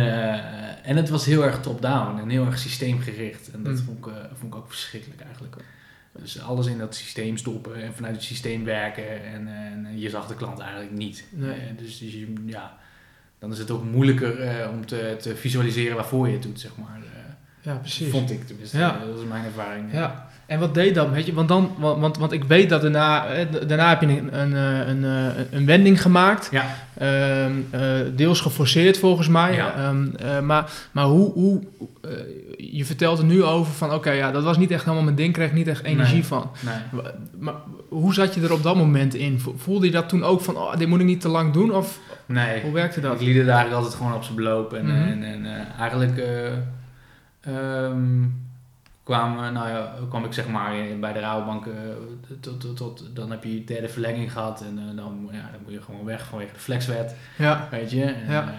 en 0.83 0.95
het 0.95 1.09
was 1.09 1.25
heel 1.25 1.43
erg 1.45 1.59
top-down 1.59 2.19
en 2.19 2.29
heel 2.29 2.45
erg 2.45 2.59
systeemgericht. 2.59 3.51
En 3.51 3.63
dat 3.63 3.73
Mm. 3.73 3.79
vond, 3.79 4.05
ik, 4.05 4.13
vond 4.39 4.53
ik 4.53 4.59
ook 4.59 4.69
verschrikkelijk 4.69 5.21
eigenlijk. 5.21 5.55
Dus 6.19 6.41
alles 6.41 6.65
in 6.67 6.77
dat 6.77 6.95
systeem 6.95 7.37
stoppen 7.37 7.83
en 7.83 7.93
vanuit 7.95 8.15
het 8.15 8.23
systeem 8.23 8.63
werken. 8.63 9.23
En, 9.33 9.47
en 9.47 9.99
je 9.99 10.09
zag 10.09 10.27
de 10.27 10.35
klant 10.35 10.59
eigenlijk 10.59 10.91
niet. 10.91 11.23
Nee. 11.29 11.75
Dus, 11.77 11.97
dus 11.99 12.11
je, 12.13 12.33
ja, 12.45 12.77
dan 13.39 13.51
is 13.51 13.57
het 13.57 13.71
ook 13.71 13.83
moeilijker 13.83 14.39
eh, 14.41 14.69
om 14.71 14.85
te, 14.85 15.15
te 15.21 15.35
visualiseren 15.35 15.95
waarvoor 15.95 16.27
je 16.27 16.33
het 16.33 16.43
doet, 16.43 16.59
zeg 16.59 16.71
maar. 16.77 16.97
Eh, 17.13 17.19
Ja, 17.61 17.75
precies. 17.75 18.09
Vond 18.09 18.31
ik 18.31 18.47
tenminste. 18.47 18.77
Ja. 18.77 18.99
Dat 19.05 19.15
was 19.15 19.25
mijn 19.25 19.45
ervaring. 19.45 19.91
Ja, 19.93 20.28
en 20.49 20.59
wat 20.59 20.73
deed 20.73 20.95
dat? 20.95 21.09
Weet 21.09 21.25
je? 21.25 21.33
Want, 21.33 21.47
dan, 21.47 21.71
want, 21.77 21.99
want, 22.01 22.17
want 22.17 22.31
ik 22.31 22.43
weet 22.43 22.69
dat 22.69 22.81
daarna, 22.81 23.25
eh, 23.27 23.45
daarna 23.67 23.89
heb 23.89 24.01
je 24.01 24.07
een, 24.07 24.39
een, 24.39 24.53
eh, 24.55 24.87
een, 24.87 25.03
eh, 25.03 25.43
een 25.51 25.65
wending 25.65 26.01
gemaakt. 26.01 26.47
Ja. 26.51 26.65
Ehm, 26.97 27.51
eh, 27.69 27.81
deels 28.15 28.41
geforceerd 28.41 28.97
volgens 28.97 29.27
mij. 29.27 29.53
Ja. 29.55 29.73
Ehm, 29.75 30.07
eh, 30.15 30.39
maar 30.39 30.71
maar 30.91 31.05
hoe, 31.05 31.31
hoe 31.33 31.61
je 32.57 32.85
vertelt 32.85 33.19
er 33.19 33.25
nu 33.25 33.43
over 33.43 33.73
van 33.73 33.93
oké, 33.93 34.11
ja, 34.11 34.31
dat 34.31 34.43
was 34.43 34.57
niet 34.57 34.71
echt 34.71 34.83
helemaal 34.83 35.03
mijn 35.03 35.15
ding, 35.15 35.33
kreeg 35.33 35.53
niet 35.53 35.67
echt 35.67 35.83
energie 35.83 36.13
Nee. 36.13 36.25
van. 36.25 36.51
Nee. 36.59 37.01
Maar 37.39 37.53
hoe 37.89 38.13
zat 38.13 38.33
je 38.33 38.41
er 38.41 38.53
op 38.53 38.63
dat 38.63 38.75
moment 38.75 39.15
in? 39.15 39.39
Vo- 39.39 39.53
Voelde 39.57 39.85
je 39.85 39.91
dat 39.91 40.09
toen 40.09 40.23
ook 40.23 40.41
van, 40.41 40.55
oh, 40.57 40.75
dit 40.77 40.87
moet 40.87 40.99
ik 40.99 41.05
niet 41.05 41.21
te 41.21 41.27
lang 41.29 41.53
doen? 41.53 41.71
Of 41.75 41.99
nee. 42.25 42.61
hoe 42.61 42.71
werkte 42.71 43.01
dat? 43.01 43.13
Ik 43.13 43.27
liet 43.27 43.37
het 43.37 43.47
eigenlijk 43.47 43.75
altijd 43.75 43.95
gewoon 43.95 44.13
op 44.13 44.23
zijn 44.23 44.35
beloop. 44.35 44.73
En, 44.73 44.85
Mhm. 44.85 44.95
en, 44.95 45.23
en 45.23 45.45
eh, 45.45 45.79
eigenlijk 45.79 46.17
eh, 46.17 46.51
ehm, 47.41 48.23
kwam, 49.09 49.43
eh, 49.43 49.51
nou 49.51 49.69
ja, 49.69 49.93
kwam 50.09 50.25
ik 50.25 50.33
zeg 50.33 50.47
maar 50.47 50.71
bij 50.99 51.13
de 51.13 51.19
Rabobank 51.19 51.65
eh, 51.65 51.73
tot, 52.39 52.59
tot, 52.61 52.77
tot, 52.77 53.09
dan 53.13 53.31
heb 53.31 53.43
je 53.43 53.53
je 53.53 53.63
derde 53.63 53.89
verlenging 53.89 54.31
gehad. 54.31 54.61
En 54.61 54.77
eh, 54.79 54.95
dan, 54.95 55.29
ja, 55.31 55.49
dan 55.51 55.61
moet 55.63 55.73
je 55.73 55.81
gewoon 55.81 56.05
weg 56.05 56.25
vanwege 56.25 56.53
de 56.53 56.59
flexwet, 56.59 57.15
Ja, 57.37 57.67
weet 57.71 57.91
je. 57.91 58.03
En, 58.03 58.31
Ja. 58.31 58.41
eh, 58.43 58.53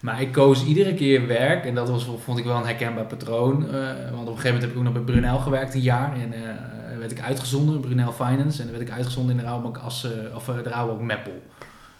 maar 0.00 0.20
ik 0.20 0.32
koos 0.32 0.64
iedere 0.64 0.94
keer 0.94 1.26
werk 1.26 1.64
en 1.64 1.74
dat 1.74 1.88
was, 1.90 2.08
vond 2.24 2.38
ik 2.38 2.44
wel 2.44 2.56
een 2.56 2.64
herkenbaar 2.64 3.04
patroon. 3.04 3.52
want 3.60 3.68
op 3.70 3.76
een 4.12 4.26
gegeven 4.26 4.44
moment 4.44 4.62
heb 4.62 4.70
ik 4.70 4.76
ook 4.76 4.82
nog 4.82 4.92
bij 4.92 5.02
Brunel 5.02 5.38
gewerkt 5.38 5.74
een 5.74 5.80
jaar. 5.80 6.12
En 6.16 6.34
werd 6.98 7.10
ik 7.10 7.20
uitgezonden, 7.20 7.80
Brunel 7.80 8.12
Finance. 8.12 8.58
En 8.62 8.68
dan 8.68 8.76
werd 8.76 8.88
ik 8.88 8.94
uitgezonden 8.94 9.36
in 9.36 9.42
de 9.42 9.48
Rabobank, 9.48 9.76
als, 9.76 10.06
of, 10.34 10.44
de 10.44 10.62
Rabobank 10.62 11.00
Meppel. 11.00 11.42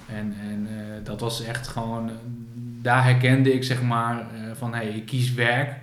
En, 0.06 0.34
en 0.40 0.68
dat 1.04 1.20
was 1.20 1.44
echt 1.44 1.68
gewoon, 1.68 2.10
daar 2.82 3.04
herkende 3.04 3.52
ik 3.52 3.64
zeg 3.64 3.82
maar 3.82 4.26
van 4.54 4.74
hé, 4.74 4.76
hey, 4.84 4.88
ik 4.88 5.06
kies 5.06 5.34
werk 5.34 5.74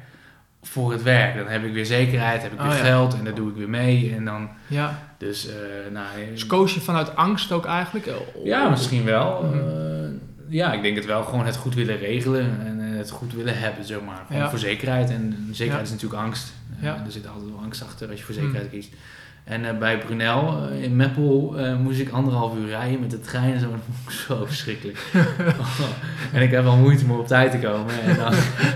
voor 0.68 0.92
het 0.92 1.04
werk. 1.04 1.38
Dan 1.38 1.48
heb 1.48 1.64
ik 1.64 1.74
weer 1.74 1.86
zekerheid, 1.86 2.42
heb 2.42 2.52
ik 2.54 2.60
weer 2.60 2.68
Oh 2.72 2.78
ja. 2.78 2.84
geld 2.84 3.14
en 3.14 3.24
daar 3.24 3.34
doe 3.36 3.50
ik 3.50 3.56
weer 3.56 3.70
mee. 3.70 4.14
En 4.16 4.26
dan, 4.26 4.50
ja. 4.68 5.00
dus, 5.18 5.48
eh 5.48 5.54
nou, 5.94 6.06
eh, 6.22 6.30
Dus 6.32 6.46
koos 6.46 6.74
je 6.74 6.80
vanuit 6.80 7.16
angst 7.16 7.52
ook 7.52 7.66
eigenlijk? 7.66 8.06
Eh, 8.06 8.14
ja, 8.44 8.70
misschien 8.70 9.04
wel. 9.04 9.44
Mhm. 9.44 10.14
Ja, 10.50 10.74
ik 10.74 10.82
denk 10.82 10.96
het 10.96 11.06
wel. 11.06 11.24
Gewoon 11.24 11.46
het 11.46 11.56
goed 11.56 11.76
willen 11.76 11.98
regelen 11.98 12.60
en 12.66 12.80
het 12.80 13.10
goed 13.10 13.34
willen 13.34 13.60
hebben, 13.60 13.86
zeg 13.86 14.02
maar. 14.06 14.24
Gewoon 14.28 14.42
Ja. 14.42 14.50
voor 14.50 14.60
zekerheid. 14.60 15.10
En 15.10 15.48
zekerheid 15.52 15.88
Ja. 15.88 15.94
is 15.94 16.02
natuurlijk 16.02 16.22
angst. 16.24 16.54
Er 16.82 16.98
zit 17.08 17.28
altijd 17.28 17.50
wel 17.50 17.60
angst 17.64 17.84
achter 17.84 18.10
als 18.10 18.20
je 18.20 18.26
voor 18.26 18.36
Mhm. 18.36 18.44
zekerheid 18.44 18.70
kiest. 18.72 18.94
En 19.48 19.66
eh, 19.66 19.78
bij 19.78 19.98
Brunel 19.98 20.70
eh, 20.70 20.84
in 20.84 20.96
Meppel 20.96 21.58
eh, 21.58 21.78
moest 21.78 22.00
ik 22.00 22.10
anderhalf 22.10 22.58
uur 22.58 22.68
rijden 22.68 23.00
met 23.00 23.12
de 23.12 23.20
trein 23.20 23.54
en 23.54 23.60
zo. 23.60 23.70
Dat 23.72 23.80
vond 23.86 24.08
ik 24.08 24.12
zo 24.12 24.46
verschrikkelijk. 24.46 25.12
en 26.34 26.42
ik 26.42 26.52
heb 26.52 26.64
wel 26.64 26.78
moeite 26.78 27.04
om 27.04 27.12
op 27.12 27.28
tijd 27.28 27.52
te 27.52 27.60
komen. 27.60 28.02
En 28.02 28.16
dan 28.16 28.34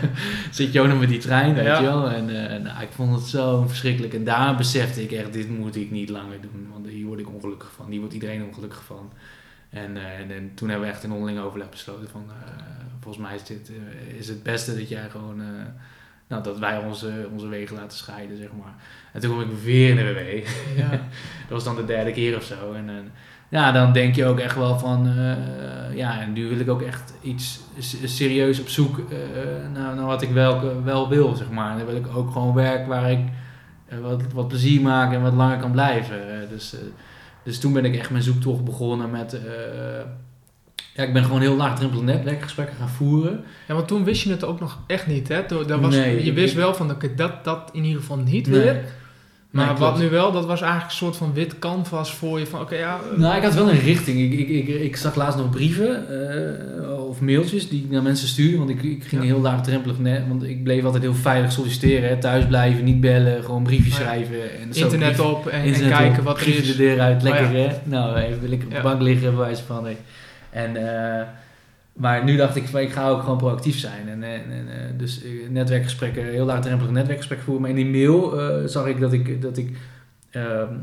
zit 0.52 0.74
je 0.74 0.82
ook 0.82 0.88
nog 0.88 1.00
met 1.00 1.10
die 1.10 1.20
trein, 1.20 1.54
weet 1.54 1.66
Ja. 1.66 1.80
je 1.80 1.86
wel. 1.86 2.10
En 2.10 2.26
nou, 2.64 2.82
ik 2.82 2.92
vond 2.92 3.16
het 3.16 3.24
zo 3.24 3.66
verschrikkelijk. 3.68 4.14
En 4.14 4.24
daar 4.24 4.56
besefte 4.56 5.04
ik 5.04 5.12
echt, 5.12 5.34
dit 5.34 5.50
moet 5.50 5.76
ik 5.76 5.92
niet 5.92 6.10
langer 6.10 6.42
doen. 6.42 6.68
Want 6.72 6.88
hier 6.88 7.06
word 7.06 7.20
ik 7.20 7.34
ongelukkig 7.34 7.72
van. 7.76 7.90
Hier 7.90 8.00
wordt 8.00 8.14
iedereen 8.14 8.46
ongelukkig 8.46 8.84
van. 8.84 9.12
En, 9.70 9.98
en, 9.98 10.32
en 10.32 10.52
toen 10.54 10.70
hebben 10.70 10.88
we 10.88 10.94
echt 10.94 11.04
in 11.04 11.12
onderling 11.12 11.40
overleg 11.40 11.70
besloten 11.70 12.10
van... 12.10 12.24
volgens 13.00 13.24
mij 13.24 13.36
is 13.36 13.44
dit 13.44 13.72
is 14.18 14.28
het 14.28 14.44
beste 14.44 14.78
dat 14.78 14.90
jij 14.90 15.10
gewoon... 15.10 15.42
nou, 16.32 16.44
dat 16.44 16.60
wij 16.60 16.78
onze, 16.78 17.28
onze 17.32 17.48
wegen 17.48 17.76
laten 17.76 17.98
scheiden, 17.98 18.38
zeg 18.38 18.50
maar. 18.58 18.74
En 19.14 19.22
toen 19.22 19.32
kwam 19.32 19.42
ik 19.42 19.58
weer 19.64 19.90
in 19.90 19.96
de 19.96 20.14
WW. 20.14 20.48
Ja. 20.78 20.90
Dat 21.48 21.50
was 21.50 21.64
dan 21.64 21.76
de 21.76 21.86
derde 21.86 22.12
keer 22.12 22.36
of 22.36 22.44
zo. 22.44 22.74
En, 22.74 22.90
en 22.90 23.12
ja, 23.50 23.72
dan 23.72 23.94
denk 23.94 24.16
je 24.16 24.26
ook 24.26 24.40
echt 24.40 24.56
wel 24.56 24.80
van... 24.80 25.08
eh, 25.08 25.98
ja, 25.98 26.22
en 26.22 26.34
nu 26.34 26.50
wil 26.50 26.60
ik 26.60 26.70
ook 26.70 26.82
echt 26.82 27.14
iets 27.22 27.60
serieus 28.04 28.60
op 28.60 28.68
zoek 28.68 28.98
eh, 28.98 29.18
naar, 29.74 29.96
naar 29.96 30.06
wat 30.06 30.22
ik 30.22 30.32
wel, 30.32 30.84
wel 30.84 31.10
wil, 31.10 31.36
zeg 31.36 31.50
maar. 31.50 31.72
En 31.72 31.78
dan 31.78 31.86
wil 31.86 31.96
ik 31.96 32.16
ook 32.16 32.32
gewoon 32.32 32.54
werk 32.54 32.88
waar 32.88 33.12
ik 33.12 33.20
eh, 33.86 34.00
wat, 34.00 34.24
wat 34.34 34.48
plezier 34.48 34.82
maak 34.82 35.14
en 35.14 35.22
wat 35.22 35.34
langer 35.34 35.58
kan 35.58 35.72
blijven. 35.72 36.50
Dus, 36.50 36.76
dus 37.44 37.60
toen 37.60 37.74
ben 37.74 37.86
ik 37.86 37.96
echt 37.96 38.10
mijn 38.10 38.24
zoektocht 38.24 38.64
begonnen 38.64 39.10
met... 39.10 39.40
ja, 40.96 41.04
ik 41.04 41.14
ben 41.14 41.24
gewoon 41.24 41.42
heel 41.42 41.56
laagdrempelig 41.56 42.04
netwerkgesprekken 42.04 42.76
gaan 42.76 42.90
voeren. 42.90 43.44
Ja, 43.68 43.74
want 43.74 43.88
toen 43.88 44.04
wist 44.04 44.24
je 44.24 44.30
het 44.30 44.44
ook 44.44 44.60
nog 44.60 44.80
echt 44.88 45.08
niet, 45.08 45.28
hè? 45.28 45.42
Dat 45.48 45.80
was, 45.80 45.96
Nee, 45.96 46.16
je 46.16 46.30
ik- 46.30 46.36
wist 46.36 46.52
ik- 46.54 46.58
wel 46.60 46.74
van, 46.74 46.92
oké, 46.92 47.16
dat, 47.16 47.44
dat 47.44 47.70
in 47.74 47.84
ieder 47.84 48.00
geval 48.02 48.18
niet 48.18 48.48
Nee. 48.48 48.60
weer. 48.62 48.82
Maar 49.52 49.66
Nee, 49.66 49.76
wat 49.76 50.00
nu 50.00 50.10
wel, 50.10 50.32
dat 50.32 50.46
was 50.46 50.62
eigenlijk 50.62 50.92
een 50.92 50.98
soort 50.98 51.16
van 51.16 51.34
wit 51.34 51.60
canvas 51.60 52.14
voor 52.14 52.40
je 52.40 52.46
van, 52.48 52.62
oké, 52.62 52.76
ja... 52.76 53.00
eh, 53.14 53.18
Nou, 53.20 53.36
ik 53.38 53.44
had 53.44 53.54
wel 53.54 53.70
een 53.70 53.80
richting. 53.80 54.20
Ik, 54.20 54.40
ik, 54.40 54.48
ik, 54.50 54.68
ik 54.82 54.96
zag 54.96 55.16
laatst 55.16 55.38
nog 55.38 55.50
brieven 55.50 56.08
eh, 56.90 57.00
of 57.08 57.22
mailtjes 57.22 57.70
die 57.70 57.84
ik 57.84 57.90
naar 57.92 58.02
mensen 58.02 58.28
stuurde. 58.28 58.58
Want 58.58 58.70
ik, 58.70 58.84
ik 58.84 59.04
ging 59.04 59.22
Ja. 59.22 59.28
heel 59.28 59.40
laagdrempelig 59.40 60.00
net. 60.00 60.22
Want 60.28 60.44
ik 60.44 60.64
bleef 60.64 60.84
altijd 60.84 61.04
heel 61.04 61.14
veilig 61.14 61.52
solliciteren. 61.52 62.10
Hè. 62.10 62.18
Thuis 62.18 62.46
blijven, 62.48 62.84
niet 62.84 63.02
bellen, 63.02 63.44
gewoon 63.44 63.64
briefjes 63.64 63.94
Oh 63.94 64.00
ja. 64.00 64.06
schrijven. 64.06 64.60
En 64.62 64.74
zo, 64.74 64.84
internet 64.84 65.14
brief- 65.16 65.26
op 65.26 65.48
en, 65.48 65.64
internet 65.64 65.92
en 65.92 65.98
kijken 65.98 66.20
op, 66.20 66.26
wat 66.26 66.42
er 66.42 66.48
is. 66.48 66.68
de 66.68 66.76
deur 66.76 67.00
uit, 67.00 67.18
Oh 67.18 67.24
lekker 67.24 67.58
ja. 67.58 67.68
hè. 67.68 67.76
Nou, 67.84 68.16
even 68.18 68.50
lekker 68.50 68.68
op 68.68 68.74
de 68.76 68.82
bank 68.82 69.02
liggen, 69.02 69.30
bij 69.36 69.40
wijze 69.46 69.64
van. 69.64 69.88
En, 70.52 70.76
eh, 70.76 71.28
maar 71.94 72.24
nu 72.24 72.36
dacht 72.36 72.56
ik, 72.56 72.68
van, 72.68 72.80
ik 72.80 72.92
ga 72.92 73.10
ook 73.10 73.22
gewoon 73.22 73.38
proactief 73.38 73.80
zijn. 73.80 74.10
En, 74.10 74.24
en, 74.24 74.52
en, 74.52 74.68
eh, 74.68 74.98
dus 74.98 75.24
eh, 75.24 75.30
netwerkgesprekken, 75.50 76.26
heel 76.26 76.46
laagdrempelig 76.46 76.92
netwerkgesprekken 76.92 77.46
voeren. 77.46 77.68
Maar 77.68 77.78
in 77.78 77.92
die 77.92 78.08
mail 78.08 78.40
zag 78.70 78.86
ik 78.86 79.00
dat 79.00 79.14
ik, 79.14 79.42
dat 79.42 79.58
ik 79.58 79.78
ehm, 80.30 80.74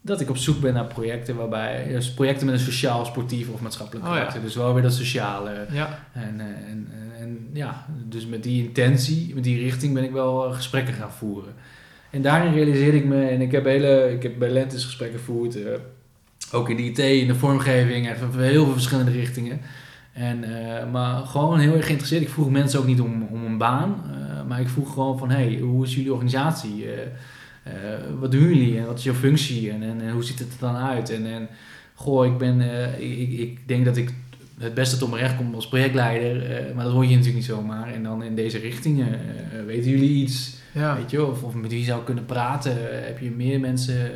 dat 0.00 0.20
ik 0.20 0.30
op 0.30 0.36
zoek 0.36 0.60
ben 0.60 0.74
naar 0.74 0.84
projecten 0.84 1.36
waarbij 1.36 1.86
dus 1.88 2.12
projecten 2.12 2.46
met 2.46 2.54
een 2.54 2.60
sociaal, 2.60 3.04
sportief 3.04 3.48
of 3.48 3.60
maatschappelijk 3.60 4.06
Oh 4.06 4.12
ja. 4.12 4.18
karakter. 4.18 4.42
Dus 4.42 4.54
wel 4.54 4.74
weer 4.74 4.82
dat 4.82 4.92
sociale. 4.92 5.66
Ja, 5.70 5.98
En, 6.12 6.40
en, 6.40 6.88
en, 7.20 7.48
ja, 7.52 7.86
dus 8.04 8.26
met 8.26 8.42
die 8.42 8.64
intentie, 8.64 9.34
met 9.34 9.44
die 9.44 9.62
richting 9.62 9.94
ben 9.94 10.04
ik 10.04 10.12
wel 10.12 10.52
gesprekken 10.52 10.94
gaan 10.94 11.12
voeren. 11.12 11.52
En 12.10 12.22
daarin 12.22 12.52
realiseerde 12.52 12.96
ik 12.96 13.04
me, 13.04 13.28
en 13.28 13.40
ik 13.40 13.52
heb, 13.52 13.64
hele, 13.64 14.12
ik 14.12 14.22
heb 14.22 14.38
bij 14.38 14.50
Lentes 14.50 14.84
gesprekken 14.84 15.18
gevoerd, 15.18 15.58
ook 16.52 16.68
in 16.70 16.76
de 16.76 16.82
IT, 16.82 16.98
in 16.98 17.26
de 17.26 17.34
vormgeving, 17.34 18.16
van 18.18 18.40
heel 18.40 18.64
veel 18.64 18.72
verschillende 18.72 19.10
richtingen. 19.10 19.60
En, 20.18 20.44
eh, 20.44 20.90
maar 20.90 21.26
gewoon 21.26 21.58
heel 21.58 21.74
erg 21.74 21.84
geïnteresseerd. 21.84 22.22
Ik 22.22 22.28
vroeg 22.28 22.50
mensen 22.50 22.78
ook 22.78 22.86
niet 22.86 23.00
om, 23.00 23.22
om 23.30 23.44
een 23.44 23.58
baan, 23.58 24.02
eh, 24.04 24.44
maar 24.48 24.60
ik 24.60 24.68
vroeg 24.68 24.92
gewoon 24.92 25.18
van, 25.18 25.30
hey, 25.30 25.58
hoe 25.58 25.84
is 25.84 25.94
jullie 25.94 26.12
organisatie? 26.12 26.84
Eh, 26.86 27.72
wat 28.20 28.32
doen 28.32 28.42
jullie 28.42 28.78
en 28.78 28.86
wat 28.86 28.98
is 28.98 29.04
jouw 29.04 29.14
functie 29.14 29.70
en, 29.70 29.82
en, 29.82 30.00
en 30.00 30.10
hoe 30.10 30.24
ziet 30.24 30.38
het 30.38 30.52
er 30.52 30.58
dan 30.58 30.76
uit? 30.76 31.10
En, 31.10 31.26
en 31.26 31.48
goh, 31.94 32.26
ik, 32.26 32.38
ben, 32.38 32.60
ik, 33.00 33.30
ik, 33.30 33.68
denk 33.68 33.84
dat 33.84 33.96
ik 33.96 34.12
het 34.58 34.74
beste 34.74 34.96
tot 34.96 35.10
mijn 35.10 35.22
recht 35.22 35.36
kom 35.36 35.54
als 35.54 35.68
projectleider, 35.68 36.46
maar 36.74 36.84
dat 36.84 36.92
hoor 36.92 37.02
je 37.02 37.08
natuurlijk 37.08 37.36
niet 37.36 37.44
zomaar. 37.44 37.92
En 37.92 38.02
dan 38.02 38.22
in 38.22 38.34
deze 38.34 38.58
richtingen, 38.58 39.18
weten 39.66 39.90
jullie 39.90 40.22
iets? 40.22 40.56
Ja. 40.72 40.96
Weet 40.96 41.10
je, 41.10 41.26
of, 41.26 41.42
of 41.42 41.54
met 41.54 41.70
wie 41.70 41.84
zou 41.84 41.98
ik 41.98 42.04
kunnen 42.04 42.24
praten? 42.24 42.76
Heb 43.04 43.18
je 43.18 43.30
meer 43.30 43.60
mensen? 43.60 44.10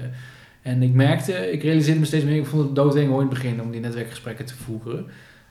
En 0.62 0.83
ik 0.83 0.92
merkte, 0.92 1.53
ik 1.53 1.62
realiseerde 1.62 2.01
me 2.01 2.07
steeds 2.07 2.25
meer, 2.25 2.37
ik 2.37 2.46
vond 2.46 2.64
het 2.64 2.75
doodeng 2.75 3.09
hoor 3.09 3.20
in 3.20 3.27
het 3.29 3.35
begin 3.35 3.62
om 3.62 3.70
die 3.70 3.81
netwerkgesprekken 3.81 4.44
te 4.44 4.55
voeren. 4.55 5.07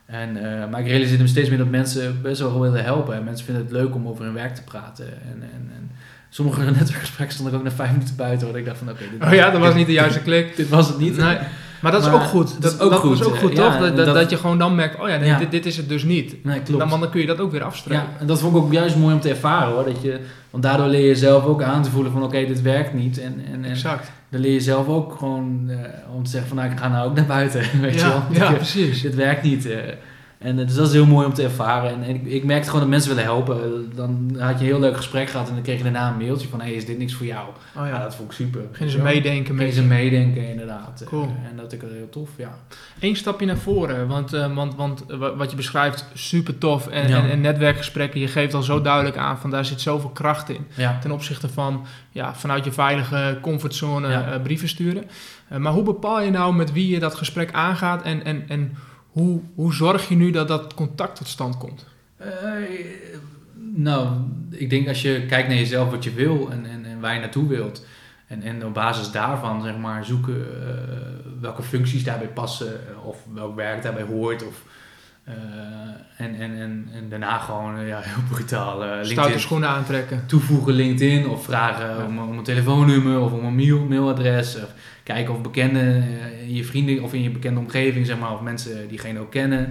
En, 0.06 0.36
eh, 0.36 0.70
maar 0.70 0.80
ik 0.80 0.86
realiseerde 0.86 1.22
me 1.22 1.28
steeds 1.28 1.48
meer 1.48 1.58
dat 1.58 1.70
mensen 1.70 2.22
best 2.22 2.40
wel 2.40 2.60
willen 2.60 2.84
helpen. 2.84 3.14
En 3.14 3.24
mensen 3.24 3.44
vinden 3.44 3.64
het 3.64 3.72
leuk 3.72 3.94
om 3.94 4.08
over 4.08 4.24
hun 4.24 4.34
werk 4.34 4.54
te 4.54 4.62
praten. 4.62 5.06
En, 5.06 5.42
en, 5.42 5.70
en 5.76 5.90
sommige 6.28 6.64
netwerkgesprekken 6.70 7.34
stond 7.34 7.48
ik 7.48 7.54
ook 7.54 7.62
na 7.62 7.70
vijf 7.70 7.92
minuten 7.92 8.16
buiten. 8.16 8.48
Waar 8.48 8.58
ik 8.58 8.64
dacht 8.64 8.78
van 8.78 8.90
oké, 8.90 9.04
dit, 9.10 9.28
Oh 9.28 9.34
ja, 9.34 9.50
dat 9.50 9.60
was 9.60 9.74
niet 9.74 9.86
de 9.86 9.92
juiste 9.92 10.22
klik. 10.22 10.56
dit 10.56 10.68
was 10.68 10.88
het 10.88 10.98
niet. 10.98 11.16
Nee. 11.16 11.38
Maar 11.82 11.92
dat 11.92 12.00
is 12.02 12.06
Maar 12.10 12.16
ook 12.16 12.22
goed. 12.28 12.62
dat 12.62 12.72
is 12.72 12.78
ook 12.78 12.90
dat 12.90 13.00
goed, 13.00 13.20
is 13.20 13.26
ook 13.26 13.36
goed, 13.36 13.56
ja, 13.56 13.78
toch? 13.78 13.94
Dat, 13.94 14.14
dat, 14.14 14.30
je 14.30 14.36
gewoon 14.36 14.58
dan 14.58 14.74
merkt, 14.74 15.00
oh 15.00 15.08
ja, 15.08 15.16
nee. 15.16 15.36
Dit, 15.36 15.50
dit 15.50 15.66
is 15.66 15.76
het 15.76 15.88
dus 15.88 16.02
niet. 16.04 16.44
Nee, 16.44 16.60
klopt. 16.60 16.90
Dan, 16.90 17.00
dan 17.00 17.10
kun 17.10 17.20
je 17.20 17.26
dat 17.26 17.40
ook 17.40 17.50
weer 17.52 17.62
afstrepen. 17.62 18.02
Ja, 18.12 18.20
en 18.20 18.26
dat 18.26 18.40
vond 18.40 18.56
ik 18.56 18.62
ook 18.62 18.72
juist 18.72 18.96
mooi 18.96 19.14
om 19.14 19.20
te 19.20 19.28
ervaren 19.28 19.72
hoor. 19.74 19.84
Dat 19.84 20.02
je, 20.02 20.20
want 20.50 20.62
daardoor 20.62 20.86
leer 20.86 21.06
je 21.06 21.16
zelf 21.16 21.44
ook 21.44 21.62
aan 21.62 21.82
te 21.82 21.90
voelen 21.90 22.12
van 22.12 22.22
oké, 22.22 22.46
dit 22.46 22.62
werkt 22.62 22.94
niet. 22.94 23.18
En, 23.20 23.42
en, 23.52 23.64
en 23.64 23.70
Exact. 23.70 24.10
dan 24.30 24.40
leer 24.40 24.52
je 24.52 24.60
zelf 24.60 24.88
ook 24.88 25.14
gewoon 25.18 25.64
eh, 25.68 25.76
om 26.14 26.24
te 26.24 26.30
zeggen 26.30 26.48
van 26.48 26.58
nou, 26.58 26.70
ik 26.70 26.78
ga 26.78 26.88
nou 26.88 27.08
ook 27.08 27.14
naar 27.16 27.26
buiten. 27.26 27.60
Weet 27.80 27.94
je 27.94 27.98
Ja, 28.00 28.26
wel. 28.30 28.42
ja, 28.42 28.52
precies. 28.64 29.00
dit 29.02 29.14
werkt 29.14 29.42
niet. 29.42 29.66
eh. 29.70 29.78
En 30.42 30.58
eh, 30.58 30.66
dus 30.66 30.74
dat 30.74 30.86
is 30.86 30.92
heel 30.92 31.06
mooi 31.06 31.26
om 31.26 31.34
te 31.34 31.42
ervaren. 31.42 31.90
En, 31.90 32.02
en 32.02 32.14
ik, 32.14 32.24
ik 32.24 32.44
merkte 32.44 32.66
gewoon 32.66 32.80
dat 32.80 32.90
mensen 32.90 33.08
willen 33.10 33.24
helpen. 33.24 33.90
Dan 33.94 34.36
had 34.38 34.52
je 34.58 34.58
een 34.64 34.70
heel 34.70 34.80
leuk 34.80 34.96
gesprek 34.96 35.28
gehad 35.28 35.48
en 35.48 35.54
dan 35.54 35.62
kreeg 35.62 35.76
je 35.76 35.82
daarna 35.82 36.08
een 36.08 36.16
mailtje 36.16 36.48
van 36.48 36.60
hey, 36.60 36.72
is 36.72 36.86
dit 36.86 36.98
niks 36.98 37.14
voor 37.14 37.26
jou? 37.26 37.48
Oh 37.48 37.54
Ja, 37.74 37.86
ja. 37.86 38.02
dat 38.02 38.14
vond 38.14 38.30
ik 38.30 38.36
super. 38.36 38.60
Beginnen 38.70 38.94
ze 38.94 39.02
meedenken 39.02 39.56
Gingen 39.56 39.72
ze 39.72 39.82
meedenken 39.82 40.48
inderdaad. 40.48 41.00
Eh, 41.00 41.08
Cool. 41.08 41.22
En 41.50 41.56
dat 41.56 41.72
ik 41.72 41.80
het 41.80 41.90
heel 41.90 42.08
tof, 42.08 42.28
ja. 42.36 42.54
Eén 43.00 43.16
stapje 43.16 43.46
naar 43.46 43.56
voren, 43.56 44.08
want, 44.08 44.32
eh, 44.32 44.54
want, 44.54 44.74
want 44.74 45.04
wa- 45.08 45.36
wat 45.36 45.50
je 45.50 45.56
beschrijft, 45.56 46.04
super 46.14 46.58
tof. 46.58 46.86
En, 46.86 47.08
Ja. 47.08 47.22
en, 47.22 47.30
en 47.30 47.40
netwerkgesprekken, 47.40 48.20
je 48.20 48.28
geeft 48.28 48.54
al 48.54 48.62
zo 48.62 48.80
duidelijk 48.80 49.16
aan 49.16 49.38
van 49.38 49.50
daar 49.50 49.64
zit 49.64 49.80
zoveel 49.80 50.10
kracht 50.10 50.48
in. 50.48 50.66
Ja, 50.74 50.98
Ten 51.00 51.10
opzichte 51.10 51.48
van 51.48 51.86
ja, 52.10 52.34
vanuit 52.34 52.64
je 52.64 52.72
veilige 52.72 53.38
comfortzone 53.42 54.40
brieven 54.42 54.68
sturen. 54.68 55.04
Maar 55.58 55.72
hoe 55.72 55.82
bepaal 55.82 56.20
je 56.22 56.30
nou 56.30 56.54
met 56.54 56.72
wie 56.72 56.88
je 56.88 56.98
dat 56.98 57.14
gesprek 57.14 57.52
aangaat 57.52 58.02
en, 58.02 58.24
en, 58.24 58.44
en 58.48 58.76
hoe, 59.12 59.40
hoe 59.54 59.74
zorg 59.74 60.08
je 60.08 60.14
nu 60.16 60.30
dat 60.30 60.48
dat 60.48 60.74
contact 60.74 61.16
tot 61.16 61.28
stand 61.28 61.56
komt? 61.56 61.86
Eh, 62.16 62.28
nou, 63.74 64.08
ik 64.50 64.70
denk 64.70 64.88
als 64.88 65.02
je 65.02 65.26
kijkt 65.28 65.48
naar 65.48 65.56
jezelf 65.56 65.90
wat 65.90 66.04
je 66.04 66.12
wil 66.12 66.48
en, 66.50 66.66
en, 66.66 66.84
en 66.84 67.00
waar 67.00 67.14
je 67.14 67.20
naartoe 67.20 67.48
wilt. 67.48 67.86
En, 68.26 68.42
en 68.42 68.64
op 68.66 68.74
basis 68.74 69.10
daarvan 69.10 69.62
zeg 69.62 69.76
maar 69.76 70.04
zoeken 70.04 70.34
eh, 70.36 70.74
welke 71.40 71.62
functies 71.62 72.04
daarbij 72.04 72.28
passen 72.28 72.80
of 73.04 73.16
welk 73.34 73.56
werk 73.56 73.82
daarbij 73.82 74.02
hoort. 74.02 74.46
Of, 74.46 74.62
eh, 75.24 75.34
en, 76.16 76.34
en, 76.34 76.60
en, 76.60 76.88
en 76.94 77.08
daarna 77.08 77.38
gewoon 77.38 77.86
ja, 77.86 78.00
heel 78.00 78.22
brutaal 78.30 78.76
Stoute 78.76 79.08
LinkedIn 79.08 79.40
schoenen 79.40 79.68
aantrekken. 79.68 80.26
toevoegen 80.26 80.72
LinkedIn 80.72 81.28
of 81.28 81.44
vragen 81.44 81.86
Ja. 81.88 82.04
om, 82.04 82.18
om 82.18 82.38
een 82.38 82.44
telefoonnummer 82.44 83.20
of 83.20 83.32
om 83.32 83.44
een 83.44 83.54
mail, 83.56 83.84
mailadres. 83.84 84.56
Of 84.56 84.72
kijken 85.12 85.34
of 85.34 85.40
bekenden 85.40 85.96
eh, 86.02 86.48
in 86.48 86.54
je 86.54 86.64
vrienden 86.64 87.02
of 87.02 87.12
in 87.14 87.22
je 87.22 87.30
bekende 87.30 87.60
omgeving, 87.60 88.06
zeg 88.06 88.18
maar, 88.18 88.32
of 88.32 88.40
mensen 88.40 88.88
diegene 88.88 89.20
ook 89.20 89.30
kennen. 89.30 89.68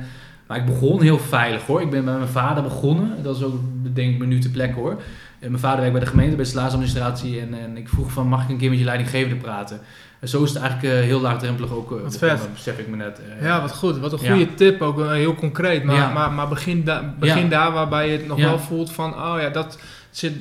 Maar 0.48 0.58
ik 0.60 0.66
begon 0.66 1.02
heel 1.02 1.20
veilig 1.20 1.66
hoor. 1.66 1.82
Ik 1.82 1.90
ben 1.90 2.06
bij 2.06 2.14
mijn 2.14 2.28
vader 2.28 2.64
begonnen. 2.64 3.24
Dat 3.24 3.36
is 3.36 3.44
ook 3.44 3.56
denk 3.94 4.14
ik 4.14 4.20
me 4.20 4.26
nu 4.26 4.40
te 4.40 4.52
plekke 4.52 4.80
hoor. 4.80 5.02
En 5.40 5.50
mijn 5.50 5.60
vader 5.62 5.78
werkt 5.80 5.92
bij 5.94 6.02
de 6.04 6.10
gemeente, 6.10 6.36
bij 6.36 6.44
de 6.46 6.50
salarisadministratie. 6.52 7.40
En, 7.40 7.54
en 7.54 7.78
ik 7.78 7.90
vroeg 7.90 8.12
van, 8.12 8.28
mag 8.28 8.44
ik 8.44 8.50
een 8.50 8.58
keer 8.58 8.70
met 8.70 8.80
je 8.80 8.86
leidinggevende 8.86 9.36
praten? 9.36 9.80
En 10.20 10.28
zo 10.28 10.44
is 10.44 10.50
het 10.54 10.62
eigenlijk 10.62 10.94
eh, 10.94 11.02
heel 11.02 11.22
laagdrempelig 11.22 11.72
ook 11.72 11.92
eh, 11.92 12.02
Wat 12.02 12.12
begonnen, 12.12 12.38
vet. 12.40 12.54
besef 12.54 12.78
ik 12.78 12.88
me 12.88 12.96
net. 12.96 13.22
eh. 13.40 13.46
Ja, 13.46 13.62
wat 13.62 13.76
goed. 13.76 13.98
Wat 14.00 14.14
een 14.14 14.20
Ja. 14.22 14.32
goede 14.32 14.54
tip, 14.54 14.82
ook 14.82 15.00
eh, 15.02 15.12
heel 15.12 15.36
concreet. 15.36 15.84
Maar, 15.84 15.96
Ja. 15.96 16.14
maar, 16.14 16.32
maar 16.32 16.48
begin, 16.48 16.84
da 16.84 17.14
begin 17.20 17.44
Ja. 17.44 17.50
daar 17.50 17.72
waarbij 17.72 18.10
je 18.12 18.18
het 18.18 18.28
nog 18.28 18.38
wel 18.40 18.60
voelt 18.60 18.92
van, 18.92 19.14
oh 19.14 19.36
ja, 19.40 19.50
dat 19.50 19.80
zit 20.12 20.34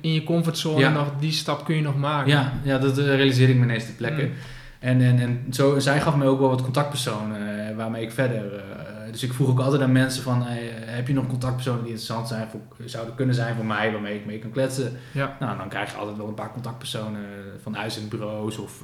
in 0.00 0.12
je 0.12 0.24
comfortzone 0.24 0.78
Ja. 0.80 0.90
nog, 0.90 1.12
die 1.20 1.32
stap 1.32 1.64
kun 1.64 1.74
je 1.76 1.82
nog 1.82 1.96
maken. 1.96 2.30
Ja, 2.32 2.52
ja 2.62 2.78
dat 2.78 2.98
eh, 2.98 3.04
realiseerde 3.04 3.52
ik 3.52 3.58
me 3.58 3.64
ineens 3.64 3.84
ter 3.84 3.94
plekke. 3.94 4.22
Mm. 4.22 4.32
En, 4.78 5.00
en, 5.00 5.18
en 5.20 5.46
zo, 5.50 5.78
zij 5.78 6.00
gaf 6.00 6.16
me 6.16 6.26
ook 6.26 6.38
wel 6.40 6.48
wat 6.48 6.62
contactpersonen 6.62 7.68
eh, 7.68 7.76
waarmee 7.76 8.02
ik 8.02 8.12
verder. 8.12 8.54
eh, 8.54 9.12
dus 9.12 9.22
ik 9.22 9.32
vroeg 9.32 9.48
ook 9.48 9.60
altijd 9.60 9.82
aan 9.82 9.92
mensen 9.92 10.22
van, 10.22 10.42
hey, 10.42 10.72
heb 10.74 11.06
je 11.08 11.14
nog 11.14 11.26
contactpersonen 11.26 11.82
die 11.82 11.88
interessant 11.92 12.28
zijn 12.28 12.48
voor, 12.48 12.60
zouden 12.84 13.14
kunnen 13.14 13.34
zijn 13.34 13.54
voor 13.54 13.64
mij, 13.64 13.92
waarmee 13.92 14.14
ik 14.14 14.26
mee 14.26 14.38
kan 14.38 14.50
kletsen? 14.50 14.92
Ja. 15.12 15.36
Nou, 15.40 15.58
dan 15.58 15.68
krijg 15.68 15.90
je 15.90 15.96
altijd 15.96 16.16
wel 16.16 16.28
een 16.28 16.34
paar 16.34 16.52
contactpersonen 16.52 17.20
van 17.62 17.76
uitzendbureaus 17.78 18.58
of 18.58 18.82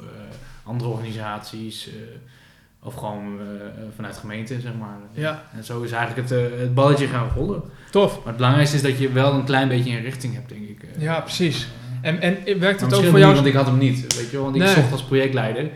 andere 0.62 0.90
organisaties. 0.90 1.88
Of 2.84 2.94
gewoon 2.94 3.38
eh, 3.40 3.66
vanuit 3.94 4.16
gemeente, 4.16 4.60
zeg 4.60 4.72
maar. 4.78 4.96
Ja. 5.12 5.42
En 5.56 5.64
zo 5.64 5.82
is 5.82 5.92
eigenlijk 5.92 6.28
het, 6.28 6.38
eh, 6.38 6.58
het 6.60 6.74
balletje 6.74 7.06
gaan 7.06 7.28
rollen. 7.36 7.62
Tof. 7.90 8.16
Maar 8.16 8.26
het 8.26 8.36
belangrijkste 8.36 8.76
is 8.76 8.82
dat 8.82 8.98
je 8.98 9.12
wel 9.12 9.32
een 9.34 9.44
klein 9.44 9.68
beetje 9.68 9.90
een 9.96 10.02
richting 10.02 10.34
hebt, 10.34 10.48
denk 10.48 10.68
ik. 10.68 10.82
eh. 10.96 11.02
Ja, 11.02 11.20
precies. 11.20 11.68
En, 12.02 12.20
en 12.20 12.58
werkt 12.60 12.80
het 12.80 12.94
ook 12.94 13.04
voor 13.04 13.18
jou? 13.18 13.34
want 13.34 13.46
ik 13.46 13.54
had 13.54 13.66
hem 13.66 13.78
niet, 13.78 14.16
weet 14.16 14.30
je 14.30 14.36
wel. 14.36 14.42
Want 14.44 14.56
ik 14.56 14.62
Nee. 14.62 14.74
zocht 14.74 14.92
als 14.92 15.02
projectleider. 15.04 15.70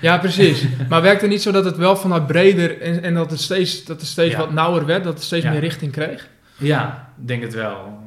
Ja, 0.00 0.18
precies. 0.18 0.64
maar 0.88 1.02
werkt 1.02 1.20
het 1.20 1.30
niet 1.30 1.42
zo 1.42 1.52
dat 1.52 1.64
het 1.64 1.76
wel 1.76 1.96
vanuit 1.96 2.26
breder 2.26 2.80
en, 2.80 3.02
en 3.02 3.14
dat 3.14 3.30
het 3.30 3.40
steeds, 3.40 3.84
dat 3.84 4.00
het 4.00 4.08
steeds 4.08 4.32
Ja. 4.32 4.38
wat 4.38 4.52
nauwer 4.52 4.86
werd, 4.86 5.04
dat 5.04 5.14
het 5.14 5.22
steeds 5.22 5.44
Ja. 5.44 5.50
meer 5.50 5.60
richting 5.60 5.92
kreeg? 5.92 6.28
Ja, 6.56 7.08
denk 7.16 7.42
het 7.42 7.54
wel. 7.54 7.98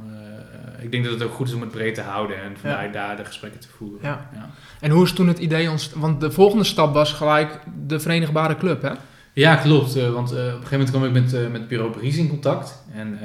Eh, 0.78 0.84
ik 0.84 0.92
denk 0.92 1.04
dat 1.04 1.14
het 1.14 1.24
ook 1.24 1.34
goed 1.34 1.48
is 1.48 1.54
om 1.54 1.62
het 1.62 1.72
breed 1.72 1.96
te 1.96 2.02
houden 2.02 2.42
en 2.44 2.58
vanuit 2.62 2.94
daar 2.94 3.18
de 3.18 3.26
gesprekken 3.26 3.60
te 3.60 3.68
voeren. 3.78 4.00
Ja. 4.02 4.30
ja. 4.34 4.50
En 4.80 4.92
hoe 4.92 5.04
is 5.04 5.12
toen 5.12 5.28
het 5.28 5.40
idee 5.40 5.70
ontstaan? 5.70 6.02
Want 6.02 6.22
de 6.22 6.32
volgende 6.32 6.64
stap 6.64 6.94
was 6.94 7.14
gelijk 7.14 7.60
de 7.88 8.00
Verenigbare 8.00 8.58
Club, 8.58 8.82
hè? 8.82 8.92
Ja, 9.34 9.56
klopt. 9.56 9.96
eh, 9.96 10.10
want 10.10 10.32
eh, 10.32 10.38
op 10.38 10.44
een 10.46 10.52
gegeven 10.52 10.72
moment 10.72 10.90
kwam 10.90 11.04
ik 11.06 11.12
met, 11.12 11.52
met 11.52 11.68
bureau 11.68 11.92
Paris 11.92 12.18
in 12.18 12.30
contact. 12.30 12.84
En, 12.96 13.18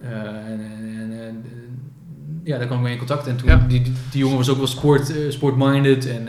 en, 0.00 1.44
ja, 2.44 2.56
daar 2.58 2.66
kwam 2.66 2.78
ik 2.78 2.84
mee 2.84 2.92
in 2.92 2.98
contact. 2.98 3.26
En 3.26 3.36
toen, 3.36 3.48
Ja. 3.48 3.64
die, 3.68 3.82
die, 3.82 3.92
die 4.10 4.20
jongen 4.20 4.36
was 4.36 4.48
ook 4.48 4.56
wel 4.56 4.66
sport, 4.66 5.12
sport-minded. 5.28 6.06
En, 6.08 6.28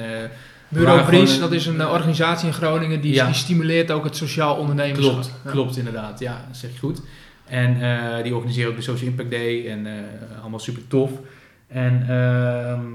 Bureau 0.73 1.03
Bries, 1.05 1.39
dat 1.39 1.51
is 1.51 1.65
een 1.65 1.87
organisatie 1.87 2.47
in 2.47 2.53
Groningen 2.53 3.01
die, 3.01 3.13
Ja. 3.13 3.25
die 3.25 3.35
stimuleert 3.35 3.91
ook 3.91 4.03
het 4.03 4.15
sociaal 4.15 4.55
ondernemerschap. 4.55 5.13
Klopt, 5.13 5.31
Ja. 5.43 5.51
klopt 5.51 5.77
inderdaad. 5.77 6.19
Ja, 6.19 6.45
dat 6.47 6.57
zeg 6.57 6.71
je 6.71 6.77
goed. 6.79 7.01
En 7.51 7.81
eh, 7.81 8.23
die 8.23 8.35
organiseren 8.35 8.69
ook 8.69 8.75
de 8.75 8.81
Social 8.81 9.09
Impact 9.09 9.31
Day 9.31 9.67
en 9.67 9.85
eh, 9.85 10.41
allemaal 10.41 10.59
super 10.59 10.87
tof. 10.87 11.11
En 11.67 12.05
ehm, 12.09 12.85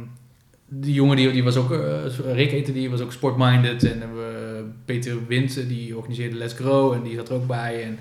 die 0.68 0.94
jongen 0.94 1.16
die, 1.16 1.30
die 1.30 1.44
was 1.44 1.56
ook, 1.56 1.72
eh, 1.72 2.34
Rick 2.34 2.50
heette 2.50 2.72
die, 2.72 2.90
was 2.90 3.00
ook 3.00 3.12
sportminded. 3.12 3.84
En 3.84 4.02
Peter 4.84 5.26
Wind, 5.26 5.58
eh, 5.58 5.68
die 5.68 5.96
organiseerde 5.96 6.36
Let's 6.36 6.54
Grow 6.54 6.92
en 6.92 7.02
die 7.02 7.14
zat 7.14 7.28
er 7.28 7.34
ook 7.34 7.46
bij. 7.46 7.82
En 7.82 7.98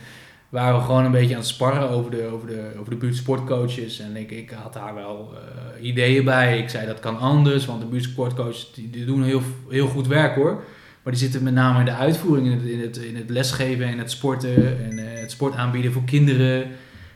waren 0.49 0.75
we 0.79 0.85
gewoon 0.85 1.05
een 1.05 1.11
beetje 1.11 1.33
aan 1.33 1.39
het 1.39 1.49
sparren 1.49 1.89
over 1.89 2.11
de, 2.11 2.25
over 2.25 2.47
de, 2.47 2.71
over 2.79 2.89
de 2.91 2.97
buurtsportcoaches. 2.97 3.99
En 3.99 4.15
ik, 4.15 4.31
ik 4.31 4.49
had 4.49 4.73
daar 4.73 4.95
wel 4.95 5.33
ideeën 5.81 6.23
bij. 6.23 6.59
Ik 6.59 6.69
zei 6.69 6.85
dat 6.85 6.99
kan 6.99 7.19
anders, 7.19 7.65
want 7.65 7.81
de 7.81 7.87
buurtsportcoaches 7.87 8.71
die, 8.73 8.89
die 8.89 9.05
doen 9.05 9.23
heel, 9.23 9.41
heel 9.69 9.87
goed 9.87 10.07
werk 10.07 10.35
hoor. 10.35 10.63
Maar 11.05 11.13
die 11.13 11.23
zitten 11.23 11.43
met 11.43 11.53
name 11.53 11.79
in 11.79 11.85
de 11.85 11.93
uitvoering, 11.95 12.47
in 12.47 12.57
het, 12.57 12.65
in 12.65 12.79
het, 12.79 12.97
in 12.97 13.15
het 13.15 13.29
lesgeven 13.29 13.87
en 13.87 13.97
het 13.97 14.11
sporten 14.11 14.83
en 14.83 14.99
eh, 14.99 15.19
het 15.19 15.31
sport 15.31 15.55
aanbieden 15.55 15.91
voor 15.91 16.03
kinderen. 16.03 16.67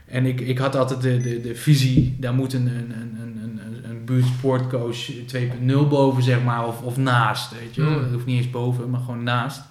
En 0.06 0.26
ik, 0.26 0.40
ik 0.42 0.58
had 0.58 0.76
altijd 0.76 1.02
de, 1.02 1.18
de, 1.18 1.42
de 1.42 1.56
visie, 1.56 2.16
daar 2.20 2.34
moet 2.34 2.54
een, 2.54 2.68
een, 2.68 2.92
een, 3.22 3.40
een, 3.44 3.90
een, 3.90 4.06
buurtsportcoach 4.06 5.12
2.0 5.12 5.74
boven, 5.90 6.24
zeg 6.24 6.44
maar, 6.44 6.68
of, 6.68 6.82
of 6.82 6.98
naast, 6.98 7.52
weet 7.60 7.76
je 7.76 7.82
wel. 7.82 7.92
Mm. 7.92 8.02
Dat 8.02 8.12
hoeft 8.12 8.26
niet 8.26 8.38
eens 8.38 8.50
boven, 8.50 8.90
maar 8.90 9.00
gewoon 9.00 9.24
naast. 9.24 9.62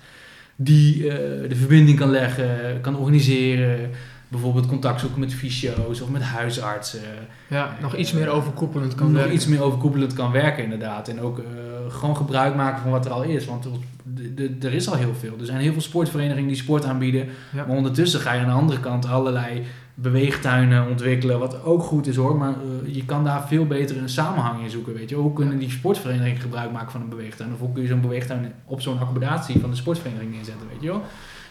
Die 0.57 1.11
eh, 1.11 1.49
de 1.49 1.57
verbinding 1.57 1.99
kan 1.99 2.11
leggen, 2.11 2.81
kan 2.81 2.97
organiseren, 2.97 3.91
bijvoorbeeld 4.29 4.67
contact 4.67 5.01
zoeken 5.01 5.21
met 5.21 5.35
fysio's 5.35 6.01
of 6.01 6.09
met 6.09 6.22
huisartsen. 6.22 7.01
Ja, 7.49 7.76
nog 7.81 7.97
iets 7.97 8.12
meer 8.12 8.29
overkoepelend 8.29 8.95
kan 8.95 9.07
Nog 9.07 9.14
werken. 9.16 9.35
iets 9.35 9.47
meer 9.47 9.62
overkoepelend 9.62 10.12
kan 10.12 10.33
werken 10.33 10.64
inderdaad. 10.64 11.09
En 11.09 11.20
ook 11.20 11.39
eh, 11.39 11.45
gewoon 11.89 12.16
gebruik 12.16 12.55
maken 12.55 12.83
van 12.83 12.91
wat 12.91 13.05
er 13.05 13.12
al 13.12 13.22
is. 13.22 13.45
Want 13.47 13.64
er, 13.64 14.51
er 14.61 14.72
is 14.74 14.89
al 14.89 14.95
heel 14.95 15.14
veel. 15.14 15.35
Er 15.41 15.47
zijn 15.47 15.61
heel 15.61 15.72
veel 15.72 15.81
sportverenigingen 15.81 16.49
die 16.49 16.57
sport 16.57 16.85
aanbieden. 16.85 17.29
Ja. 17.53 17.64
Maar 17.66 17.76
ondertussen 17.76 18.20
ga 18.20 18.33
je 18.33 18.41
aan 18.41 18.47
de 18.47 18.53
andere 18.53 18.81
kant 18.81 19.07
allerlei 19.07 19.62
beweegtuinen 19.95 20.89
ontwikkelen. 20.89 21.39
Wat 21.39 21.64
ook 21.64 21.83
goed 21.83 22.07
is 22.07 22.16
hoor. 22.16 22.37
Maar 22.37 22.51
eh, 22.85 22.95
je 22.95 23.05
kan 23.05 23.24
daar 23.24 23.47
veel 23.49 23.66
beter 23.66 23.97
een 23.97 24.09
samenhang 24.09 24.62
in 24.62 24.70
zoeken. 24.70 24.95
Weet 24.95 25.09
je? 25.09 25.14
Hoe 25.14 25.33
kunnen 25.33 25.59
die 25.59 25.70
sportverenigingen 25.70 26.41
gebruik 26.41 26.72
maken 26.72 26.91
van 26.91 27.01
een 27.01 27.09
beweegtuin? 27.09 27.53
Of 27.53 27.59
hoe 27.59 27.72
kun 27.72 27.83
je 27.83 27.89
zo'n 27.89 28.01
beweegtuin 28.01 28.53
op 28.64 28.81
zo'n 28.81 28.99
accommodatie 28.99 29.61
van 29.61 29.70
de 29.70 29.76
sportvereniging 29.76 30.33
neerzetten? 30.35 30.66
Weet 30.72 30.83
je 30.83 30.89
wel? 30.89 31.03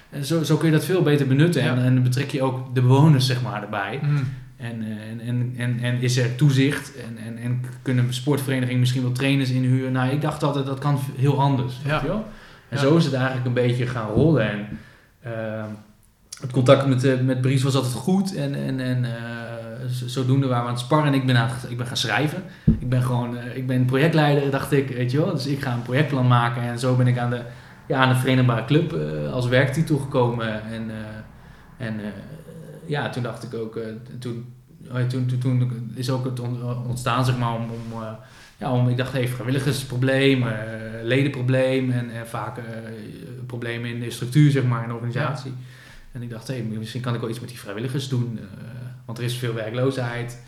En 0.10 0.26
zo, 0.26 0.44
zo 0.44 0.58
kun 0.58 0.68
je 0.68 0.74
dat 0.74 0.86
veel 0.86 1.02
beter 1.02 1.28
benutten. 1.28 1.62
En, 1.62 1.84
en 1.84 1.94
dan 1.94 2.04
betrek 2.04 2.32
je 2.32 2.42
ook 2.42 2.76
de 2.76 2.82
bewoners 2.82 3.26
zeg 3.26 3.42
maar 3.42 3.62
erbij. 3.64 4.00
Mm. 4.04 4.28
En, 4.58 4.82
eh, 4.82 5.12
en, 5.12 5.22
en, 5.28 5.54
en, 5.58 5.80
en 5.82 6.02
is 6.02 6.18
er 6.18 6.36
toezicht? 6.36 6.92
En, 6.96 7.18
en, 7.26 7.38
en 7.38 7.62
kunnen 7.82 8.14
sportverenigingen 8.14 8.80
misschien 8.80 9.02
wel 9.02 9.12
trainers 9.12 9.50
inhuren? 9.50 9.92
Nou, 9.92 10.10
ik 10.12 10.22
dacht 10.22 10.44
altijd 10.44 10.66
dat 10.66 10.80
kan 10.80 11.00
heel 11.18 11.42
anders. 11.42 11.74
Ja. 11.84 11.92
Weet 11.92 12.02
je 12.02 12.08
wel? 12.08 12.26
En 12.70 12.78
Ja. 12.78 12.84
zo 12.84 12.96
is 12.96 13.06
het 13.06 13.14
eigenlijk 13.14 13.46
een 13.46 13.54
beetje 13.54 13.88
gaan 13.88 14.10
rollen. 14.10 14.50
En 14.52 14.68
ehm, 15.24 15.70
het 16.42 16.52
contact 16.52 16.88
met, 16.88 17.04
eh, 17.04 17.20
met 17.20 17.42
Bries 17.42 17.64
was 17.64 17.76
altijd 17.76 17.94
goed. 17.94 18.36
En, 18.36 18.56
en, 18.56 18.80
en 18.80 19.06
eh, 19.06 19.12
zodoende 20.06 20.48
waren 20.48 20.64
we 20.64 20.70
aan 20.70 20.76
het 20.76 20.84
sparren. 20.86 21.08
En 21.08 21.14
ik 21.14 21.26
ben, 21.26 21.38
aan 21.38 21.50
ik 21.70 21.78
ben 21.78 21.88
gaan 21.88 21.98
schrijven. 21.98 22.44
Ik 22.80 22.90
ben 22.90 23.04
gewoon 23.04 23.38
eh, 23.38 23.58
ik 23.58 23.68
ben 23.68 23.86
projectleider, 23.86 24.52
dacht 24.52 24.72
ik. 24.72 24.90
Weet 24.90 25.12
je 25.12 25.18
wel? 25.18 25.34
Dus 25.34 25.48
ik 25.48 25.62
ga 25.62 25.74
een 25.74 25.82
projectplan 25.82 26.28
maken. 26.28 26.62
En 26.62 26.80
zo 26.80 26.96
ben 26.96 27.08
ik 27.08 27.18
aan 27.18 27.30
de, 27.30 27.42
ja, 27.88 27.98
aan 27.98 28.10
de 28.10 28.16
Verenigbare 28.16 28.66
Club 28.66 28.94
eh, 28.94 29.34
als 29.34 29.48
werktitel 29.48 29.98
gekomen. 29.98 30.64
En, 30.64 30.90
eh, 30.90 31.86
en 31.88 32.00
eh, 32.00 32.06
ja, 32.86 33.10
toen 33.10 33.24
dacht 33.24 33.44
ik 33.44 33.54
ook... 33.54 33.80
toen, 34.20 34.54
oh 34.92 35.02
toen, 35.02 35.26
toen, 35.26 35.40
toen 35.40 35.92
is 35.96 36.10
ook 36.10 36.26
het 36.26 36.40
on- 36.40 36.86
ontstaan, 36.88 37.26
zeg 37.26 37.38
maar, 37.38 37.54
om... 37.54 37.70
om 37.92 38.02
ja, 38.60 38.72
om, 38.72 38.90
ik 38.90 38.98
dacht 38.98 39.14
even 39.14 39.34
vrijwilligersprobleem, 39.34 40.46
ledenprobleem 41.04 41.92
en, 41.92 42.10
en 42.10 42.28
vaak 42.28 42.60
problemen 43.46 43.90
in 43.90 44.00
de 44.00 44.12
structuur, 44.12 44.52
zeg 44.52 44.64
maar, 44.64 44.82
in 44.82 44.88
de 44.88 44.94
organisatie. 44.94 45.54
En 46.12 46.22
ik 46.22 46.30
dacht, 46.30 46.48
hé, 46.48 46.62
misschien 46.62 47.02
kan 47.02 47.14
ik 47.14 47.20
wel 47.20 47.30
iets 47.30 47.40
met 47.40 47.50
die 47.50 47.60
vrijwilligers 47.60 48.10
doen, 48.10 48.40
want 49.06 49.18
er 49.18 49.24
is 49.24 49.38
veel 49.38 49.54
werkloosheid. 49.54 50.42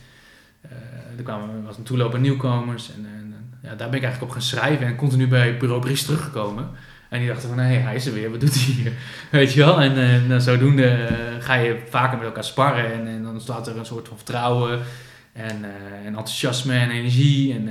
Er 1.18 1.24
kwamen, 1.24 1.64
was 1.64 1.78
een 1.78 1.84
toeloop 1.84 2.14
aan 2.14 2.22
nieuwkomers 2.22 2.92
en, 2.94 3.06
en, 3.06 3.34
en 3.34 3.60
ja, 3.62 3.76
daar 3.76 3.90
ben 3.90 3.98
ik 3.98 4.04
eigenlijk 4.04 4.22
op 4.22 4.30
gaan 4.30 4.42
schrijven 4.42 4.86
en 4.88 4.96
continu 4.96 5.28
bij 5.28 5.58
Bureau 5.58 5.82
Bries 5.82 6.04
teruggekomen. 6.04 6.70
En 7.10 7.20
die 7.20 7.28
dachten 7.28 7.50
van, 7.50 7.60
hé, 7.60 7.76
hij 7.78 7.96
is 7.96 8.06
er 8.06 8.14
weer, 8.14 8.32
wat 8.32 8.40
doet 8.40 8.54
hij 8.54 8.74
hier? 8.74 8.92
Weet 9.32 9.54
je 9.54 9.60
wel? 9.60 9.82
En 9.82 9.98
eh, 9.98 10.28
nou, 10.28 10.42
zodoende 10.42 10.86
eh, 10.90 11.16
ga 11.40 11.54
je 11.54 11.80
vaker 11.90 12.18
met 12.18 12.28
elkaar 12.28 12.44
sparren 12.44 12.94
en, 12.94 13.08
en 13.08 13.24
dan 13.24 13.32
ontstaat 13.32 13.68
er 13.68 13.78
een 13.78 13.86
soort 13.86 14.08
van 14.08 14.18
vertrouwen 14.18 14.80
en, 15.34 15.64
eh, 15.64 16.06
en 16.06 16.06
enthousiasme 16.06 16.74
en 16.74 16.90
energie. 16.90 17.54
En 17.54 17.64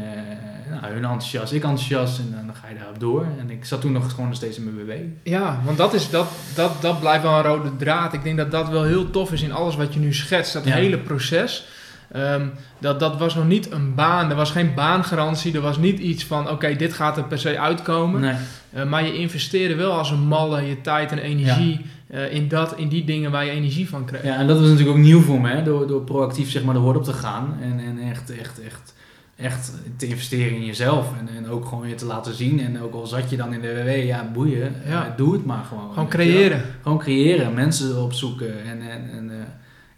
nou, 0.71 0.85
hun 0.93 1.03
enthousiast, 1.05 1.53
ik 1.53 1.63
enthousiast 1.63 2.19
en 2.19 2.43
dan 2.47 2.55
ga 2.55 2.69
je 2.69 2.75
daarop 2.79 3.01
door. 3.01 3.27
En 3.41 3.51
ik 3.51 3.65
zat 3.65 3.81
toen 3.81 3.93
nog 3.93 4.11
gewoon 4.11 4.27
nog 4.27 4.37
steeds 4.37 4.57
in 4.57 4.65
mijn 4.75 4.87
BW. 4.87 5.29
Ja, 5.29 5.61
want 5.65 5.77
dat, 5.77 5.95
is, 5.95 6.11
dat, 6.11 6.29
dat, 6.55 6.83
dat 6.83 7.01
blijft 7.01 7.23
wel 7.23 7.37
een 7.37 7.43
rode 7.43 7.77
draad. 7.77 8.13
Ik 8.13 8.23
denk 8.23 8.37
dat 8.37 8.51
dat 8.51 8.69
wel 8.69 8.85
heel 8.85 9.11
tof 9.11 9.33
is 9.33 9.43
in 9.43 9.53
alles 9.53 9.77
wat 9.77 9.95
je 9.95 10.01
nu 10.01 10.15
schetst. 10.15 10.53
Dat 10.53 10.65
Ja. 10.65 10.75
hele 10.75 10.99
proces. 10.99 11.67
Ehm, 12.13 12.47
dat, 12.79 13.01
dat 13.01 13.17
was 13.19 13.35
nog 13.35 13.47
niet 13.47 13.71
een 13.73 13.95
baan. 13.95 14.31
Er 14.31 14.37
was 14.37 14.51
geen 14.51 14.75
baangarantie. 14.75 15.55
Er 15.55 15.61
was 15.61 15.79
niet 15.79 15.99
iets 15.99 16.25
van, 16.25 16.51
oké, 16.51 16.77
dit 16.77 16.93
gaat 16.93 17.17
er 17.17 17.25
per 17.25 17.39
se 17.39 17.59
uitkomen. 17.61 18.21
Nee. 18.21 18.35
Eh, 18.73 18.85
maar 18.85 19.05
je 19.07 19.19
investeerde 19.19 19.75
wel 19.75 19.93
als 19.93 20.11
een 20.11 20.27
malle 20.27 20.63
je 20.63 20.81
tijd 20.81 21.13
en 21.13 21.19
energie 21.19 21.81
eh, 22.11 22.33
in, 22.35 22.49
dat, 22.49 22.77
in 22.77 22.89
die 22.89 23.05
dingen 23.05 23.31
waar 23.31 23.45
je 23.45 23.51
energie 23.51 23.89
van 23.89 24.05
kreeg. 24.05 24.23
Ja, 24.23 24.37
en 24.37 24.47
dat 24.47 24.59
was 24.59 24.69
natuurlijk 24.69 24.97
ook 24.97 25.03
nieuw 25.03 25.21
voor 25.21 25.41
me, 25.41 25.49
hè? 25.49 25.63
Door, 25.63 25.87
door 25.87 26.03
proactief 26.03 26.51
zeg 26.51 26.63
maar 26.65 26.75
de 26.75 26.81
hoort 26.81 26.97
op 26.97 27.05
te 27.05 27.13
gaan 27.13 27.57
en, 27.63 27.81
en 27.87 28.11
echt, 28.11 28.31
echt, 28.39 28.61
echt, 28.65 28.95
echt 29.37 29.73
te 29.97 30.07
investeren 30.07 30.57
in 30.57 30.65
jezelf 30.65 31.07
en, 31.19 31.29
en 31.37 31.49
ook 31.51 31.67
gewoon 31.67 31.89
je 31.89 31.95
te 31.95 32.07
laten 32.07 32.35
zien. 32.35 32.61
En 32.61 32.83
ook 32.83 32.95
al 32.95 33.07
zat 33.07 33.31
je 33.31 33.37
dan 33.37 33.53
in 33.53 33.61
de 33.61 33.83
WW, 33.83 34.05
ja, 34.07 34.31
boeien, 34.33 34.75
Ja. 34.87 35.05
eh, 35.07 35.11
doe 35.17 35.33
het 35.33 35.45
maar 35.45 35.65
gewoon. 35.69 35.93
Gewoon 35.93 36.09
creëren. 36.09 36.63
Gewoon 36.83 36.99
creëren, 36.99 37.55
mensen 37.55 38.03
opzoeken 38.03 38.65
en, 38.65 38.81
en, 38.91 39.11
en 39.13 39.31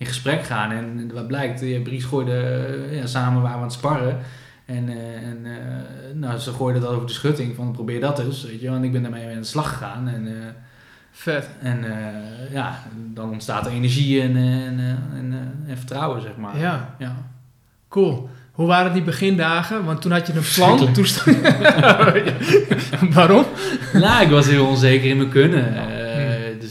in 0.01 0.07
gesprek 0.07 0.45
gaan. 0.45 0.71
En 0.71 1.11
wat 1.15 1.27
blijkt, 1.27 1.61
je 1.61 1.81
Bries 1.81 2.05
gooide, 2.05 2.33
eh, 2.91 2.97
ja, 2.99 3.07
samen 3.07 3.43
waren 3.43 3.57
we 3.57 3.63
aan 3.63 3.69
het 3.69 3.73
sparren. 3.79 4.19
En, 4.65 4.89
eh, 4.89 5.29
en 5.29 5.39
eh, 5.45 6.15
nou, 6.15 6.39
ze 6.39 6.53
gooiden 6.53 6.83
dat 6.83 6.91
over 6.91 7.07
de 7.07 7.13
schutting 7.13 7.57
van 7.57 7.73
probeer 7.73 8.01
dat 8.01 8.19
eens, 8.19 8.45
weet 8.45 8.61
je. 8.61 8.69
En 8.69 8.85
ik 8.85 8.93
ben 8.93 9.03
daarmee 9.03 9.27
aan 9.35 9.41
de 9.41 9.45
slag 9.47 9.69
gegaan 9.69 10.09
en... 10.09 10.27
eh, 10.27 10.33
Vet. 11.13 11.49
en 11.63 11.85
eh, 11.85 12.53
ja, 12.53 12.79
dan 13.15 13.31
ontstaat 13.31 13.67
er 13.67 13.73
energie 13.73 14.23
en, 14.23 14.37
eh, 14.37 14.67
en, 14.67 14.79
eh, 14.79 15.19
en, 15.19 15.33
eh, 15.67 15.71
en 15.71 15.77
vertrouwen, 15.77 16.23
zeg 16.23 16.37
maar. 16.37 16.59
Ja, 16.59 16.95
ja. 16.99 17.17
cool. 17.89 18.29
Hoe 18.53 18.67
waren 18.67 18.93
die 18.93 19.03
begindagen? 19.03 19.85
Want 19.85 20.01
toen 20.03 20.13
had 20.13 20.27
je 20.27 20.33
een 20.33 20.43
plan. 20.55 20.93
Toen 20.93 21.07
Waarom? 23.15 23.45
nou, 23.93 24.23
ik 24.25 24.31
was 24.31 24.47
heel 24.47 24.67
onzeker 24.67 25.09
in 25.11 25.17
mijn 25.17 25.29
kunnen. 25.29 25.75
eh, 25.77 25.83
Hmm. 25.83 26.00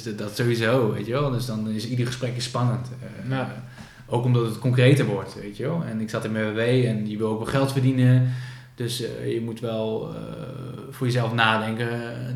Dus 0.04 0.16
dat, 0.16 0.28
dat 0.28 0.36
sowieso, 0.36 0.94
weet 0.94 1.06
je 1.06 1.12
wel. 1.12 1.32
Dus 1.32 1.46
dan 1.46 1.70
is 1.70 1.88
ieder 1.88 2.06
gesprek 2.06 2.36
is 2.36 2.44
spannend. 2.44 2.88
eh, 3.02 3.30
Ja. 3.30 3.64
Ook 4.12 4.24
omdat 4.26 4.46
het 4.46 4.60
concreter 4.60 5.06
wordt, 5.06 5.36
weet 5.42 5.58
je 5.58 5.64
wel. 5.64 5.84
En 5.90 6.00
ik 6.02 6.10
zat 6.10 6.26
in 6.26 6.32
mijn 6.32 6.54
WW 6.54 6.60
en 6.60 7.10
je 7.10 7.18
wil 7.18 7.28
ook 7.30 7.38
wel 7.38 7.48
geld 7.48 7.72
verdienen. 7.72 8.30
Dus 8.76 9.02
eh, 9.04 9.34
je 9.34 9.42
moet 9.42 9.60
wel 9.60 10.10
eh, 10.16 10.22
voor 10.90 11.08
jezelf 11.08 11.34
nadenken. 11.34 11.88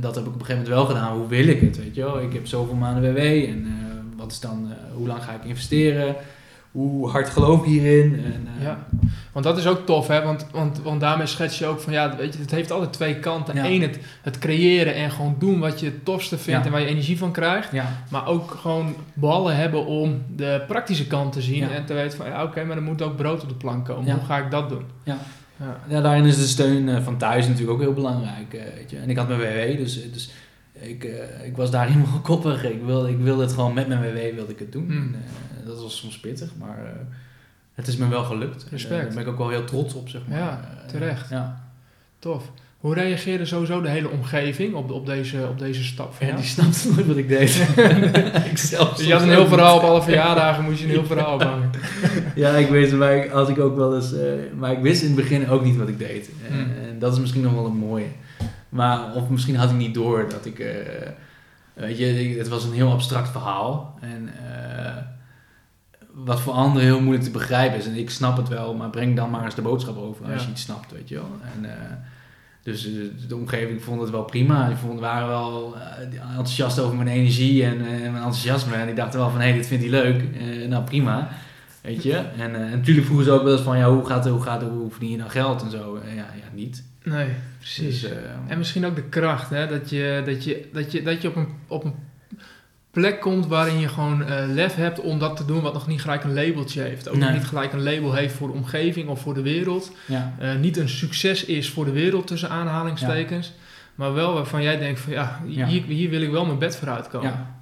Dat 0.01 0.16
heb 0.16 0.26
ik 0.26 0.34
op 0.34 0.39
een 0.39 0.45
gegeven 0.45 0.64
moment 0.70 0.88
wel 0.88 0.95
gedaan. 0.95 1.18
Hoe 1.18 1.28
wil 1.28 1.47
ik 1.47 1.61
het, 1.61 1.78
weet 1.78 1.95
je 1.95 2.01
wel. 2.03 2.22
Ik 2.22 2.34
heb 2.34 2.47
zoveel 2.47 2.76
maanden 2.76 3.14
WW 3.14 3.18
en 3.20 3.68
wat 4.18 4.32
is 4.32 4.39
dan, 4.39 4.74
hoe 4.93 5.07
lang 5.07 5.24
ga 5.24 5.32
ik 5.34 5.43
investeren? 5.43 6.16
Hoe 6.74 7.09
hard 7.09 7.30
geloof 7.30 7.59
ik 7.59 7.65
hierin? 7.65 8.21
En, 8.26 8.47
eh, 8.57 8.63
Ja, 8.63 8.88
want 9.32 9.45
dat 9.45 9.57
is 9.57 9.67
ook 9.67 9.86
tof, 9.86 10.07
hè? 10.07 10.21
Want, 10.24 10.45
want, 10.51 10.82
want 10.82 10.99
daarmee 11.01 11.26
schets 11.28 11.59
je 11.59 11.65
ook 11.65 11.80
van, 11.80 11.93
ja, 11.93 12.15
weet 12.17 12.34
je, 12.34 12.39
het 12.39 12.51
heeft 12.51 12.71
altijd 12.71 12.93
twee 12.93 13.15
kanten. 13.19 13.55
Ja. 13.55 13.65
Eén, 13.65 13.82
het, 13.82 13.99
het 14.21 14.39
creëren 14.39 14.95
en 14.95 15.11
gewoon 15.11 15.36
doen 15.39 15.59
wat 15.59 15.80
je 15.80 15.86
het 15.86 16.05
tofste 16.05 16.38
vindt 16.38 16.59
Ja. 16.59 16.65
en 16.65 16.71
waar 16.71 16.82
je 16.82 16.88
energie 16.88 17.17
van 17.17 17.32
krijgt. 17.32 17.71
ja. 17.71 17.86
Maar 18.09 18.28
ook 18.28 18.51
gewoon 18.61 18.95
ballen 19.13 19.55
hebben 19.55 19.86
om 19.86 20.21
de 20.36 20.61
praktische 20.67 21.07
kant 21.07 21.34
te 21.34 21.41
zien 21.41 21.69
en 21.71 21.86
te 21.86 21.93
weten 21.93 22.17
van, 22.17 22.28
ja, 22.28 22.43
oké, 22.43 22.63
maar 22.63 22.76
er 22.78 22.84
moet 22.84 23.01
ook 23.01 23.15
brood 23.15 23.41
op 23.43 23.49
de 23.49 23.55
plank 23.55 23.86
komen. 23.86 24.11
Hoe 24.13 24.24
ga 24.26 24.38
ik 24.38 24.51
dat 24.51 24.69
doen? 24.69 24.84
Ja. 25.03 25.17
Ja. 25.88 26.01
Daarin 26.01 26.26
is 26.26 26.36
de 26.36 26.41
steun 26.47 26.89
eh, 26.89 27.03
van 27.03 27.17
thuis 27.17 27.45
natuurlijk 27.47 27.71
ook 27.74 27.80
heel 27.82 27.93
belangrijk. 27.93 28.53
eh, 28.53 28.61
weet 28.76 28.89
je. 28.89 28.97
En 28.97 29.09
ik 29.09 29.17
had 29.17 29.28
mijn 29.28 29.39
WW, 29.39 29.78
dus, 29.78 30.11
dus 30.13 30.32
ik, 30.88 31.04
eh, 31.04 31.46
ik 31.46 31.56
was 31.56 31.72
daar 31.72 31.88
helemaal 31.92 32.20
koppig. 32.20 32.64
Ik 32.64 32.82
wilde, 32.86 33.10
ik 33.10 33.18
wilde 33.18 33.42
het 33.42 33.54
gewoon 33.54 33.74
met 33.74 33.88
mijn 33.88 34.02
WW 34.02 34.36
wilde 34.36 34.52
ik 34.52 34.60
het 34.60 34.72
doen. 34.72 34.86
Hmm. 34.86 35.14
En, 35.14 35.22
eh, 35.60 35.68
dat 35.68 35.82
was 35.82 35.98
soms 35.98 36.20
pittig, 36.20 36.50
maar 36.60 36.86
eh, 36.86 36.92
het 37.74 37.88
is 37.88 37.98
me 37.98 38.08
wel 38.08 38.24
gelukt. 38.24 38.66
Respect. 38.70 39.00
En, 39.00 39.06
daar 39.06 39.14
ben 39.14 39.24
ik 39.24 39.30
ook 39.30 39.38
wel 39.38 39.50
heel 39.50 39.66
trots 39.66 39.94
op, 39.94 40.10
zeg 40.10 40.22
maar. 40.28 40.38
Ja, 40.38 40.70
terecht. 40.88 41.30
Ja. 41.30 41.72
Tof. 42.20 42.52
Hoe 42.78 42.94
reageerde 42.94 43.46
sowieso 43.46 43.82
de 43.82 43.90
hele 43.90 44.10
omgeving 44.10 44.74
op, 44.74 44.92
op, 44.92 45.06
deze, 45.06 45.48
op 45.50 45.60
deze 45.60 45.84
stap 45.84 46.14
van 46.14 46.28
Ja, 46.28 46.36
die 46.36 46.46
snapte 46.46 46.92
nooit 46.94 47.08
wat 47.08 47.18
ik 47.18 47.28
deed. 47.28 47.68
ik 48.52 48.58
zelf 48.58 48.94
Dus 48.94 49.06
je 49.06 49.14
had 49.14 49.22
een 49.22 49.30
heel 49.30 49.48
verhaal 49.48 49.78
op 49.78 49.84
alle 49.84 50.02
verjaardagen, 50.02 50.64
moest 50.64 50.80
je 50.80 50.86
een 50.86 50.92
heel 50.92 51.06
verhaal 51.06 51.36
ophangen. 51.36 51.70
Ja, 52.36 52.56
ik 52.56 52.68
weet 52.68 52.90
het, 52.90 53.00
maar 53.00 53.32
als 53.32 53.50
ik 53.50 53.60
ook 53.60 53.76
wel 53.76 53.96
eens... 53.96 54.14
maar 54.58 54.72
ik 54.72 54.80
wist 54.80 55.02
in 55.02 55.08
het 55.08 55.16
begin 55.16 55.50
ook 55.50 55.64
niet 55.64 55.76
wat 55.76 55.88
ik 55.88 56.00
deed. 56.00 56.30
En, 56.48 56.54
Hmm. 56.54 56.72
en 56.90 57.00
dat 57.00 57.14
is 57.14 57.20
misschien 57.20 57.42
nog 57.42 57.54
wel 57.54 57.66
een 57.66 57.78
mooie. 57.78 58.08
Maar, 58.74 59.13
of 59.13 59.30
misschien 59.30 59.55
had 59.55 59.69
ik 59.69 59.76
niet 59.76 59.93
door 59.93 60.30
dat 60.30 60.45
ik... 60.45 60.59
eh, 60.59 61.09
weet 61.74 61.97
je, 61.97 62.36
het 62.38 62.47
was 62.47 62.63
een 62.63 62.74
heel 62.74 62.91
abstract 62.91 63.30
verhaal. 63.30 63.97
En 64.01 64.30
eh, 64.47 64.95
wat 66.13 66.41
voor 66.41 66.53
anderen 66.53 66.88
heel 66.88 66.99
moeilijk 67.01 67.24
te 67.24 67.32
begrijpen 67.32 67.78
is. 67.78 67.86
En 67.88 67.95
ik 67.95 68.09
snap 68.09 68.38
het 68.38 68.47
wel, 68.47 68.74
maar 68.74 68.89
breng 68.89 69.15
dan 69.15 69.30
maar 69.30 69.45
eens 69.45 69.55
de 69.55 69.61
boodschap 69.61 69.97
over 69.97 70.26
als 70.26 70.41
Ja. 70.41 70.45
je 70.45 70.51
iets 70.51 70.61
snapt, 70.61 70.91
weet 70.91 71.09
je 71.09 71.15
wel. 71.15 71.30
En, 71.55 71.65
eh, 71.65 71.91
dus 72.63 72.89
de 73.28 73.36
omgeving 73.36 73.84
vond 73.84 74.01
het 74.01 74.09
wel 74.09 74.24
prima. 74.24 74.67
Die 74.67 74.76
vond, 74.76 74.99
waren 74.99 75.28
wel 75.28 75.76
enthousiast 76.28 76.80
over 76.80 76.95
mijn 76.95 77.07
energie 77.07 77.65
en, 77.65 77.78
mijn 77.82 78.15
enthousiasme. 78.15 78.76
En 78.76 78.86
die 78.86 78.95
dachten 78.95 79.19
wel 79.19 79.30
van, 79.30 79.39
hé, 79.39 79.47
hey, 79.47 79.55
dit 79.57 79.67
vindt 79.67 79.84
hij 79.84 79.91
leuk. 79.91 80.24
Nou, 80.69 80.84
prima. 80.84 81.30
Weet 81.82 82.03
je? 82.03 82.15
En, 82.15 82.55
en 82.55 82.69
natuurlijk 82.71 83.05
vroegen 83.05 83.26
ze 83.26 83.32
ook 83.32 83.43
wel 83.43 83.51
eens 83.53 83.61
van, 83.61 83.78
ja, 83.78 83.89
hoe 83.89 84.05
gaat 84.05 84.24
het, 84.24 84.34
hoe 84.34 84.41
gaat 84.43 84.61
het, 84.61 84.69
hoe 84.69 84.91
verdien 84.91 85.09
je 85.09 85.17
nou 85.17 85.30
geld 85.30 85.61
en 85.61 85.71
zo. 85.71 85.95
En 85.95 86.15
ja, 86.15 86.26
ja, 86.36 86.45
niet. 86.53 86.84
Nee, 87.04 87.28
precies. 87.60 88.01
Dus, 88.01 88.12
eh, 88.12 88.18
En 88.47 88.58
misschien 88.58 88.86
ook 88.86 88.95
de 88.95 89.04
kracht, 89.04 89.49
hè? 89.49 89.68
Dat 89.68 89.89
je, 89.89 90.22
dat 90.26 90.43
je, 90.43 90.70
dat 90.74 90.91
je, 90.91 91.04
dat 91.04 91.22
je 91.22 91.28
op, 91.28 91.36
een, 91.36 91.47
op 91.68 91.84
een 91.84 91.93
plek 92.91 93.20
komt 93.22 93.47
waarin 93.47 93.80
je 93.80 93.88
gewoon 93.88 94.24
eh, 94.26 94.43
lef 94.47 94.76
hebt 94.76 94.99
om 94.99 95.20
dat 95.20 95.38
te 95.38 95.45
doen 95.45 95.62
wat 95.62 95.74
nog 95.74 95.88
niet 95.88 96.01
gelijk 96.01 96.24
een 96.24 96.34
labeltje 96.34 96.82
heeft. 96.82 97.10
Ook 97.10 97.16
Nee. 97.16 97.32
niet 97.32 97.45
gelijk 97.45 97.74
een 97.74 97.84
label 97.84 98.14
heeft 98.14 98.34
voor 98.36 98.47
de 98.47 98.54
omgeving 98.54 99.08
of 99.10 99.22
voor 99.22 99.34
de 99.34 99.41
wereld. 99.41 99.91
ja. 100.06 100.34
Eh, 100.39 100.56
niet 100.56 100.78
een 100.78 100.89
succes 100.89 101.45
is 101.45 101.70
voor 101.70 101.86
de 101.86 101.91
wereld 101.91 102.28
tussen 102.28 102.49
aanhalingstekens. 102.49 103.54
Maar 103.95 104.14
wel 104.14 104.34
waarvan 104.34 104.64
jij 104.64 104.78
denkt 104.78 104.99
van 104.99 105.14
ja, 105.14 105.41
Ja. 105.47 105.66
Hier, 105.68 105.84
hier 105.84 106.10
wil 106.10 106.22
ik 106.22 106.32
wel 106.32 106.45
mijn 106.45 106.60
bed 106.60 106.76
voor 106.76 106.89
uitkomen. 106.89 107.30
Ja. 107.30 107.56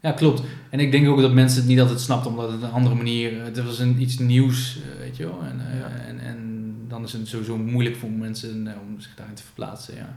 ja, 0.00 0.12
klopt. 0.12 0.42
En 0.70 0.80
ik 0.80 0.90
denk 0.90 1.08
ook 1.08 1.20
dat 1.20 1.32
mensen 1.32 1.58
het 1.58 1.68
niet 1.68 1.80
altijd 1.80 2.00
snapten, 2.00 2.30
omdat 2.30 2.50
het 2.52 2.62
een 2.62 2.70
andere 2.70 2.94
manier... 2.94 3.44
Het 3.44 3.64
was 3.64 3.78
een, 3.78 4.00
iets 4.00 4.18
nieuws, 4.18 4.78
weet 4.98 5.16
je 5.16 5.24
wel. 5.24 5.40
En, 5.48 5.60
en, 6.06 6.20
en 6.20 6.51
dan 6.92 7.04
is 7.04 7.12
het 7.12 7.28
sowieso 7.28 7.56
moeilijk 7.56 7.96
voor 7.96 8.10
mensen 8.10 8.66
eh, 8.66 8.72
om 8.88 9.00
zich 9.00 9.12
daarin 9.16 9.34
te 9.34 9.42
verplaatsen, 9.42 9.94
ja. 9.96 10.08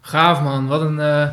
Gaaf 0.00 0.42
man, 0.42 0.66
wat 0.66 0.80
een, 0.80 1.00
eh, 1.00 1.28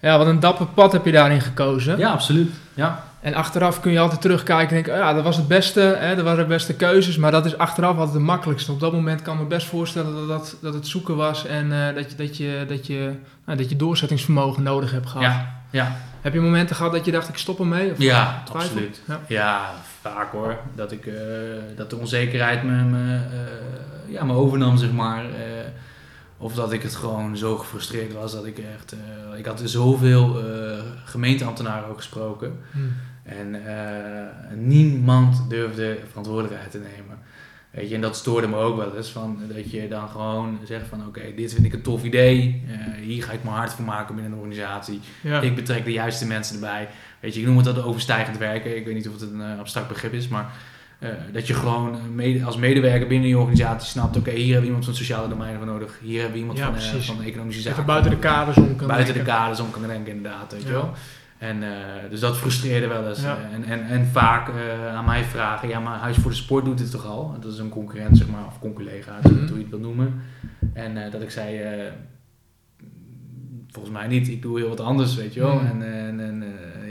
ja, 0.00 0.18
wat 0.18 0.26
een 0.26 0.40
dapper 0.40 0.66
pad 0.66 0.92
heb 0.92 1.04
je 1.04 1.12
daarin 1.12 1.40
gekozen. 1.40 1.98
Ja, 1.98 2.10
absoluut. 2.10 2.50
Ja, 2.74 3.04
En 3.20 3.34
achteraf 3.34 3.80
kun 3.80 3.92
je 3.92 3.98
altijd 3.98 4.20
terugkijken 4.20 4.68
en 4.68 4.74
denken, 4.74 4.92
oh 4.92 4.98
ja, 4.98 5.12
dat 5.14 5.24
was 5.24 5.36
het 5.36 5.48
beste, 5.48 5.80
hè, 5.80 6.14
dat 6.14 6.24
waren 6.24 6.38
de 6.44 6.48
beste 6.48 6.74
keuzes, 6.74 7.16
maar 7.16 7.30
dat 7.30 7.46
is 7.46 7.58
achteraf 7.58 7.96
altijd 7.96 8.12
de 8.12 8.18
makkelijkste. 8.22 8.72
Op 8.72 8.80
dat 8.80 8.92
moment 8.92 9.22
kan 9.22 9.34
ik 9.34 9.40
me 9.40 9.46
best 9.46 9.66
voorstellen 9.66 10.14
dat, 10.14 10.28
dat, 10.28 10.56
dat 10.60 10.74
het 10.74 10.86
zoeken 10.86 11.16
was 11.16 11.46
en 11.46 11.72
eh, 11.88 11.94
dat, 11.94 12.10
je, 12.10 12.16
dat, 12.16 12.36
je, 12.36 12.64
dat, 12.68 12.86
je, 12.86 13.12
nou, 13.44 13.58
dat 13.58 13.68
je 13.70 13.76
doorzettingsvermogen 13.76 14.62
nodig 14.62 14.90
hebt 14.90 15.06
gehad. 15.08 15.26
ja, 15.26 15.62
ja. 15.70 15.96
Heb 16.20 16.32
je 16.32 16.40
momenten 16.40 16.76
gehad 16.76 16.92
dat 16.92 17.04
je 17.04 17.12
dacht, 17.12 17.28
ik 17.28 17.36
stop 17.36 17.58
ermee? 17.58 17.90
Of 17.92 17.98
Ja, 17.98 18.42
twijfel? 18.44 18.70
absoluut. 18.70 19.00
Ja. 19.06 19.20
Ja, 19.28 19.70
vaak 20.04 20.32
hoor. 20.32 20.56
Dat, 20.74 20.92
ik, 20.92 21.06
eh, 21.06 21.14
dat 21.76 21.90
de 21.90 21.96
onzekerheid 21.96 22.62
me, 22.62 22.82
me, 22.82 23.14
eh, 23.14 24.12
ja, 24.12 24.24
me 24.24 24.32
overnam, 24.32 24.76
zeg 24.76 24.92
maar. 24.92 25.24
Eh, 25.24 25.66
of 26.38 26.54
dat 26.54 26.72
ik 26.72 26.82
het 26.82 26.94
gewoon 26.94 27.36
zo 27.36 27.56
gefrustreerd 27.56 28.12
was 28.12 28.32
dat 28.32 28.46
ik 28.46 28.58
echt... 28.58 28.96
ik 29.36 29.46
had 29.46 29.62
zoveel 29.64 30.42
gemeenteambtenaren 31.04 31.88
ook 31.88 31.96
gesproken. 31.96 32.58
Hm. 32.72 32.78
En 33.22 33.62
niemand 34.54 35.50
durfde 35.50 35.98
verantwoordelijkheid 36.08 36.70
te 36.70 36.78
nemen. 36.78 37.18
Weet 37.70 37.88
je, 37.88 37.94
en 37.94 38.00
dat 38.00 38.16
stoorde 38.16 38.48
me 38.48 38.56
ook 38.56 38.76
wel 38.76 38.96
eens. 38.96 39.10
Van, 39.10 39.38
dat 39.54 39.70
je 39.70 39.88
dan 39.88 40.08
gewoon 40.08 40.58
zegt 40.64 40.86
van 40.86 41.06
oké, 41.06 41.34
dit 41.36 41.52
vind 41.52 41.66
ik 41.66 41.72
een 41.72 41.82
tof 41.82 42.04
idee. 42.04 42.64
hier 43.00 43.22
ga 43.22 43.32
ik 43.32 43.44
mijn 43.44 43.56
hart 43.56 43.72
voor 43.72 43.84
maken 43.84 44.14
binnen 44.14 44.32
een 44.32 44.38
organisatie. 44.38 45.00
Ik 45.40 45.54
betrek 45.54 45.84
de 45.84 45.92
juiste 45.92 46.26
mensen 46.26 46.54
erbij. 46.54 46.88
Weet 47.24 47.34
je, 47.34 47.40
ik 47.40 47.46
noem 47.46 47.56
het 47.56 47.64
dat 47.64 47.82
overstijgend 47.82 48.38
werken. 48.38 48.76
Ik 48.76 48.84
weet 48.84 48.94
niet 48.94 49.08
of 49.08 49.20
het 49.20 49.30
een 49.30 49.58
abstract 49.58 49.88
begrip 49.88 50.12
is, 50.12 50.28
maar 50.28 50.52
uh, 51.00 51.08
dat 51.32 51.46
je 51.46 51.54
gewoon 51.54 52.14
mede, 52.14 52.44
als 52.44 52.56
medewerker 52.56 53.08
binnen 53.08 53.28
je 53.28 53.38
organisatie 53.38 53.88
snapt, 53.88 54.16
oké, 54.16 54.30
hier 54.30 54.44
hebben 54.44 54.60
we 54.60 54.66
iemand 54.66 54.84
van 54.84 54.94
sociale 54.94 55.28
domein 55.28 55.56
voor 55.56 55.66
nodig, 55.66 55.98
hier 56.02 56.20
hebben 56.20 56.32
we 56.32 56.38
iemand 56.38 56.60
van, 56.60 56.74
uh, 56.74 57.00
van 57.00 57.22
economische 57.22 57.60
zaken. 57.60 57.72
Even 57.72 57.92
buiten 57.92 58.10
de 58.10 58.18
kaders 58.18 58.56
om 58.56 58.76
kan 58.76 58.86
Buiten 58.86 59.14
denken. 59.14 59.32
de 59.32 59.38
kaders 59.38 59.60
om 59.60 59.70
kan 59.70 59.82
denken, 59.82 60.14
inderdaad, 60.14 60.52
weet 60.52 60.62
je 60.62 60.68
wel. 60.68 60.92
En, 61.38 61.62
uh, 61.62 61.70
dus 62.10 62.20
dat 62.20 62.36
frustreerde 62.36 62.86
wel 62.86 63.08
eens. 63.08 63.24
En, 63.24 63.64
en, 63.64 63.86
en 63.86 64.06
vaak 64.06 64.50
aan 64.94 65.04
mij 65.04 65.24
vragen, 65.24 65.68
ja, 65.68 65.80
maar 65.80 65.98
Huis 65.98 66.16
voor 66.16 66.30
de 66.30 66.36
Sport 66.36 66.64
doet 66.64 66.78
het 66.78 66.90
toch 66.90 67.06
al? 67.06 67.36
Dat 67.40 67.52
is 67.52 67.58
een 67.58 67.68
concurrent, 67.68 68.16
zeg 68.16 68.28
maar, 68.28 68.46
of 68.46 68.58
conculega, 68.58 69.18
mm 69.22 69.30
-hmm. 69.30 69.46
hoe 69.46 69.56
je 69.56 69.62
het 69.62 69.70
wil 69.70 69.78
noemen. 69.78 70.22
En 70.72 71.10
dat 71.10 71.22
ik 71.22 71.30
zei, 71.30 71.60
volgens 73.74 73.94
mij 73.94 74.06
niet, 74.06 74.28
ik 74.28 74.42
doe 74.42 74.58
heel 74.58 74.68
wat 74.68 74.80
anders, 74.80 75.14
weet 75.14 75.34
je 75.34 75.40
wel. 75.40 75.54
Mm. 75.54 75.66
En, 75.66 75.82
en, 75.82 76.20
en 76.20 76.42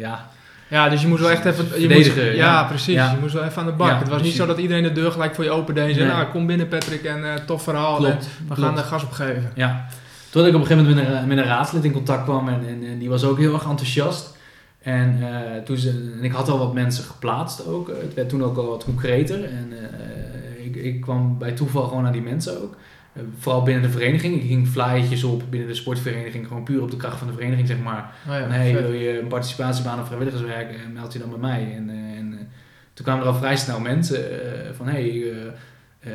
ja, 0.04 0.30
ja, 0.68 0.89
dus 0.89 1.01
je 1.01 1.08
moet 1.08 1.20
wel 1.20 1.30
echt 1.30 1.45
even... 1.45 1.82
Je 1.82 1.89
moet, 1.89 2.06
ja, 2.06 2.24
ja, 2.24 2.64
precies. 2.64 2.95
Je 2.95 3.18
moest 3.20 3.34
wel 3.34 3.43
even 3.43 3.62
aan 3.62 3.66
de 3.66 3.72
bak. 3.72 3.99
het 3.99 4.10
was 4.10 4.22
niet 4.22 4.34
zo 4.34 4.45
dat 4.45 4.58
iedereen 4.58 4.84
de 4.84 4.91
deur 4.91 5.12
gelijk 5.12 5.36
voor 5.36 5.43
je 5.43 5.49
open 5.49 5.76
deed 5.76 5.88
en 5.88 5.93
zei... 5.93 6.08
Nou, 6.08 6.26
kom 6.26 6.45
binnen 6.45 6.68
Patrick 6.68 7.04
en 7.04 7.20
uh, 7.20 7.34
tof 7.34 7.64
verhaal. 7.64 7.95
Klopt, 7.95 8.28
we 8.47 8.56
gaan 8.56 8.78
er 8.78 8.84
gas 8.84 9.04
op 9.04 9.12
geven. 9.12 9.51
Ja. 9.56 9.86
Toen 10.30 10.45
ik 10.45 10.54
op 10.54 10.62
een 10.62 10.68
gegeven 10.68 10.89
moment 10.89 11.08
met 11.08 11.18
een, 11.22 11.28
met 11.28 11.38
een 11.38 11.43
raadslid 11.43 11.84
in 11.84 11.91
contact 11.91 12.24
kwam 12.24 12.47
en, 12.47 12.68
en, 12.68 12.84
en, 12.89 12.99
die 12.99 13.10
was 13.10 13.24
ook 13.24 13.38
heel 13.38 13.54
erg 13.54 13.66
enthousiast. 13.66 14.38
En, 14.82 15.18
uh, 15.20 15.28
toen 15.66 15.78
ze, 15.78 16.14
en 16.18 16.24
ik 16.24 16.32
had 16.32 16.49
al 16.49 16.58
wat 16.58 16.74
mensen 16.74 17.04
geplaatst 17.04 17.68
ook. 17.68 17.88
Het 17.88 18.14
werd 18.14 18.30
toen 18.30 18.43
ook 18.43 18.58
al 18.58 18.68
wat 18.68 18.84
concreter. 18.84 19.43
En 19.43 19.72
uh, 19.72 20.66
ik, 20.66 20.76
ik 20.76 21.01
kwam 21.01 21.38
bij 21.38 21.51
toeval 21.51 21.88
gewoon 21.88 22.04
naar 22.04 22.12
die 22.12 22.22
mensen 22.22 22.62
ook. 22.62 22.76
Eh, 23.14 23.24
vooral 23.38 23.64
binnen 23.64 23.84
de 23.84 23.89
vereniging. 23.89 24.41
Ik 24.41 24.47
ging 24.47 24.68
flyertjes 24.68 25.24
op 25.24 25.43
binnen 25.49 25.70
de 25.70 25.76
sportvereniging, 25.76 26.47
gewoon 26.47 26.64
puur 26.64 26.82
op 26.82 26.91
de 26.91 26.97
kracht 26.97 27.18
van 27.18 27.28
de 27.28 27.34
vereniging, 27.34 27.68
zeg 27.68 27.80
maar. 27.80 28.16
Oh 28.28 28.34
ja, 28.34 28.74
wil 28.74 28.91
je 28.91 29.20
een 29.20 29.28
participatiebaan 29.28 29.99
of 29.99 30.05
vrijwilligerswerk, 30.05 30.72
eh, 30.72 30.80
meld 30.93 31.14
je 31.14 31.20
dan 31.20 31.30
bij 31.30 31.39
mij. 31.39 31.74
En, 31.76 31.89
uh, 31.89 32.18
en 32.18 32.49
toen 32.93 33.05
kwamen 33.05 33.24
er 33.24 33.32
al 33.32 33.38
vrij 33.38 33.57
snel 33.57 33.80
mensen 33.80 34.26
van, 34.76 34.88
hey, 34.88 35.34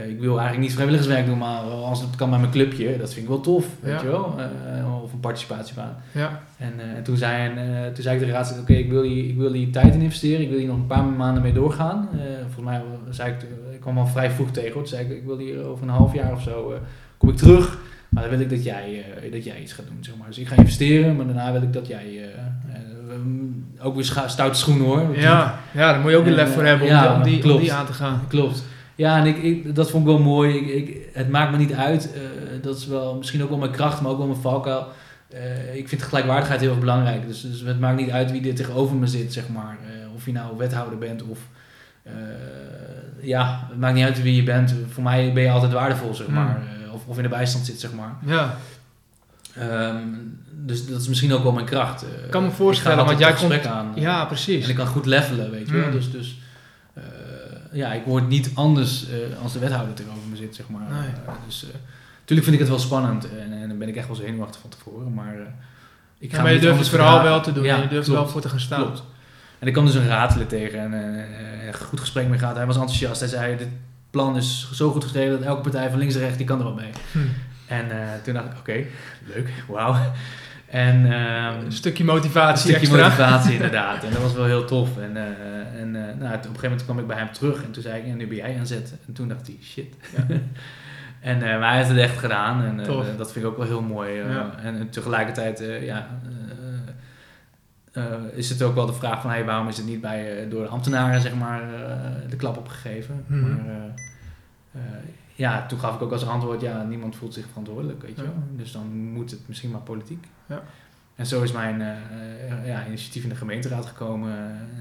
ik 0.08 0.20
wil 0.20 0.38
eigenlijk 0.38 0.60
niet 0.60 0.72
vrijwilligerswerk 0.72 1.26
doen, 1.26 1.38
maar 1.38 1.60
als 1.60 2.00
het 2.00 2.16
kan 2.16 2.30
bij 2.30 2.38
mijn 2.38 2.50
clubje, 2.50 2.98
dat 2.98 3.12
vind 3.12 3.22
ik 3.22 3.28
wel 3.28 3.40
tof, 3.40 3.66
weet 3.80 4.00
je 4.00 4.06
wel. 4.06 4.34
of 5.02 5.12
een 5.12 5.20
participatiebaan. 5.20 5.96
Ja. 6.12 6.40
En, 6.58 7.02
toen, 7.02 7.16
zei, 7.16 7.50
toen 7.94 8.02
zei 8.02 8.20
ik 8.20 8.26
de 8.26 8.32
raad, 8.32 8.58
oké, 8.60 8.72
ik 8.72 8.90
wil 8.90 9.02
hier, 9.02 9.24
ik 9.24 9.36
wil 9.36 9.52
hier 9.52 9.72
tijd 9.72 9.94
in 9.94 10.00
investeren, 10.00 10.40
ik 10.40 10.48
wil 10.48 10.58
hier 10.58 10.66
nog 10.66 10.76
een 10.76 10.86
paar 10.86 11.04
maanden 11.04 11.42
mee 11.42 11.52
doorgaan. 11.52 12.08
volgens 12.54 12.64
mij 12.64 12.82
zei 13.10 13.30
ik 13.30 13.36
ik 13.78 13.80
kwam 13.80 13.98
al 13.98 14.06
vrij 14.06 14.30
vroeg 14.30 14.50
tegen. 14.50 14.72
Toen 14.72 14.86
zei 14.86 15.04
ik, 15.04 15.10
ik 15.10 15.24
wil 15.24 15.38
hier 15.38 15.64
over 15.64 15.82
een 15.82 15.94
half 15.94 16.14
jaar 16.14 16.32
of 16.32 16.42
zo, 16.42 16.72
kom 17.16 17.28
ik 17.28 17.36
terug. 17.36 17.78
Maar 18.08 18.22
dan 18.22 18.32
wil 18.32 18.40
ik 18.40 18.50
dat 18.50 18.64
jij, 18.64 19.04
dat 19.32 19.44
jij 19.44 19.60
iets 19.60 19.72
gaat 19.72 19.86
doen, 19.86 19.98
zeg 20.00 20.16
maar. 20.16 20.26
Dus 20.26 20.38
ik 20.38 20.48
ga 20.48 20.56
investeren, 20.56 21.16
maar 21.16 21.26
daarna 21.26 21.52
wil 21.52 21.62
ik 21.62 21.72
dat 21.72 21.86
jij... 21.86 22.06
Uh, 22.06 22.26
ook 23.82 23.94
weer 23.94 24.04
stoute 24.26 24.58
schoenen 24.58 24.86
hoor. 24.86 25.18
Ja, 25.18 25.58
ja, 25.72 25.92
daar 25.92 26.00
moet 26.00 26.10
je 26.10 26.16
ook 26.16 26.26
een 26.26 26.34
lef 26.34 26.54
voor 26.54 26.64
hebben 26.64 26.86
om, 26.86 26.92
ja, 26.92 27.06
die, 27.06 27.16
om, 27.16 27.42
die, 27.42 27.54
om, 27.54 27.60
die, 27.60 27.72
aan 27.72 27.86
te 27.86 27.92
gaan. 27.92 28.20
Klopt. 28.28 28.64
Ja, 28.98 29.18
en 29.18 29.26
ik, 29.26 29.42
ik, 29.42 29.74
dat 29.74 29.90
vond 29.90 30.02
ik 30.02 30.08
wel 30.08 30.18
mooi. 30.18 30.56
Ik, 30.56 30.88
ik, 30.88 31.08
het 31.12 31.28
maakt 31.28 31.50
me 31.50 31.56
niet 31.56 31.72
uit. 31.72 32.10
dat 32.62 32.76
is 32.76 32.86
wel 32.86 33.14
misschien 33.14 33.42
ook 33.42 33.48
wel 33.48 33.58
mijn 33.58 33.70
kracht, 33.70 34.00
maar 34.00 34.10
ook 34.10 34.18
wel 34.18 34.26
mijn 34.26 34.40
valkuil. 34.40 34.86
ik 35.74 35.88
vind 35.88 36.02
gelijkwaardigheid 36.02 36.60
heel 36.60 36.70
erg 36.70 36.80
belangrijk. 36.80 37.26
Dus, 37.26 37.40
dus 37.40 37.60
het 37.60 37.80
maakt 37.80 38.00
niet 38.00 38.10
uit 38.10 38.30
wie 38.30 38.48
er 38.48 38.54
tegenover 38.54 38.96
me 38.96 39.06
zit, 39.06 39.32
zeg 39.32 39.48
maar. 39.48 39.78
of 40.14 40.24
je 40.24 40.32
nou 40.32 40.56
wethouder 40.56 40.98
bent 40.98 41.22
of 41.22 41.38
ja, 43.20 43.66
het 43.68 43.78
maakt 43.78 43.94
niet 43.94 44.04
uit 44.04 44.22
wie 44.22 44.36
je 44.36 44.42
bent. 44.42 44.74
Voor 44.88 45.02
mij 45.02 45.32
ben 45.32 45.42
je 45.42 45.50
altijd 45.50 45.72
waardevol, 45.72 46.14
zeg 46.14 46.28
maar. 46.28 46.56
Hmm. 46.56 46.92
Of, 46.92 47.06
of 47.06 47.16
in 47.16 47.22
de 47.22 47.28
bijstand 47.28 47.66
zit, 47.66 47.80
zeg 47.80 47.92
maar. 47.92 48.14
Ja. 48.26 48.56
Um, 49.90 50.38
dus 50.50 50.86
dat 50.86 51.00
is 51.00 51.08
misschien 51.08 51.32
ook 51.32 51.42
wel 51.42 51.52
mijn 51.52 51.66
kracht. 51.66 52.02
Ik 52.02 52.30
kan 52.30 52.42
me 52.42 52.50
voorstellen, 52.50 53.04
want 53.04 53.18
jij 53.18 53.32
komt... 53.32 53.66
aan. 53.66 53.92
Ja, 53.94 54.24
precies. 54.24 54.64
En 54.64 54.70
ik 54.70 54.76
kan 54.76 54.86
goed 54.86 55.06
levelen, 55.06 55.50
weet 55.50 55.66
je 55.66 55.72
wel. 55.72 55.82
Hmm. 55.82 55.92
Dus, 55.92 56.10
dus 56.10 56.38
ja, 57.72 57.92
ik 57.92 58.04
word 58.04 58.28
niet 58.28 58.50
anders 58.54 59.08
uh, 59.08 59.42
als 59.42 59.52
de 59.52 59.58
wethouder 59.58 59.94
tegenover 59.94 60.28
me 60.28 60.36
zit, 60.36 60.54
zeg 60.54 60.68
maar. 60.68 60.90
Nee. 60.90 61.08
Uh, 61.08 61.34
dus 61.46 61.66
natuurlijk 62.18 62.48
vind 62.48 62.52
ik 62.52 62.58
het 62.58 62.68
wel 62.68 62.78
spannend 62.78 63.28
en, 63.30 63.52
en 63.52 63.68
dan 63.68 63.78
ben 63.78 63.88
ik 63.88 63.96
echt 63.96 64.06
wel 64.06 64.16
zenuwachtig 64.16 64.60
van 64.60 64.70
tevoren, 64.70 65.14
maar... 65.14 65.34
ik 66.18 66.30
ga 66.30 66.36
ja, 66.36 66.42
maar 66.42 66.52
je 66.52 66.60
durft 66.60 66.78
het 66.78 66.88
verhaal 66.88 67.22
wel 67.22 67.40
te 67.40 67.52
doen 67.52 67.64
ja, 67.64 67.76
en 67.76 67.82
je 67.82 67.88
durft 67.88 68.08
er 68.08 68.14
wel 68.14 68.28
voor 68.28 68.40
te 68.40 68.48
gaan 68.48 68.60
staan. 68.60 68.82
Klopt. 68.82 69.02
En 69.58 69.66
ik 69.66 69.72
kwam 69.72 69.84
dus 69.84 69.94
een 69.94 70.06
raadselen 70.06 70.46
tegen 70.46 70.78
en 70.78 70.92
een 70.92 71.74
goed 71.74 72.00
gesprek 72.00 72.28
mee 72.28 72.38
gehad. 72.38 72.56
Hij 72.56 72.66
was 72.66 72.76
enthousiast. 72.76 73.20
Hij 73.20 73.28
zei, 73.28 73.56
dit 73.56 73.68
plan 74.10 74.36
is 74.36 74.70
zo 74.72 74.90
goed 74.90 75.04
geschreven 75.04 75.38
dat 75.38 75.46
elke 75.46 75.60
partij 75.60 75.90
van 75.90 75.98
links 75.98 76.14
en 76.14 76.20
rechts, 76.20 76.36
die 76.36 76.46
kan 76.46 76.58
er 76.58 76.64
wel 76.64 76.74
mee. 76.74 76.90
Hm. 77.12 77.18
En 77.66 77.86
uh, 77.86 77.96
toen 78.24 78.34
dacht 78.34 78.46
ik, 78.46 78.58
oké, 78.58 78.84
leuk, 79.34 79.50
wauw. 79.68 79.96
En, 80.70 80.96
um, 80.96 81.64
een 81.64 81.72
stukje 81.72 82.04
motivatie 82.04 82.74
Een 82.74 82.78
stukje 82.78 82.96
motivatie, 82.96 83.54
inderdaad. 83.60 84.04
En 84.04 84.10
dat 84.12 84.22
was 84.22 84.34
wel 84.34 84.44
heel 84.44 84.64
tof. 84.64 84.98
En, 84.98 85.16
uh, 85.16 85.80
en 85.80 85.90
nou, 85.90 86.10
op 86.12 86.22
een 86.22 86.42
gegeven 86.42 86.62
moment 86.62 86.84
kwam 86.84 86.98
ik 86.98 87.06
bij 87.06 87.16
hem 87.16 87.32
terug 87.32 87.64
en 87.64 87.70
toen 87.70 87.82
zei 87.82 88.00
ik, 88.00 88.06
en 88.06 88.16
nu 88.16 88.26
ben 88.26 88.36
jij 88.36 88.58
aan 88.58 88.66
zet. 88.66 88.94
En 89.06 89.12
toen 89.12 89.28
dacht 89.28 89.46
hij, 89.46 89.56
shit. 89.62 89.94
Ja. 90.16 90.26
en, 91.30 91.38
maar 91.38 91.68
hij 91.68 91.76
heeft 91.76 91.88
het 91.88 91.98
echt 91.98 92.18
gedaan 92.18 92.64
en 92.64 92.76
dat 93.16 93.32
vind 93.32 93.44
ik 93.44 93.50
ook 93.50 93.56
wel 93.56 93.66
heel 93.66 93.82
mooi. 93.82 94.12
Ja. 94.12 94.54
En 94.62 94.88
tegelijkertijd, 94.90 95.62
ja 95.80 96.08
uh, 97.98 98.04
is 98.32 98.48
het 98.48 98.62
ook 98.62 98.74
wel 98.74 98.86
de 98.86 98.92
vraag 98.92 99.20
van 99.20 99.30
hey, 99.30 99.44
waarom 99.44 99.68
is 99.68 99.76
het 99.76 99.86
niet 99.86 100.00
bij, 100.00 100.44
uh, 100.44 100.50
door 100.50 100.62
de 100.62 100.68
ambtenaren 100.68 101.20
zeg 101.20 101.34
maar, 101.34 101.62
uh, 101.62 101.70
de 102.28 102.36
klap 102.36 102.56
opgegeven. 102.56 103.24
-hmm. 103.26 103.40
Maar 103.40 103.94
ja, 105.38 105.66
toen 105.66 105.78
gaf 105.78 105.94
ik 105.94 106.02
ook 106.02 106.12
als 106.12 106.26
antwoord, 106.26 106.60
ja, 106.60 106.82
niemand 106.82 107.16
voelt 107.16 107.34
zich 107.34 107.46
verantwoordelijk, 107.46 108.02
weet 108.02 108.16
je 108.16 108.22
wel. 108.22 108.42
Dus 108.50 108.72
dan 108.72 108.96
moet 108.96 109.30
het 109.30 109.48
misschien 109.48 109.70
maar 109.70 109.80
politiek. 109.80 110.26
Ja. 110.46 110.62
En 111.14 111.26
zo 111.26 111.42
is 111.42 111.52
mijn 111.52 111.78
ja, 112.64 112.86
initiatief 112.86 113.22
in 113.22 113.28
de 113.28 113.34
gemeenteraad 113.34 113.86
gekomen. 113.86 114.30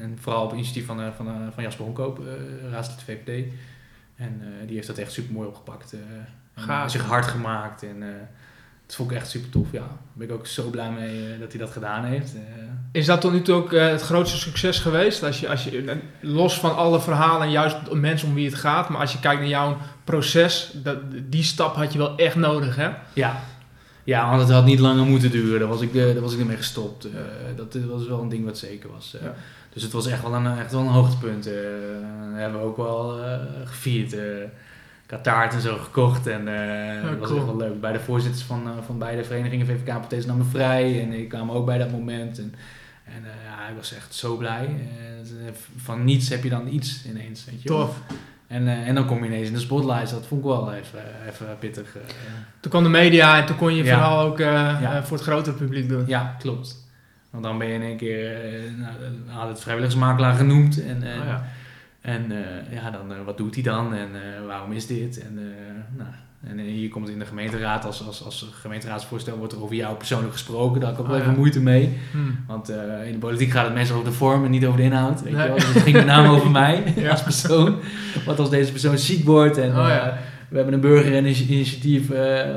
en 0.02 0.18
vooral 0.20 0.46
op 0.46 0.54
initiatief 0.54 0.86
van, 0.86 1.14
van, 1.14 1.52
van 1.54 1.64
Jasper 1.64 1.86
Honkoop, 1.86 2.22
raadslid 2.72 3.04
VVD. 3.04 3.54
En 4.16 4.42
die 4.66 4.76
heeft 4.76 4.88
dat 4.88 4.98
echt 4.98 5.12
super 5.12 5.34
mooi 5.34 5.48
opgepakt. 5.48 5.96
en 6.54 6.90
zich 6.90 7.06
hard 7.06 7.26
gemaakt 7.26 7.84
en 7.84 8.04
dat 8.88 8.96
vond 8.96 9.12
ik 9.12 9.18
echt 9.18 9.30
super 9.30 9.50
tof, 9.50 9.72
ja. 9.72 9.80
Daar 9.80 9.88
ben 10.14 10.28
ik 10.28 10.34
ook 10.34 10.48
zo 10.48 10.70
blij 10.70 10.92
mee 10.92 11.34
uh, 11.34 11.40
dat 11.40 11.52
hij 11.52 11.62
dat 11.62 11.72
gedaan 11.72 12.04
heeft. 12.04 12.36
Uh, 12.36 12.42
is 12.92 13.06
dat 13.06 13.22
tot 13.22 13.32
nu 13.32 13.42
toe 13.42 13.56
ook 13.56 13.72
uh, 13.72 13.88
het 13.88 14.02
grootste 14.02 14.38
succes 14.38 14.80
geweest? 14.80 15.24
Als 15.24 15.40
je, 15.40 15.50
als 15.50 15.64
je, 15.64 15.98
los 16.20 16.60
van 16.60 16.76
alle 16.76 17.02
verhalen 17.02 17.42
en 17.42 17.52
juist 17.52 17.78
mensen 17.92 18.28
om 18.28 18.34
wie 18.34 18.46
het 18.46 18.56
gaat, 18.56 18.90
maar 18.90 19.02
als 19.02 19.12
je 19.12 19.20
kijkt 19.20 19.40
naar 19.40 19.50
jouw 19.50 19.78
proces, 20.04 20.72
dat, 20.74 20.98
die 21.24 21.44
stap 21.44 21.76
had 21.76 21.94
je 21.94 21.98
wel 21.98 22.18
echt 22.18 22.36
nodig, 22.36 22.76
hè? 22.76 22.90
Ja, 23.14 23.44
ja 24.04 24.30
want 24.30 24.42
het 24.42 24.52
had 24.52 24.66
niet 24.66 24.80
langer 24.80 25.06
moeten 25.06 25.32
duren. 25.32 25.60
Daar 25.60 25.70
was 25.70 25.82
ik, 25.82 25.94
daar 25.94 26.20
was 26.20 26.34
ik 26.34 26.40
ermee 26.40 26.58
gestopt. 26.58 27.08
dat 27.56 27.78
was 27.90 28.08
wel 28.08 28.22
een 28.22 28.30
ding 28.30 28.46
wat 28.46 28.58
zeker 28.58 28.90
was. 28.92 29.16
Ja. 29.22 29.34
Dus 29.74 29.84
het 29.84 29.92
was 29.92 30.08
echt 30.08 30.22
wel 30.22 30.34
een, 30.34 30.58
echt 30.58 30.72
wel 30.72 30.82
een 30.82 30.88
hoogtepunt. 30.88 31.44
dat 31.44 31.54
hebben 32.34 32.60
we 32.60 32.66
ook 32.66 32.78
wel 32.78 33.20
gevierd. 33.66 34.16
Ik 35.08 35.14
had 35.14 35.24
taart 35.24 35.54
en 35.54 35.62
zo 35.62 35.78
gekocht 35.78 36.28
en 36.28 36.48
uh, 36.48 37.10
dat 37.10 37.20
was 37.20 37.38
echt 37.38 37.46
wel 37.46 37.58
leuk. 37.58 37.82
Bij 37.82 37.92
de 37.92 38.00
voorzitters 38.00 38.44
van, 38.44 38.68
uh, 38.68 38.72
van 38.86 38.98
beide 38.98 39.24
verenigingen, 39.24 39.66
VVK 39.66 39.88
en 39.88 40.00
Pathés, 40.00 40.26
namen 40.26 40.46
vrij 40.46 41.02
en 41.02 41.12
ik 41.12 41.30
kwam 41.30 41.52
ook 41.52 41.66
bij 41.66 41.78
dat 41.78 41.92
moment. 41.92 42.40
En, 42.40 42.54
en 43.04 43.22
uh, 43.24 43.30
ja, 43.46 43.68
ik 43.70 43.76
was 43.76 43.94
echt 43.94 44.16
zo 44.16 44.36
blij. 44.36 44.70
van 45.78 46.04
niets 46.04 46.30
heb 46.30 46.44
je 46.44 46.50
dan 46.50 46.68
iets 46.68 47.06
ineens, 47.06 47.46
weet 47.46 47.62
je 47.62 47.68
Tof. 47.68 48.02
En, 48.48 48.68
en 48.68 48.96
dan 48.96 49.06
kom 49.06 49.24
je 49.24 49.26
ineens 49.26 49.48
in 49.48 49.54
de 49.54 49.60
spotlight. 49.60 50.10
Dat 50.10 50.26
vond 50.26 50.42
ik 50.42 50.48
wel 50.48 50.74
even, 50.74 51.00
even 51.30 51.46
pittig. 51.60 51.98
Toen 52.60 52.72
kwam 52.72 52.84
de 52.84 52.90
media 52.90 53.38
en 53.38 53.46
toen 53.46 53.58
kon 53.58 53.76
je 53.76 53.84
ja. 53.84 53.94
vooral 53.94 54.26
ook 54.26 54.38
ja. 54.38 55.04
voor 55.04 55.18
het 55.18 55.26
grotere 55.26 55.56
publiek 55.56 55.90
doen. 55.90 56.04
Ja, 56.08 56.36
klopt. 56.40 56.86
Want 57.30 57.44
dan 57.44 57.58
ben 57.58 57.68
je 57.68 57.74
in 57.74 57.82
één 57.82 57.98
keer, 57.98 58.38
nou, 58.78 58.92
had 59.28 59.48
het 59.48 59.60
vrijwilligersmakelaar 59.60 60.34
genoemd. 60.34 60.84
En, 60.84 60.98
oh, 60.98 61.26
ja. 61.26 61.46
En 62.02 62.32
uh, 62.32 62.38
ja, 62.72 62.92
dan 62.92 63.12
uh, 63.12 63.18
wat 63.26 63.38
doet 63.38 63.54
hij 63.54 63.64
dan 63.64 63.94
en 63.94 64.10
uh, 64.14 64.48
waarom 64.48 64.72
is 64.72 64.88
dit? 64.88 65.20
En, 65.20 65.40
nou, 65.98 66.10
en 66.48 66.60
hier 66.60 66.90
komt 66.90 67.10
in 67.10 67.20
de 67.20 67.26
gemeenteraad, 67.26 67.86
als, 67.86 68.06
als, 68.06 68.24
als 68.24 68.52
gemeenteraadsvoorstel 68.62 69.38
wordt 69.38 69.54
er 69.54 69.64
over 69.64 69.76
jou 69.76 69.96
persoonlijk 69.96 70.34
gesproken. 70.34 70.80
Daar 70.80 70.90
heb 70.90 71.00
ik 71.00 71.04
ook 71.06 71.12
wel 71.12 71.20
oh, 71.20 71.24
even 71.24 71.38
moeite 71.38 71.62
mee. 71.62 71.98
Hmm. 72.12 72.38
Want 72.48 72.70
in 73.06 73.12
de 73.12 73.18
politiek 73.20 73.52
gaat 73.52 73.66
het 73.66 73.74
meestal 73.74 73.98
over 73.98 74.10
de 74.10 74.16
vorm 74.16 74.46
en 74.46 74.52
niet 74.52 74.66
over 74.66 74.78
de 74.78 74.84
inhoud. 74.84 75.22
Weet 75.22 75.32
je 75.32 75.38
wel? 75.38 75.56
Dus 75.56 75.74
het 75.74 75.84
ging 75.84 75.96
met 75.96 76.06
name 76.06 76.30
over 76.30 76.52
mij 76.52 76.84
ja. 76.96 77.12
als 77.12 77.24
persoon. 77.24 77.76
Wat 78.26 78.40
als 78.40 78.50
deze 78.50 78.72
persoon 78.72 78.98
ziek 78.98 79.26
wordt 79.26 79.58
en... 79.58 79.70
Oh, 79.70 79.88
ja. 79.88 80.18
We 80.50 80.56
hebben 80.56 80.74
een 80.74 80.82
burgerinitiatief, 80.82 82.02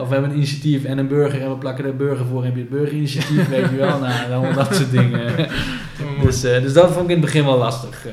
of 0.00 0.08
we 0.08 0.12
hebben 0.12 0.30
een 0.30 0.36
initiatief 0.36 0.84
en 0.84 0.98
een 0.98 1.08
burger 1.08 1.42
en 1.42 1.50
we 1.50 1.56
plakken 1.56 1.84
de 1.84 1.92
burger 1.92 2.26
voor. 2.26 2.44
Heb 2.44 2.54
je 2.54 2.60
het 2.60 2.70
burgerinitiatief, 2.70 3.48
weet 3.56 3.70
je 3.70 3.76
wel? 3.76 3.98
Nou, 3.98 4.32
allemaal 4.32 4.52
dat 4.52 4.74
soort 4.74 4.90
dingen. 4.90 5.22
Dus, 6.22 6.40
dus 6.40 6.72
dat 6.72 6.92
vond 6.92 7.04
ik 7.04 7.16
in 7.16 7.16
het 7.16 7.24
begin 7.24 7.44
wel 7.44 7.58
lastig. 7.58 8.06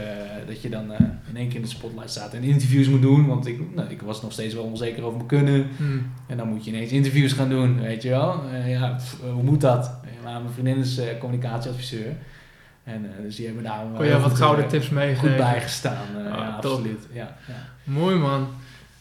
dat 0.47 0.61
je 0.61 0.69
dan 0.69 0.91
één 1.37 1.47
keer 1.47 1.55
in 1.55 1.61
de 1.61 1.67
spotlight 1.67 2.09
staat 2.09 2.33
en 2.33 2.43
interviews 2.43 2.87
moet 2.87 3.01
doen. 3.01 3.27
Want 3.27 3.47
ik, 3.47 3.59
nou, 3.75 3.89
ik 3.89 4.01
was 4.01 4.21
nog 4.21 4.31
steeds 4.31 4.53
wel 4.53 4.63
onzeker 4.63 5.03
over 5.03 5.15
mijn 5.15 5.27
kunnen. 5.27 5.67
Hmm. 5.77 6.11
En 6.27 6.37
dan 6.37 6.47
moet 6.47 6.65
je 6.65 6.71
ineens 6.71 6.91
interviews 6.91 7.33
gaan 7.33 7.49
doen, 7.49 7.81
weet 7.81 8.03
je 8.03 8.09
wel. 8.09 8.41
Uh, 8.53 8.71
ja, 8.71 8.97
hoe 9.33 9.43
moet 9.43 9.61
dat? 9.61 9.91
Ja, 10.23 10.39
mijn 10.39 10.53
vriendin 10.53 10.77
is 10.77 10.99
uh, 10.99 11.05
communicatieadviseur. 11.19 12.15
En 12.83 13.05
uh, 13.05 13.23
dus 13.23 13.35
die 13.35 13.45
hebben 13.45 13.63
daar 13.63 13.85
Kon 13.95 14.05
je 14.05 14.19
wat 14.19 14.35
gouden 14.35 14.67
tips 14.67 14.89
meegeven? 14.89 15.27
Goed 15.29 15.37
bijgestaan, 15.37 16.05
oh, 16.17 16.23
ja, 16.23 16.59
absoluut. 16.61 17.07
Ja, 17.13 17.37
ja. 17.47 17.53
Mooi 17.83 18.15
man. 18.15 18.47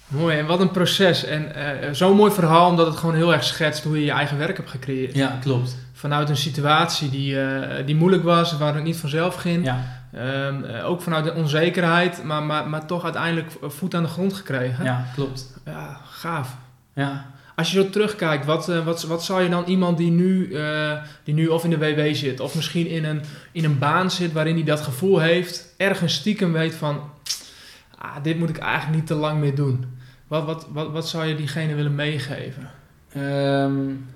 Mooi, 0.09 0.39
en 0.39 0.47
wat 0.47 0.61
een 0.61 0.71
proces. 0.71 1.25
En 1.25 1.53
uh, 1.57 1.93
zo'n 1.93 2.17
mooi 2.17 2.33
verhaal, 2.33 2.71
omdat 2.71 2.87
het 2.87 2.97
gewoon 2.97 3.15
heel 3.15 3.33
erg 3.33 3.45
schetst 3.45 3.85
hoe 3.85 3.99
je 3.99 4.05
je 4.05 4.11
eigen 4.11 4.39
werk 4.39 4.57
hebt 4.57 4.71
gecreëerd. 4.71 5.15
Ja, 5.15 5.39
klopt. 5.41 5.77
Vanuit 5.93 6.29
een 6.29 6.37
situatie 6.37 7.11
die, 7.11 7.37
die 7.85 7.97
moeilijk 7.97 8.23
was, 8.23 8.59
waar 8.59 8.75
het 8.75 8.85
niet 8.85 8.97
vanzelf 8.97 9.35
ging. 9.35 9.65
Ja. 9.65 9.96
Um, 10.15 10.65
ook 10.65 11.03
vanuit 11.03 11.25
de 11.25 11.35
onzekerheid, 11.35 12.23
maar, 12.25 12.43
maar, 12.43 12.69
maar 12.69 12.87
toch 12.87 13.05
uiteindelijk 13.05 13.51
voet 13.63 13.95
aan 13.95 14.03
de 14.03 14.09
grond 14.09 14.33
gekregen. 14.33 14.85
Ja, 14.85 15.05
klopt. 15.15 15.55
Ja, 15.65 16.01
gaaf. 16.05 16.57
Ja. 16.95 17.27
Als 17.55 17.73
je 17.73 17.83
zo 17.83 17.91
terugkijkt, 17.91 18.45
wat, 18.45 18.69
uh, 18.69 18.85
wat, 18.85 19.03
wat 19.03 19.25
zou 19.25 19.43
je 19.43 19.49
dan 19.49 19.65
iemand 19.65 19.99
die 19.99 20.11
nu, 20.11 20.49
uh, 20.49 20.93
die 21.25 21.35
nu 21.35 21.47
of 21.47 21.65
in 21.65 21.71
de 21.71 21.79
WW 21.79 22.15
zit, 22.15 22.41
of 22.41 22.55
misschien 22.55 22.87
in 22.87 23.05
een, 23.05 23.23
in 23.53 23.65
een 23.65 23.79
baan 23.79 24.11
zit 24.11 24.33
waarin 24.33 24.55
hij 24.55 24.65
dat 24.65 24.81
gevoel 24.81 25.19
heeft, 25.19 25.75
ergens 25.77 26.15
stiekem 26.15 26.53
weet 26.53 26.75
van, 26.75 27.01
ah, 27.99 28.17
dit 28.23 28.39
moet 28.39 28.49
ik 28.49 28.59
eigenlijk 28.59 28.95
niet 28.95 29.07
te 29.07 29.15
lang 29.15 29.41
meer 29.41 29.55
doen. 29.55 29.99
Wat, 30.27 30.45
wat, 30.45 30.67
wat, 30.71 30.91
wat 30.91 31.09
zou 31.09 31.27
je 31.27 31.37
diegene 31.37 31.75
willen 31.75 31.95
meegeven? 31.95 32.71
Um, 33.17 34.07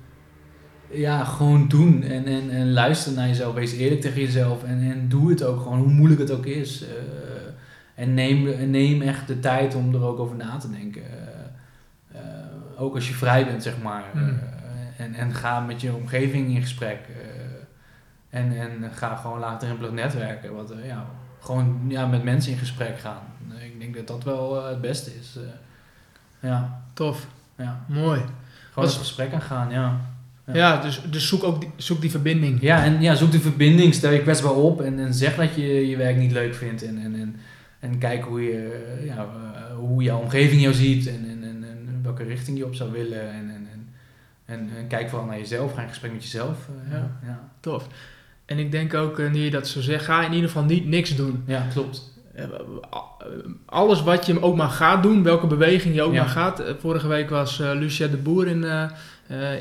ja, 0.93 1.23
gewoon 1.23 1.67
doen 1.67 2.03
en, 2.03 2.25
en, 2.25 2.49
en 2.49 2.71
luister 2.71 3.13
naar 3.13 3.27
jezelf. 3.27 3.53
Wees 3.53 3.73
eerlijk 3.73 4.01
tegen 4.01 4.21
jezelf 4.21 4.63
en, 4.63 4.91
en 4.91 5.09
doe 5.09 5.29
het 5.29 5.43
ook 5.43 5.61
gewoon, 5.61 5.79
hoe 5.79 5.91
moeilijk 5.91 6.21
het 6.21 6.31
ook 6.31 6.45
is. 6.45 6.81
Uh, 6.81 6.87
en 7.95 8.13
neem, 8.13 8.69
neem 8.69 9.01
echt 9.01 9.27
de 9.27 9.39
tijd 9.39 9.75
om 9.75 9.93
er 9.93 10.03
ook 10.03 10.19
over 10.19 10.35
na 10.35 10.57
te 10.57 10.71
denken. 10.71 11.03
Uh, 12.15 12.19
ook 12.77 12.95
als 12.95 13.07
je 13.07 13.13
vrij 13.13 13.45
bent, 13.45 13.63
zeg 13.63 13.81
maar. 13.81 14.03
Mm. 14.13 14.39
en, 14.97 15.13
en 15.13 15.33
ga 15.33 15.59
met 15.59 15.81
je 15.81 15.93
omgeving 15.93 16.55
in 16.55 16.61
gesprek. 16.61 16.99
en, 18.29 18.57
en 18.57 18.91
ga 18.93 19.15
gewoon 19.15 19.39
laagdrempelig 19.39 19.91
netwerken. 19.91 20.55
Wat, 20.55 20.73
ja, 20.83 21.05
gewoon 21.39 21.81
ja, 21.87 22.07
met 22.07 22.23
mensen 22.23 22.51
in 22.51 22.57
gesprek 22.57 22.99
gaan. 22.99 23.23
Ik 23.59 23.79
denk 23.79 23.95
dat 23.95 24.07
dat 24.07 24.23
wel 24.23 24.65
het 24.65 24.81
beste 24.81 25.11
is. 25.19 25.37
ja. 26.39 26.81
Tof. 26.93 27.27
Ja. 27.55 27.85
Mooi. 27.87 28.21
Gewoon 28.71 28.89
het 28.89 28.97
gesprek 28.97 29.33
aan 29.33 29.41
gaan, 29.41 29.69
ja. 29.69 29.99
Ja, 30.47 30.53
ja 30.53 30.81
dus, 30.81 31.01
dus 31.09 31.27
zoek 31.27 31.43
ook 31.43 31.59
die, 31.59 31.69
zoek 31.75 32.01
die 32.01 32.09
verbinding. 32.09 32.61
Ja, 32.61 32.83
en 32.83 33.01
ja, 33.01 33.15
zoek 33.15 33.31
die 33.31 33.39
verbinding, 33.39 33.93
stel 33.93 34.11
je 34.11 34.21
kwetsbaar 34.21 34.55
op 34.55 34.81
en, 34.81 34.99
en 34.99 35.13
zeg 35.13 35.35
dat 35.35 35.55
je 35.55 35.87
je 35.87 35.97
werk 35.97 36.17
niet 36.17 36.31
leuk 36.31 36.55
vindt. 36.55 36.83
En, 36.83 36.97
en, 36.97 37.15
en, 37.15 37.35
en 37.79 37.97
kijk 37.97 38.23
hoe, 38.23 38.41
je, 38.41 38.83
ja, 39.05 39.15
uh, 39.15 39.77
hoe 39.77 40.03
jouw 40.03 40.19
omgeving 40.19 40.61
jou 40.61 40.73
ziet 40.73 41.07
en, 41.07 41.25
en, 41.29 41.43
en, 41.43 41.63
en, 41.63 41.99
welke 42.03 42.23
richting 42.23 42.57
je 42.57 42.65
op 42.65 42.75
zou 42.75 42.91
willen. 42.91 43.21
En, 43.21 43.49
en, 43.49 43.67
en, 43.71 43.87
en, 44.45 44.69
en 44.77 44.87
kijk 44.87 45.09
vooral 45.09 45.27
naar 45.27 45.37
jezelf, 45.37 45.73
ga 45.73 45.81
in 45.81 45.87
gesprek 45.87 46.11
met 46.13 46.23
jezelf. 46.23 46.67
Uh, 46.87 46.93
ja. 46.93 47.19
ja. 47.25 47.49
Tof. 47.59 47.87
En 48.45 48.57
ik 48.57 48.71
denk 48.71 48.93
ook, 48.93 49.19
uh, 49.19 49.31
nu 49.31 49.39
je 49.39 49.51
dat 49.51 49.67
zo 49.67 49.81
zegt, 49.81 50.05
ga 50.05 50.25
in 50.25 50.33
ieder 50.33 50.49
geval 50.49 50.63
niet 50.63 50.85
niks 50.85 51.15
doen. 51.15 51.43
Ja, 51.45 51.67
klopt. 51.73 52.09
Alles 53.65 54.03
wat 54.03 54.25
je 54.25 54.41
ook 54.41 54.55
maar 54.55 54.69
gaat 54.69 55.03
doen, 55.03 55.23
welke 55.23 55.47
beweging 55.47 55.95
je 55.95 56.01
ook 56.01 56.13
ja. 56.13 56.21
maar 56.21 56.29
gaat. 56.29 56.63
Vorige 56.79 57.07
week 57.07 57.29
was 57.29 57.57
Lucia 57.57 58.07
de 58.07 58.17
Boer 58.17 58.47
in, 58.47 58.63
uh, 58.63 58.83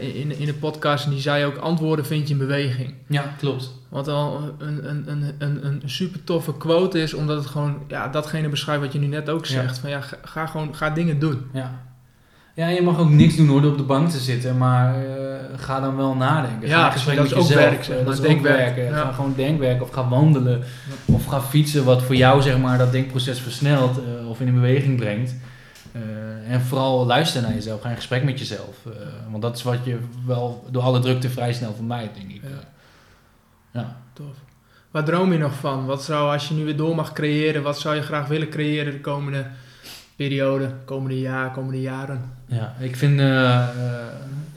in, 0.00 0.38
in 0.38 0.46
de 0.46 0.54
podcast 0.54 1.04
en 1.04 1.10
die 1.10 1.20
zei 1.20 1.44
ook: 1.44 1.56
antwoorden 1.56 2.06
vind 2.06 2.28
je 2.28 2.34
in 2.34 2.38
beweging. 2.38 2.94
Ja, 3.06 3.34
klopt. 3.38 3.72
Wat 3.88 4.08
al 4.08 4.54
een, 4.58 4.88
een, 4.88 5.10
een, 5.10 5.34
een, 5.38 5.64
een 5.64 5.82
super 5.84 6.24
toffe 6.24 6.56
quote 6.56 7.02
is, 7.02 7.14
omdat 7.14 7.36
het 7.36 7.46
gewoon 7.46 7.78
ja, 7.88 8.08
datgene 8.08 8.48
beschrijft 8.48 8.82
wat 8.82 8.92
je 8.92 8.98
nu 8.98 9.06
net 9.06 9.30
ook 9.30 9.46
zegt. 9.46 9.74
Ja. 9.74 9.80
Van 9.80 9.90
ja, 9.90 10.00
ga, 10.00 10.16
ga, 10.22 10.46
gewoon 10.46 10.74
ga 10.74 10.90
dingen 10.90 11.18
doen. 11.18 11.42
Ja. 11.52 11.88
Ja, 12.54 12.68
je 12.68 12.82
mag 12.82 12.98
ook 12.98 13.10
niks 13.10 13.36
doen 13.36 13.46
door 13.46 13.64
op 13.64 13.76
de 13.76 13.82
bank 13.82 14.10
te 14.10 14.18
zitten, 14.18 14.58
maar 14.58 15.04
uh, 15.04 15.34
ga 15.56 15.80
dan 15.80 15.96
wel 15.96 16.14
nadenken. 16.14 16.68
Ja, 16.68 16.90
ga 16.90 17.14
dat 17.14 17.24
is 17.24 17.34
ook 17.34 17.48
werk. 17.48 17.84
Zeg, 17.84 18.04
dat 18.04 18.24
is. 18.24 18.40
Ja. 18.42 19.02
Ga 19.02 19.12
gewoon 19.12 19.32
denkwerken 19.36 19.82
of 19.82 19.90
ga 19.90 20.08
wandelen 20.08 20.62
of 21.04 21.26
ga 21.26 21.40
fietsen, 21.40 21.84
wat 21.84 22.02
voor 22.02 22.16
jou 22.16 22.42
zeg 22.42 22.58
maar 22.58 22.78
dat 22.78 22.92
denkproces 22.92 23.40
versnelt 23.40 23.98
uh, 23.98 24.28
of 24.28 24.40
in 24.40 24.54
beweging 24.54 24.96
brengt. 24.96 25.34
Uh, 25.92 26.52
en 26.52 26.60
vooral 26.60 27.06
luisteren 27.06 27.42
naar 27.42 27.56
jezelf, 27.56 27.80
ga 27.80 27.88
in 27.88 27.96
gesprek 27.96 28.24
met 28.24 28.38
jezelf. 28.38 28.76
Uh, 28.86 28.92
want 29.30 29.42
dat 29.42 29.56
is 29.56 29.62
wat 29.62 29.84
je 29.84 29.98
wel 30.26 30.64
door 30.70 30.82
alle 30.82 30.98
drukte 30.98 31.28
vrij 31.28 31.52
snel 31.52 31.74
vermijdt, 31.74 32.14
denk 32.14 32.30
ik. 32.30 32.42
Ja. 32.42 32.68
ja. 33.80 33.96
Tof. 34.12 34.36
Waar 34.90 35.04
droom 35.04 35.32
je 35.32 35.38
nog 35.38 35.54
van? 35.54 35.86
Wat 35.86 36.02
zou, 36.02 36.32
als 36.32 36.48
je 36.48 36.54
nu 36.54 36.64
weer 36.64 36.76
door 36.76 36.94
mag 36.94 37.12
creëren, 37.12 37.62
wat 37.62 37.78
zou 37.78 37.94
je 37.94 38.02
graag 38.02 38.26
willen 38.26 38.48
creëren 38.48 38.92
de 38.92 39.00
komende 39.00 39.46
periode, 40.16 40.70
komende 40.84 41.20
jaar, 41.20 41.50
komende 41.50 41.80
jaren? 41.80 42.32
Ja, 42.46 42.74
ik 42.78 42.96
vind, 42.96 43.20
uh, 43.20 43.66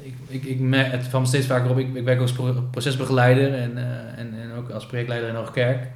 ik, 0.02 0.16
ik, 0.28 0.44
ik 0.44 0.60
merk, 0.60 0.92
het 0.92 1.08
valt 1.08 1.24
me 1.24 1.30
steeds 1.30 1.48
vaker 1.48 1.70
op, 1.70 1.78
ik, 1.78 1.96
ik 1.96 2.04
werk 2.04 2.20
als 2.20 2.34
procesbegeleider 2.72 3.54
en, 3.54 3.78
en, 4.18 4.34
en 4.42 4.54
ook 4.58 4.70
als 4.70 4.86
projectleider 4.86 5.30
in 5.30 5.36
Hoogkerk. 5.36 5.88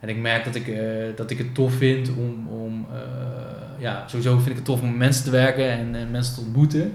En 0.00 0.08
ik 0.08 0.16
merk 0.16 0.44
dat 0.44 0.54
ik, 0.54 0.78
dat 1.16 1.30
ik 1.30 1.38
het 1.38 1.54
tof 1.54 1.72
vind 1.72 2.08
om, 2.08 2.48
om 2.48 2.86
ja, 3.78 4.08
sowieso 4.08 4.36
vind 4.36 4.48
ik 4.48 4.56
het 4.56 4.64
tof 4.64 4.80
om 4.80 4.96
mensen 4.96 5.24
te 5.24 5.30
werken 5.30 5.70
en, 5.70 5.94
en 5.94 6.10
mensen 6.10 6.34
te 6.34 6.40
ontmoeten. 6.40 6.92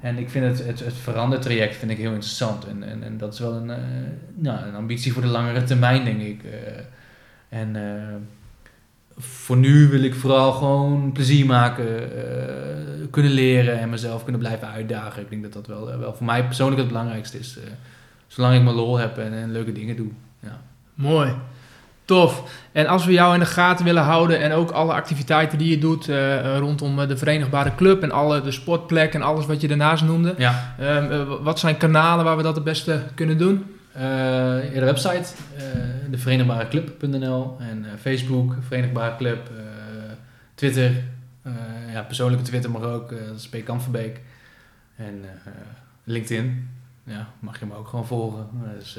En 0.00 0.18
ik 0.18 0.30
vind 0.30 0.58
het, 0.58 0.66
het, 0.66 0.80
het 0.80 0.94
verandertraject 0.94 1.76
vind 1.76 1.90
ik 1.90 1.96
heel 1.96 2.12
interessant. 2.12 2.66
En, 2.66 2.82
en, 2.82 3.02
en 3.02 3.18
dat 3.18 3.32
is 3.32 3.38
wel 3.38 3.52
een, 3.52 3.68
uh, 3.68 3.76
nou, 4.34 4.66
een 4.66 4.74
ambitie 4.74 5.12
voor 5.12 5.22
de 5.22 5.28
langere 5.28 5.62
termijn, 5.62 6.04
denk 6.04 6.20
ik. 6.20 6.42
Uh, 6.44 6.50
en 7.48 7.74
uh, 7.76 7.82
voor 9.18 9.56
nu 9.56 9.88
wil 9.88 10.02
ik 10.02 10.14
vooral 10.14 10.52
gewoon 10.52 11.12
plezier 11.12 11.46
maken, 11.46 11.86
kunnen 13.10 13.32
leren 13.32 13.78
en 13.78 13.90
mezelf 13.90 14.22
kunnen 14.22 14.40
blijven 14.40 14.68
uitdagen. 14.68 15.22
Ik 15.22 15.30
denk 15.30 15.42
dat 15.42 15.52
dat 15.52 15.66
wel, 15.66 15.98
wel 15.98 16.14
voor 16.14 16.26
mij 16.26 16.44
persoonlijk 16.44 16.78
het 16.78 16.88
belangrijkste 16.88 17.38
is. 17.38 17.58
zolang 18.26 18.54
ik 18.54 18.62
mijn 18.62 18.74
lol 18.74 18.96
heb 18.96 19.18
en, 19.18 19.32
en 19.32 19.52
leuke 19.52 19.72
dingen 19.72 19.96
doe. 19.96 20.08
Ja. 20.40 20.60
Mooi. 20.94 21.34
Tof. 22.06 22.42
En 22.72 22.86
als 22.86 23.04
we 23.04 23.12
jou 23.12 23.34
in 23.34 23.40
de 23.40 23.46
gaten 23.46 23.84
willen 23.84 24.02
houden 24.02 24.40
en 24.40 24.52
ook 24.52 24.70
alle 24.70 24.92
activiteiten 24.92 25.58
die 25.58 25.70
je 25.70 25.78
doet 25.78 26.08
uh, 26.08 26.58
rondom 26.58 27.08
de 27.08 27.16
Verenigbare 27.16 27.74
Club 27.74 28.02
en 28.02 28.10
alle 28.10 28.42
de 28.42 28.50
sportplek 28.50 29.14
en 29.14 29.22
alles 29.22 29.46
wat 29.46 29.60
je 29.60 29.68
daarnaast 29.68 30.04
noemde. 30.04 30.34
Ja. 30.38 30.74
Uh, 30.80 31.22
wat 31.42 31.58
zijn 31.58 31.76
kanalen 31.76 32.24
waar 32.24 32.36
we 32.36 32.42
dat 32.42 32.54
het 32.54 32.64
beste 32.64 33.02
kunnen 33.14 33.38
doen? 33.38 33.70
de 33.92 34.80
website, 34.80 35.32
deverenigbareclub.nl 36.10 37.56
en 37.58 37.86
Facebook, 38.00 38.54
Verenigbare 38.66 39.16
Club, 39.16 39.50
Twitter, 40.54 40.90
ja, 41.92 42.02
persoonlijke 42.02 42.44
Twitter 42.44 42.70
mag 42.70 42.82
ook, 42.82 43.10
dat 43.10 43.36
is 43.36 43.48
P. 43.48 43.64
Kamverbeek. 43.64 44.20
En 44.96 45.24
LinkedIn, 46.04 46.68
ja, 47.04 47.28
mag 47.38 47.60
je 47.60 47.66
me 47.66 47.74
ook 47.74 47.88
gewoon 47.88 48.06
volgen. 48.06 48.46
Dus, 48.78 48.98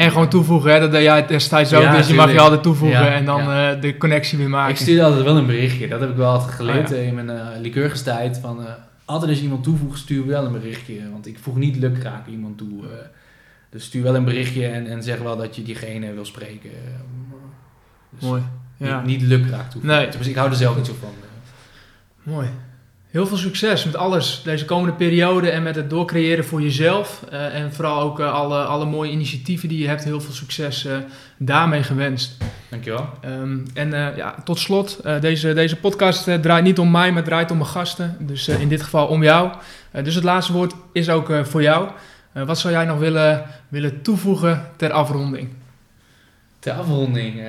en 0.00 0.10
gewoon 0.10 0.28
toevoegen, 0.28 0.72
hè? 0.72 0.80
dat 0.80 0.90
deed 0.90 1.02
jij 1.02 1.26
destijds 1.26 1.74
ook. 1.74 1.82
Ja, 1.82 1.96
dus 1.96 2.08
je 2.08 2.14
mag 2.14 2.32
je 2.32 2.40
altijd 2.40 2.62
toevoegen 2.62 3.04
ja, 3.04 3.12
en 3.12 3.24
dan 3.24 3.42
ja. 3.42 3.74
uh, 3.74 3.80
de 3.80 3.96
connectie 3.96 4.38
weer 4.38 4.48
maken. 4.48 4.70
Ik 4.70 4.80
stuurde 4.80 5.02
altijd 5.02 5.24
wel 5.24 5.36
een 5.36 5.46
berichtje. 5.46 5.88
Dat 5.88 6.00
heb 6.00 6.10
ik 6.10 6.16
wel 6.16 6.30
altijd 6.30 6.50
geleerd 6.50 6.92
oh, 6.92 6.98
in 6.98 7.14
mijn 7.14 7.28
uh, 7.28 7.46
liqueurgestijd. 7.60 8.38
Van, 8.38 8.60
uh, 8.60 8.66
altijd 9.04 9.28
als 9.28 9.38
je 9.38 9.44
iemand 9.44 9.64
toevoegt, 9.64 9.98
stuur 9.98 10.26
wel 10.26 10.44
een 10.44 10.52
berichtje. 10.52 11.10
Want 11.10 11.26
ik 11.26 11.38
voeg 11.38 11.56
niet 11.56 11.76
lukraak 11.76 12.26
iemand 12.26 12.58
toe. 12.58 12.82
dus 13.70 13.84
stuur 13.84 14.02
wel 14.02 14.14
een 14.14 14.24
berichtje 14.24 14.66
en, 14.66 14.86
en 14.86 15.02
zeg 15.02 15.18
wel 15.18 15.36
dat 15.36 15.56
je 15.56 15.62
diegene 15.62 16.12
wil 16.12 16.24
spreken. 16.24 16.70
Dus 18.10 18.28
Mooi. 18.28 18.42
Ja. 18.76 19.00
Niet, 19.00 19.20
niet 19.20 19.28
lukraak 19.28 19.70
toevoegen. 19.70 20.00
Nee. 20.00 20.08
Dus 20.18 20.26
ik 20.26 20.36
hou 20.36 20.50
er 20.50 20.56
zelf 20.56 20.76
niet 20.76 20.86
zo 20.86 20.94
van. 21.00 21.12
Mooi. 22.22 22.48
Heel 23.10 23.26
veel 23.26 23.36
succes 23.36 23.84
met 23.84 23.96
alles 23.96 24.40
deze 24.44 24.64
komende 24.64 24.96
periode 24.96 25.50
en 25.50 25.62
met 25.62 25.76
het 25.76 25.90
doorcreëren 25.90 26.44
voor 26.44 26.62
jezelf. 26.62 27.24
Uh, 27.32 27.54
en 27.54 27.72
vooral 27.72 28.00
ook 28.00 28.20
uh, 28.20 28.32
alle, 28.32 28.62
alle 28.64 28.84
mooie 28.84 29.10
initiatieven 29.10 29.68
die 29.68 29.78
je 29.78 29.88
hebt. 29.88 30.04
Heel 30.04 30.20
veel 30.20 30.34
succes 30.34 30.84
uh, 30.84 30.96
daarmee 31.36 31.82
gewenst. 31.82 32.36
Dankjewel. 32.68 33.08
Um, 33.24 33.66
en 33.74 33.90
ja, 34.16 34.34
tot 34.44 34.58
slot, 34.58 35.00
deze, 35.20 35.52
deze 35.52 35.76
podcast 35.76 36.24
draait 36.42 36.64
niet 36.64 36.78
om 36.78 36.90
mij, 36.90 37.12
maar 37.12 37.22
draait 37.22 37.50
om 37.50 37.56
mijn 37.56 37.68
gasten. 37.68 38.16
Dus 38.20 38.48
in 38.48 38.68
dit 38.68 38.82
geval 38.82 39.06
om 39.06 39.22
jou. 39.22 39.52
dus 40.02 40.14
het 40.14 40.24
laatste 40.24 40.52
woord 40.52 40.74
is 40.92 41.08
ook 41.08 41.32
voor 41.42 41.62
jou. 41.62 41.88
wat 42.32 42.58
zou 42.58 42.74
jij 42.74 42.84
nog 42.84 42.98
willen, 42.98 43.44
willen 43.68 44.02
toevoegen 44.02 44.66
ter 44.76 44.92
afronding? 44.92 45.48
Ter 46.58 46.72
afronding? 46.72 47.42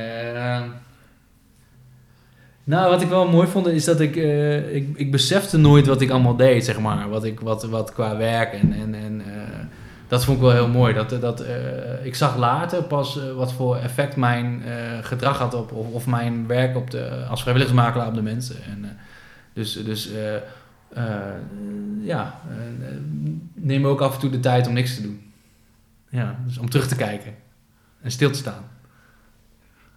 Nou, 2.64 2.90
wat 2.90 3.02
ik 3.02 3.08
wel 3.08 3.28
mooi 3.28 3.48
vond 3.48 3.68
is 3.68 3.86
dat 3.86 4.00
ik, 4.00 4.16
uh, 4.16 4.76
ik, 4.76 4.98
ik 4.98 5.12
besefte 5.12 5.58
nooit 5.58 5.88
wat 5.88 6.02
ik 6.02 6.10
allemaal 6.10 6.36
deed, 6.36 6.66
zeg 6.66 6.80
maar. 6.80 7.10
Wat, 7.10 7.24
ik, 7.24 7.40
wat, 7.40 7.64
wat 7.64 7.94
qua 7.94 8.18
werk 8.18 8.54
en, 8.54 8.74
en, 8.74 8.96
en 8.96 9.22
uh, 9.28 9.34
dat 10.08 10.26
vond 10.26 10.38
ik 10.38 10.44
wel 10.44 10.54
heel 10.54 10.68
mooi. 10.68 10.94
Dat, 10.94 11.10
dat, 11.22 11.42
uh, 11.42 12.06
ik 12.06 12.16
zag 12.16 12.38
later 12.38 12.84
pas 12.84 13.20
wat 13.36 13.54
voor 13.54 13.76
effect 13.76 14.16
mijn 14.16 14.62
gedrag 15.02 15.38
had 15.38 15.54
op, 15.54 15.72
of, 15.72 15.88
of, 15.88 16.08
mijn 16.08 16.48
werk 16.48 16.76
op 16.76 16.92
de, 16.92 17.26
als 17.30 17.42
vrijwilligersmakelaar 17.42 18.08
op 18.08 18.16
de 18.16 18.22
mensen. 18.22 18.56
En, 18.64 18.98
dus 19.54 19.74
dus 19.74 20.10
ja, 22.02 22.42
neem 23.54 23.86
ook 23.86 24.02
af 24.02 24.14
en 24.14 24.20
toe 24.20 24.30
de 24.30 24.40
tijd 24.40 24.68
om 24.68 24.74
niks 24.74 24.96
te 24.96 25.02
doen. 25.02 25.32
Ja, 26.10 26.40
dus 26.46 26.58
om 26.58 26.70
terug 26.70 26.88
te 26.88 26.96
kijken 26.96 27.34
en 28.02 28.12
stil 28.12 28.32
te 28.32 28.38
staan. 28.38 28.71